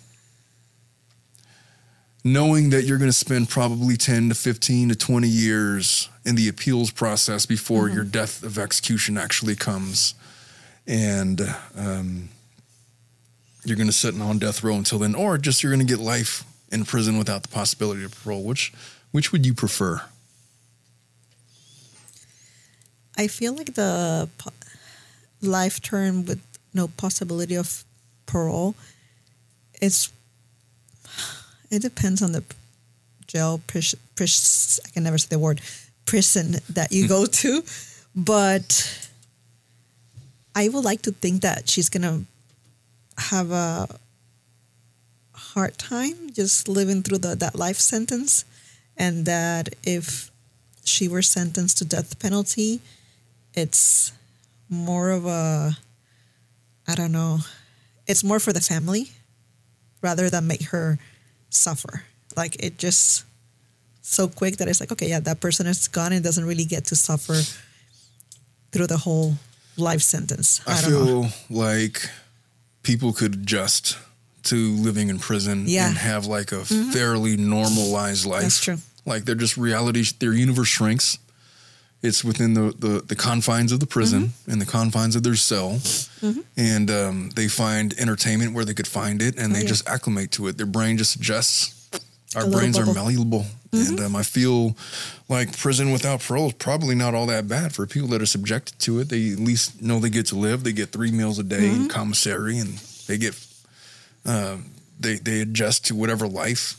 [2.23, 6.48] knowing that you're going to spend probably 10 to 15 to 20 years in the
[6.48, 10.15] appeals process before your death of execution actually comes
[10.88, 11.41] and
[11.77, 12.30] um,
[13.65, 16.02] you're going to sit on death row until then or just you're going to get
[16.02, 18.73] life in prison without the possibility of parole which
[19.11, 20.02] which would you prefer
[23.18, 24.30] I feel like the
[25.41, 26.41] life term with
[26.74, 27.84] no possibility of
[28.26, 28.76] parole,
[29.82, 30.11] it's
[31.72, 32.44] it depends on the
[33.28, 35.61] jail pris, pris, I can never say the word
[36.06, 37.10] prison that you hmm.
[37.10, 37.64] go to,
[38.16, 39.10] but
[40.56, 42.24] I would like to think that she's gonna
[43.18, 43.88] have a
[45.34, 48.45] hard time just living through the, that life sentence,
[48.98, 50.32] and that if
[50.84, 52.82] she were sentenced to death penalty,
[53.53, 54.11] it's
[54.69, 55.77] more of a
[56.87, 57.39] I don't know.
[58.07, 59.11] It's more for the family
[60.01, 60.97] rather than make her
[61.49, 62.03] suffer.
[62.35, 63.25] Like it just
[64.01, 66.85] so quick that it's like, okay, yeah, that person is gone and doesn't really get
[66.85, 67.35] to suffer
[68.71, 69.35] through the whole
[69.77, 70.61] life sentence.
[70.65, 71.05] I, i, don't know.
[71.05, 72.09] feel like
[72.83, 73.97] people could adjust
[74.43, 75.81] to living in prison Yeah.
[75.83, 75.89] Mm-hmm.
[75.89, 78.77] and have like a fairly normalized life That's true.
[79.05, 81.17] like they're just reality their universe shrinks
[82.01, 84.51] it's within the, the, the confines of the prison Mm-hmm.
[84.51, 85.80] and the confines of their cell
[86.57, 89.67] and um, they find entertainment where they could find it and Oh, they yeah.
[89.67, 91.76] just acclimate to it their brain just adjusts
[92.35, 92.93] our brains are bubble.
[92.93, 93.05] Mm-hmm.
[93.05, 94.76] malleable and um, i feel
[95.30, 98.77] like prison without parole is probably not all that bad for people that are subjected
[98.80, 101.43] to it they at least know they get to live they get three meals a
[101.43, 101.84] day Mm-hmm.
[101.84, 102.77] in commissary and
[103.07, 103.35] they get
[104.26, 106.76] um, they they adjust to whatever life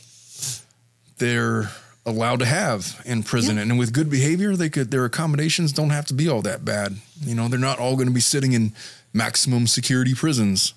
[1.17, 1.69] they're
[2.05, 3.57] allowed to have in prison.
[3.57, 6.97] And with good behavior they could their accommodations don't have to be all that bad.
[7.21, 8.73] You know they're not all going to be sitting in
[9.13, 10.73] maximum security prisons.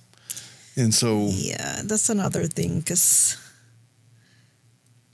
[0.77, 3.37] And so Yeah, that's another thing because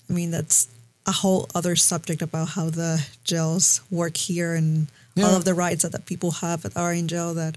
[0.08, 0.68] I mean that's
[1.06, 4.88] a whole other subject about how the jails work here and
[5.18, 7.56] all of the rights that the people have that are in jail that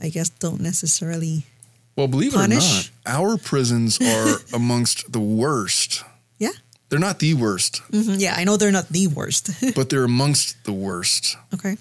[0.00, 1.44] I guess don't necessarily.
[1.96, 2.88] well believe Punish?
[2.88, 6.02] it or not our prisons are amongst the worst.
[6.02, 6.04] Yeah,
[6.88, 8.18] they're not the worst Mhm.
[8.18, 9.50] yeah, I know they're not the worst.
[9.74, 11.76] but they're amongst the worst okay,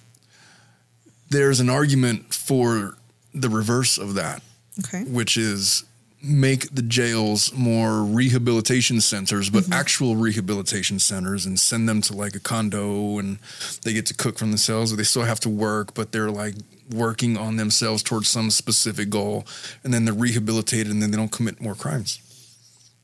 [1.30, 2.98] there's an argument for
[3.34, 4.42] the reverse of that
[4.80, 5.84] okay, which is
[6.22, 12.36] make the jails more rehabilitation centers, but actual rehabilitation centers, and send them to like
[12.36, 13.38] a condo, and
[13.84, 14.92] they get to cook from the cells.
[14.92, 16.56] Or they still have to work, but they're like
[16.92, 19.46] working on themselves towards some specific goal,
[19.84, 22.20] and then they're rehabilitated, and then they don't commit more crimes.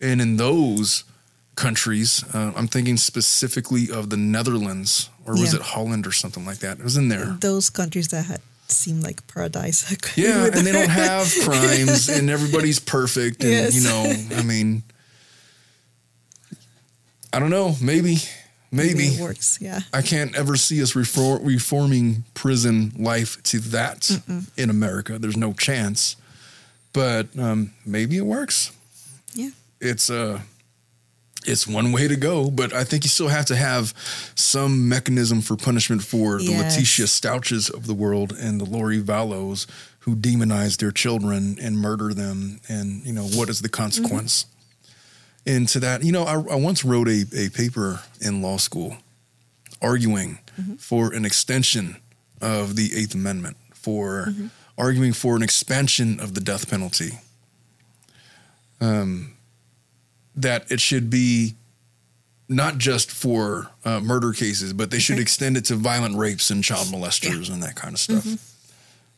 [0.01, 1.03] And in those
[1.55, 5.59] countries, uh, I'm thinking specifically of the Netherlands, or was Yeah.
[5.59, 6.79] it Holland or something like that?
[6.79, 7.37] It was in there.
[7.39, 9.85] those countries that had seemed like paradise.
[10.15, 13.75] Yeah, and they don't have crimes, and everybody's perfect, and Yes.
[13.75, 14.83] you know, I mean,
[17.31, 18.17] I don't know, maybe,
[18.71, 19.57] maybe it works.
[19.61, 24.09] Yeah, I can't ever see us reform, reforming prison life to that
[24.55, 25.17] in America.
[25.17, 26.15] There's no chance,
[26.93, 28.71] but um, maybe it works.
[29.33, 29.49] yeah,
[29.81, 30.41] It's uh
[31.45, 33.93] it's one way to go, but I think you still have to have
[34.35, 36.77] some mechanism for punishment for the Yes.
[36.77, 39.67] Letecia Stauches of the world and the Lori Vallows
[39.99, 42.59] who demonize their children and murder them.
[42.67, 44.43] And, you know, what is the consequence?
[44.45, 45.55] Mm-hmm.
[45.55, 48.97] And to that, you know, I, I once wrote a, a paper in law school
[49.81, 50.75] arguing mm-hmm.
[50.75, 51.97] for an extension
[52.41, 54.47] of the Eighth Amendment, for mm-hmm.
[54.77, 57.19] arguing for an expansion of the death penalty
[58.83, 59.33] um,
[60.35, 61.55] that it should be
[62.49, 66.63] not just for uh, murder cases, but they should extend it to violent rapes and
[66.63, 68.25] child molesters and that kind of stuff.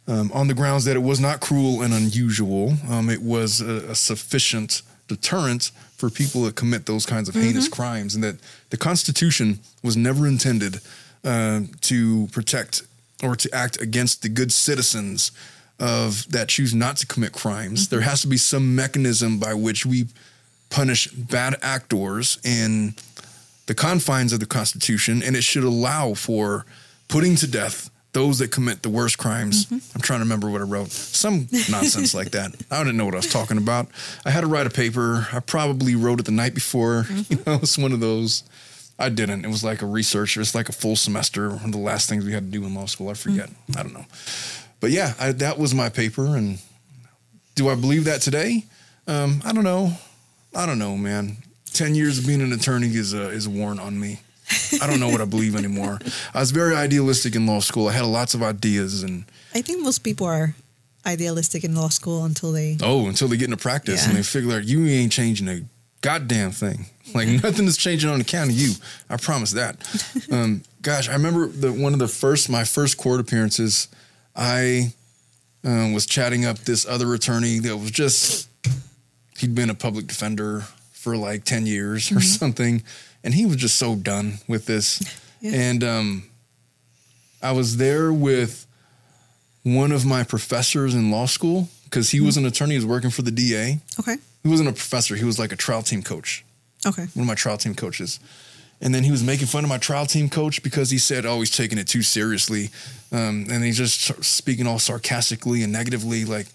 [0.07, 3.89] Um, on the grounds that it was not cruel and unusual, um, it was a,
[3.89, 8.35] a sufficient deterrent for people that commit those kinds of heinous crimes, and that
[8.69, 10.79] the Constitution was never intended
[11.23, 12.83] uh, to protect
[13.23, 15.31] or to act against the good citizens
[15.79, 17.89] of that choose not to commit crimes.
[17.89, 20.05] There has to be some mechanism by which we
[20.75, 22.93] punish bad actors in
[23.65, 26.65] the confines of the Constitution, and it should allow for
[27.07, 29.67] putting to death those that commit the worst crimes.
[29.71, 30.91] I'm trying to remember what I wrote.
[30.91, 32.53] Some nonsense like that.
[32.71, 33.87] I didn't know what I was talking about.
[34.25, 35.27] I had to write a paper.
[35.31, 37.05] I probably wrote it the night before.
[37.29, 38.43] You know, it's one of those.
[38.99, 39.45] I didn't.
[39.45, 40.35] It was like a research.
[40.35, 41.49] It was like a full semester.
[41.51, 43.09] One of the last things we had to do in law school.
[43.09, 43.49] I forget.
[43.77, 44.05] I don't know.
[44.81, 46.35] But yeah, I, that was my paper.
[46.37, 46.59] And
[47.55, 48.65] do I believe that today?
[49.07, 49.93] Um, I don't know.
[50.55, 51.37] I don't know, man.
[51.73, 54.19] Ten years of being an attorney is uh, is worn on me.
[54.81, 55.99] I don't know what I believe anymore.
[56.33, 57.87] I was very idealistic in law school.
[57.87, 60.55] I had lots of ideas, and I think most people are
[61.05, 62.77] idealistic in law school until they.
[62.81, 65.61] oh, until they get into practice and they figure out you ain't changing a
[66.01, 66.85] goddamn thing.
[67.13, 68.73] Like nothing is changing on account of you.
[69.09, 69.77] I promise that.
[70.31, 73.87] Um, gosh, I remember the one of the first my first court appearances.
[74.35, 74.93] I
[75.63, 78.49] um, was chatting up this other attorney that was just
[79.37, 82.83] he'd been a public defender for like 10 years or something
[83.23, 85.01] and he was just so done with this
[85.41, 85.51] Yeah.
[85.53, 86.23] and um,
[87.41, 88.65] i was there with
[89.63, 93.09] one of my professors in law school because he was an attorney he was working
[93.11, 94.17] for the da Okay.
[94.43, 96.43] he wasn't a professor he was like a trial team coach
[96.85, 97.03] Okay.
[97.15, 98.19] one of my trial team coaches.
[98.81, 101.39] And then he was making fun of my trial team coach because he said, "Oh,
[101.39, 102.69] he's taking it too seriously,"
[103.11, 106.45] um, and he's just speaking all sarcastically and negatively, like,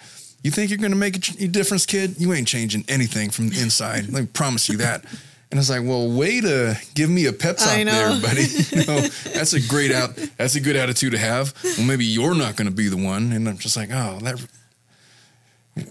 [0.43, 2.17] "You think you're going to make a, difference, kid?
[2.19, 4.09] You ain't changing anything from the inside.
[4.09, 5.05] Let me promise you that."
[5.51, 8.47] And I was like, "Well, way to give me a pep talk there, buddy.
[8.71, 9.01] You know,
[9.35, 10.17] that's a great out.
[10.37, 11.55] That's a good attitude to have.
[11.65, 14.41] Well, maybe you're not going to be the one." And I'm just like, "Oh, that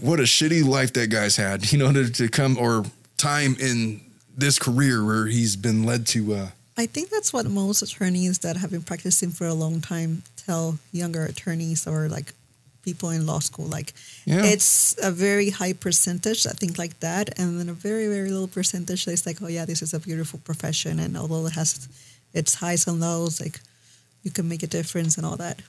[0.01, 2.85] what a shitty life that guy's had, you know, to, to come or
[3.17, 4.01] time in
[4.37, 6.33] this career where he's been led to.
[6.33, 6.47] Uh,
[6.77, 10.79] I think that's what most attorneys that have been practicing for a long time tell
[10.91, 12.33] younger attorneys or like
[12.83, 13.65] people in law school.
[13.67, 13.93] Like
[14.25, 14.43] Yeah.
[14.45, 18.47] it's a very high percentage that think like that, and then a very very little
[18.47, 21.87] percentage that's like, oh yeah, this is a beautiful profession, and although it has
[22.33, 23.59] its highs and lows, like
[24.23, 25.61] you can make a difference and all that.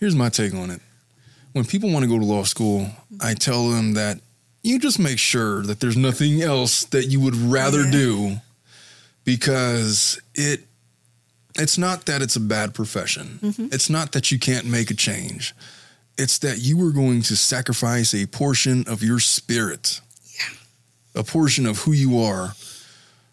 [0.00, 0.80] here's my take on it.
[1.52, 3.16] When people want to go to law school, mm-hmm.
[3.20, 4.20] I tell them that
[4.62, 7.90] you just make sure that there's nothing else that you would rather Yeah.
[7.90, 8.36] do
[9.24, 10.66] because it
[11.56, 13.38] it's not that it's a bad profession.
[13.42, 13.66] Mm-hmm.
[13.72, 15.54] It's not that you can't make a change.
[16.16, 20.00] It's that you are going to sacrifice a portion of your spirit.
[21.14, 22.52] A portion of who you are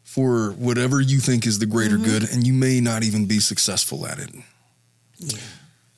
[0.03, 2.06] for whatever you think is the greater mm-hmm.
[2.06, 4.31] good and you may not even be successful at it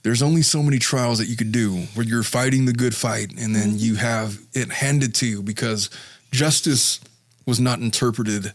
[0.03, 3.31] there's only so many trials that you could do where you're fighting the good fight
[3.37, 3.77] and then mm-hmm.
[3.77, 5.89] you have it handed to you because
[6.31, 6.99] justice
[7.45, 8.53] was not interpreted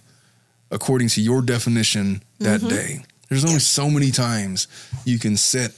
[0.70, 3.04] according to your definition that day.
[3.28, 4.68] There's only so many times
[5.04, 5.72] you can sit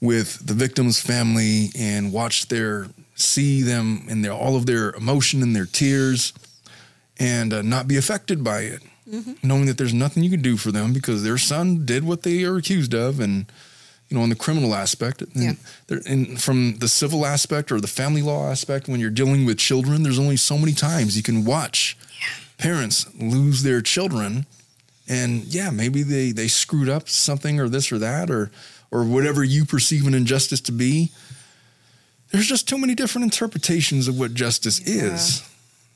[0.00, 5.42] with the victim's family and watch their see them and their all of their emotion
[5.42, 6.32] and their tears
[7.18, 8.82] and uh, not be affected by it.
[9.42, 12.42] Knowing that there's nothing you can do for them because their son did what they
[12.44, 13.46] are accused of and
[14.08, 15.30] you know, on the criminal aspect, and,
[15.88, 15.96] Yeah.
[16.06, 20.02] and from the civil aspect or the family law aspect, when you're dealing with children,
[20.02, 21.96] there's only so many times you can watch
[22.58, 24.46] parents lose their children,
[25.08, 28.50] and yeah, maybe they they screwed up something or this or that or
[28.90, 31.10] or whatever you perceive an injustice to be.
[32.30, 35.14] There's just too many different interpretations of what justice Yeah.
[35.14, 35.42] is.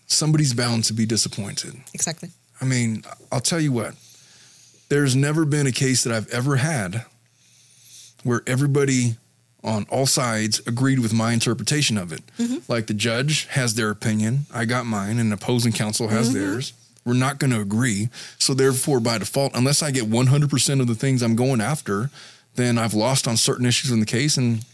[0.07, 1.75] Somebody's bound to be disappointed.
[1.93, 2.31] Exactly.
[2.61, 3.95] I mean, I'll tell you what.
[4.89, 7.05] There's never been a case that I've ever had
[8.23, 9.17] where everybody
[9.63, 12.23] on all sides agreed with my interpretation of it.
[12.39, 12.71] Mm-hmm.
[12.71, 16.39] Like the judge has their opinion, I got mine, and opposing counsel has mm-hmm.
[16.39, 16.73] theirs.
[17.09, 18.11] We're not going to agree.
[18.39, 22.11] So therefore, by default, unless I get 100% of the things I'm going after,
[22.55, 24.65] then I've lost on certain issues in the case, and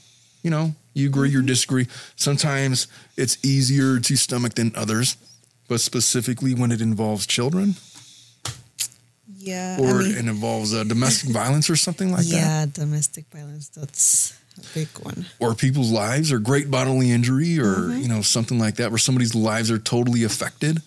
[0.43, 1.87] you know, you agree or disagree.
[2.17, 2.87] Sometimes
[3.17, 5.17] it's easier to stomach than others,
[5.69, 7.77] but specifically when it involves children
[9.39, 9.79] Yeah.
[9.81, 13.69] or I mean, it involves uh, domestic violence or something like that, yeah, domestic violence.
[13.69, 15.27] That's a big one.
[15.39, 19.35] or people's lives or great bodily injury or you know something like that where somebody's
[19.35, 20.83] lives are totally affected.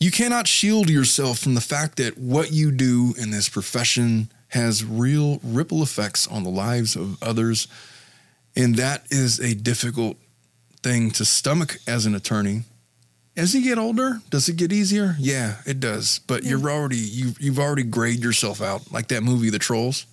[0.00, 4.84] You cannot shield yourself from the fact that what you do in this profession has
[4.84, 7.68] real ripple effects on the lives of others.
[8.56, 10.16] And that is a difficult
[10.82, 12.62] thing to stomach as an attorney.
[13.36, 15.14] As you get older, does it get easier?
[15.18, 16.20] Yeah, it does.
[16.26, 20.06] But you're already you've you've already grayed yourself out, like that movie, The Trolls,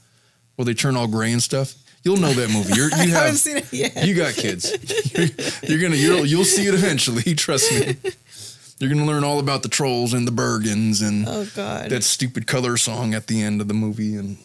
[0.56, 1.74] where they turn all gray and stuff.
[2.03, 2.74] You'll know that movie.
[2.76, 4.06] You're, you I have haven't seen it yet.
[4.06, 4.72] you got kids.
[5.18, 5.28] You're,
[5.64, 7.34] you're gonna you'll you'll see it eventually.
[7.36, 7.98] Trust me.
[8.80, 11.89] You're gonna learn all about the trolls and the Bergens and oh God.
[11.89, 14.15] that stupid color song at the end of the movie.
[14.15, 14.38] And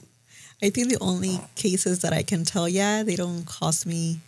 [0.62, 4.20] I think the only cases that I can tell, yeah, they don't cost me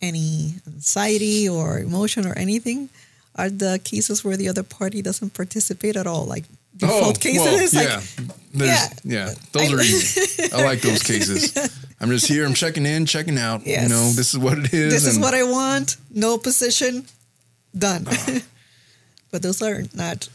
[0.00, 2.88] any anxiety or emotion or anything
[3.36, 6.44] are the cases where the other party doesn't participate at all, like
[6.76, 7.40] default cases.
[7.42, 10.52] Oh, well, It's like, yeah, There's- yeah, those are easy.
[10.52, 11.56] I like those cases.
[12.00, 12.44] I'm just here.
[12.44, 13.66] I'm checking in, checking out.
[13.66, 14.92] You know, this is what it is.
[14.92, 15.96] this is what I want.
[16.10, 17.06] No position,
[17.76, 18.06] done.
[19.30, 20.28] but those are not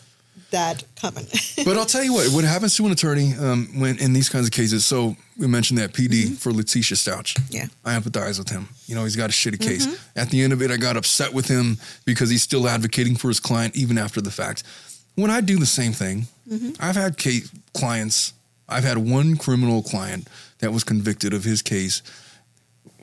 [0.51, 1.25] that common.
[1.65, 4.45] but I'll tell you what, what happens to an attorney um, when in these kinds
[4.45, 4.85] of cases.
[4.85, 7.33] So we mentioned that PD for Letecia Stauch.
[7.33, 7.55] Mm-hmm.
[7.55, 7.67] Yeah.
[7.85, 8.69] I empathize with him.
[8.85, 9.87] You know, he's got a shitty case.
[10.15, 13.27] At the end of it, I got upset with him because he's still advocating for
[13.27, 14.63] his client even after the fact.
[15.15, 16.27] When I do the same thing,
[16.79, 18.33] I've had case, clients.
[18.69, 20.27] I've had one criminal client
[20.59, 22.01] that was convicted of his case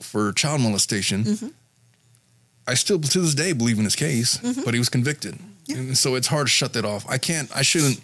[0.01, 1.53] for child molestation.
[2.67, 4.61] I still to this day believe in his case, mm-hmm.
[4.63, 5.37] but he was convicted,
[5.69, 7.05] and so it's hard to shut that off.
[7.07, 7.55] I can't.
[7.55, 8.01] I shouldn't.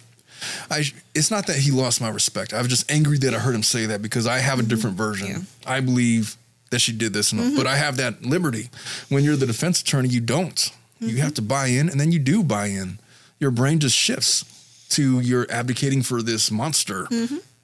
[0.70, 0.84] I.
[1.14, 2.52] It's not that he lost my respect.
[2.52, 4.68] I was just angry that I heard him say that because I have a mm-hmm.
[4.70, 5.28] different version.
[5.28, 5.38] Yeah.
[5.66, 6.36] I believe
[6.70, 7.56] that she did this, and mm-hmm.
[7.56, 8.70] but I have that liberty.
[9.08, 10.70] When you're the defense attorney, you don't.
[11.00, 13.00] You have to buy in, and then you do buy in.
[13.40, 14.44] Your brain just shifts
[14.90, 17.08] to you're advocating for this monster.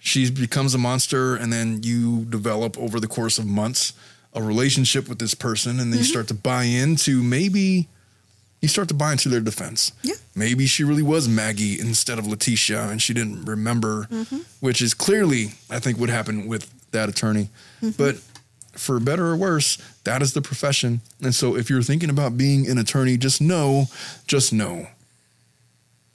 [0.00, 3.92] She becomes a monster, and then you develop over the course of months
[4.34, 6.04] a relationship with this person, and then you mm-hmm.
[6.04, 7.88] start to buy into maybe
[8.60, 9.92] you start to buy into their defense.
[10.02, 10.14] Yeah.
[10.34, 14.38] Maybe she really was Maggie instead of Letecia, and she didn't remember, mm-hmm.
[14.60, 17.50] which is clearly, I think, what happened with that attorney.
[17.80, 17.90] Mm-hmm.
[18.02, 18.16] But
[18.72, 21.00] for better or worse, that is the profession.
[21.22, 23.86] And so if you're thinking about being an attorney, just know,
[24.26, 24.88] just know.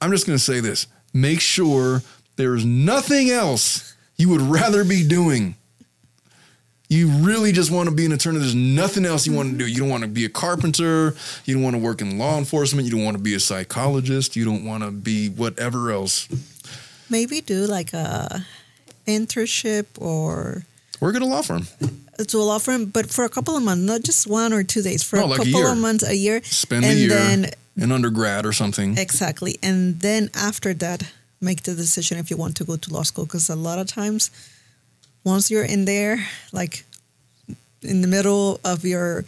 [0.00, 2.02] I'm just going to say this make sure
[2.36, 5.56] there's nothing else you would rather be doing.
[6.88, 8.38] You really just want to be an attorney.
[8.38, 9.66] There's nothing else you want to do.
[9.66, 11.14] You don't want to be a carpenter.
[11.44, 12.84] You don't want to work in law enforcement.
[12.84, 14.36] You don't want to be a psychologist.
[14.36, 16.28] You don't want to be whatever else.
[17.08, 18.44] Maybe do like a
[19.06, 20.64] internship or
[21.00, 21.66] Work at a law firm.
[22.18, 24.82] to a law firm, but for a couple of months, not just one or two
[24.82, 25.72] days, for No, a like a couple year.
[25.72, 26.40] of months, a year.
[26.44, 28.96] Spend and a year then in undergrad or something.
[28.96, 31.02] exactly, and then after that,
[31.40, 33.24] make the decision if you want to go to law school.
[33.24, 34.30] Because a lot of times,
[35.24, 36.84] once you're in there, like
[37.82, 39.24] in the middle of your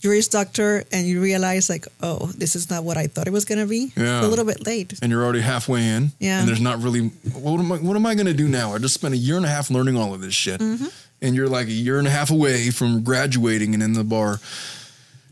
[0.00, 3.44] Juris Doctor, and you realize like, oh, this is not what I thought it was
[3.44, 3.92] gonna be.
[3.96, 4.18] Yeah.
[4.18, 4.94] It's a little bit late.
[5.00, 6.12] and you're already halfway in.
[6.18, 6.40] Yeah.
[6.40, 8.74] And there's not really what am I what am I gonna do now?
[8.74, 10.60] I just spent a year and a half learning all of this shit.
[10.60, 10.86] Mm-hmm.
[11.22, 14.40] And you're like a year and a half away from graduating and in the bar.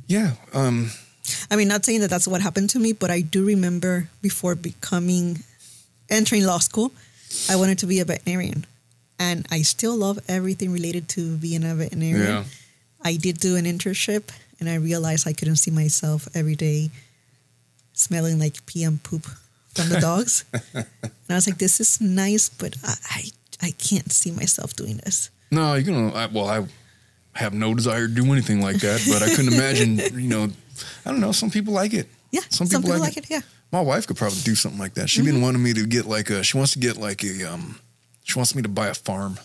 [0.07, 0.33] Yeah.
[0.55, 0.91] Um
[1.51, 4.55] I mean, not saying that that's what happened to me, but I do remember before
[4.57, 5.45] becoming,
[6.11, 6.93] entering law school,
[7.49, 8.67] I wanted to be a veterinarian.
[9.23, 12.27] And I still love everything related to being a veterinarian.
[12.27, 12.45] Yeah.
[13.11, 14.25] I did do an internship
[14.59, 16.91] and I realized I couldn't see myself every day
[17.93, 19.25] smelling like pee and poop
[19.75, 20.45] from the dogs.
[20.75, 20.87] and
[21.31, 23.23] I was like, this is nice, but I, I,
[23.69, 25.31] I can't see myself doing this.
[25.51, 26.59] no, you know, I, well, I
[27.35, 30.49] have no desire to do anything like that, but I couldn't imagine, you know,
[31.07, 32.09] I don't know, some people like it.
[32.31, 33.27] Yeah, Some people, like, it.
[33.29, 33.43] Yeah.
[33.71, 35.09] My wife could probably do something like that.
[35.11, 35.33] She's Mm-hmm.
[35.35, 37.79] been wanting me to get like a she wants to get like a um
[38.25, 39.39] she wants me to buy a farm.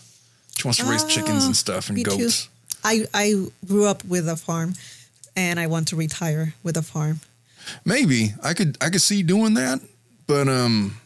[0.56, 2.04] She wants to raise chickens and stuff and too.
[2.04, 2.48] goats.
[2.84, 4.74] I, I grew up with a farm
[5.36, 7.20] and I want to retire with a farm.
[7.84, 9.80] Maybe I could I could see doing that,
[10.26, 10.96] but um,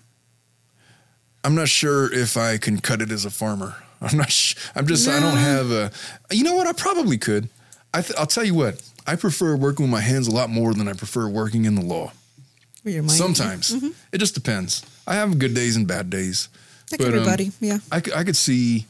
[1.44, 3.74] I'm not sure if I can cut it as a farmer.
[4.00, 4.30] I'm not.
[4.30, 5.08] Sh- I'm just.
[5.08, 5.90] I don't have a.
[6.30, 6.66] You know what?
[6.66, 7.48] I probably could.
[7.94, 8.82] I th- I'll tell you what.
[9.06, 11.82] I prefer working with my hands a lot more than I prefer working in the
[11.82, 12.12] law.
[12.84, 13.12] With your mind.
[13.18, 13.72] Sometimes
[14.12, 14.84] it just depends.
[15.06, 16.48] I have good days and bad days.
[16.92, 17.78] Like But, um, everybody, yeah.
[17.90, 18.86] I could see.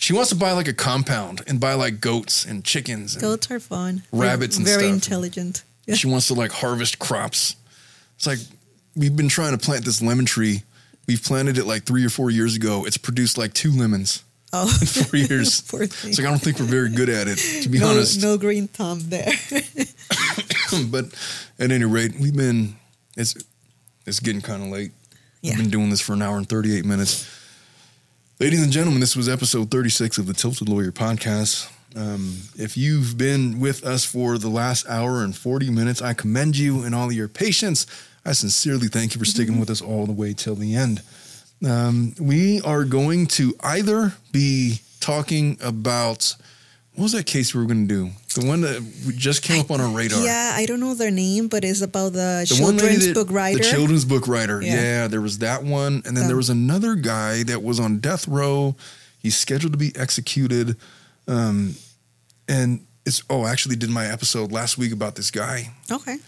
[0.00, 3.14] She wants to buy like a compound and buy like goats and chickens.
[3.14, 4.04] And Goats are fun.
[4.12, 4.78] Rabbits and stuff.
[4.80, 5.06] Very stuff.
[5.06, 5.64] intelligent.
[5.86, 5.94] Yeah.
[5.96, 7.56] She wants to like harvest crops.
[8.16, 8.38] It's like
[8.94, 10.62] we've been trying to plant this lemon tree.
[11.08, 12.84] We've planted it like three or four years ago.
[12.86, 14.22] It's produced like two lemons
[14.52, 15.62] Oh, in four years.
[15.62, 16.10] Poor thing.
[16.10, 18.22] It's like I don't think we're very good at it, to be no, honest.
[18.22, 19.32] no green thumb there.
[20.90, 21.06] but
[21.58, 22.76] at any rate, we've been
[23.16, 23.34] it's
[24.06, 24.92] it's getting kind of late.
[25.48, 25.54] Yeah.
[25.54, 27.26] We've been doing this for an hour and 38 minutes.
[28.38, 31.70] Ladies and gentlemen, this was episode 36 of the Tilted Lawyer podcast.
[31.96, 36.58] Um, if you've been with us for the last hour and 40 minutes, I commend
[36.58, 37.86] you and all your patience.
[38.26, 41.00] I sincerely thank you for sticking with us all the way till the end.
[41.66, 46.36] Um, we are going to either be talking about
[46.94, 48.10] what was that case we were going to do?
[48.38, 50.22] The one that we just came up on our radar.
[50.24, 53.58] yeah, I don't know their name, but it's about the, The children's that- book writer.
[53.58, 54.62] The children's book writer.
[54.62, 54.74] Yeah.
[54.74, 55.08] Yeah.
[55.08, 56.02] there was that one.
[56.04, 58.76] And then Um, there was another guy that was on death row.
[59.18, 60.76] He's scheduled to be executed.
[61.26, 61.74] Um,
[62.48, 66.18] and it's, oh, I actually did my episode last week about this guy okay.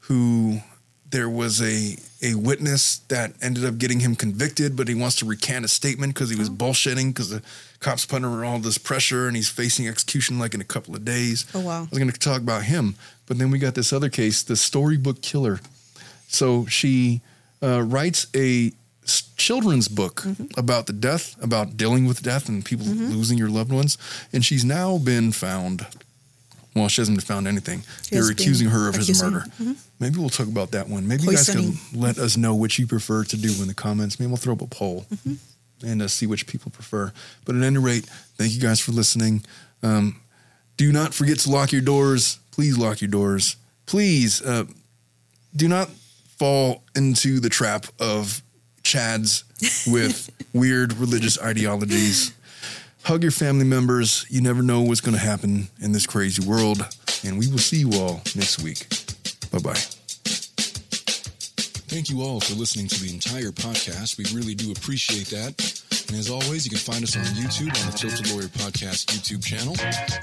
[0.00, 0.60] who
[1.10, 5.24] there was a a witness that ended up getting him convicted, but he wants to
[5.24, 7.42] recant a statement because he was bullshitting because the
[7.80, 11.04] cops put under all this pressure and he's facing execution like in a couple of
[11.04, 11.46] days.
[11.54, 11.82] Oh, wow.
[11.82, 12.94] I was going to talk about him,
[13.26, 15.60] but then we got this other case, the storybook killer.
[16.28, 17.22] So she
[17.62, 18.72] uh, writes a
[19.36, 20.24] children's book
[20.56, 23.96] about the death, about dealing with death and people losing your loved ones,
[24.32, 25.86] and she's now been found.
[26.74, 27.82] Well, she hasn't found anything.
[28.04, 29.76] She They're accusing her of his accusing- murder.
[29.98, 31.06] Maybe we'll talk about that one.
[31.08, 34.18] Maybe you guys can let us know what you prefer to do in the comments.
[34.20, 35.06] Maybe we'll throw up a poll
[35.84, 37.12] and uh, see which people prefer.
[37.44, 38.04] But at any rate,
[38.36, 39.44] thank you guys for listening.
[39.82, 40.20] Um,
[40.76, 42.38] do not forget to lock your doors.
[42.52, 43.56] Please lock your doors.
[43.86, 44.64] Please uh,
[45.54, 45.90] do not
[46.38, 48.42] fall into the trap of
[48.82, 49.42] chads
[49.92, 52.32] with weird religious ideologies.
[53.02, 54.26] Hug your family members.
[54.28, 56.86] You never know what's going to happen in this crazy world.
[57.24, 58.88] And we will see you all next week.
[59.50, 59.80] Bye bye.
[61.90, 64.16] Thank you all for listening to the entire podcast.
[64.16, 65.58] We really do appreciate that.
[66.08, 69.44] And as always, you can find us on YouTube on the Tilted Lawyer Podcast YouTube
[69.44, 69.74] channel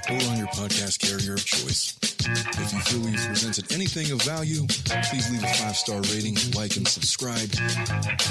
[0.08, 1.96] or on your podcast carrier of choice.
[2.00, 6.76] If you feel we've presented anything of value, please leave a five star rating, like,
[6.76, 7.48] and subscribe.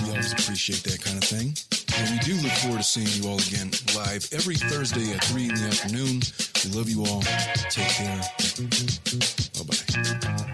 [0.03, 1.53] We always appreciate that kind of thing.
[1.97, 5.49] And we do look forward to seeing you all again live every Thursday at 3
[5.49, 6.21] in the afternoon.
[6.63, 7.21] We love you all.
[7.69, 8.21] Take care.
[9.53, 10.53] Bye bye.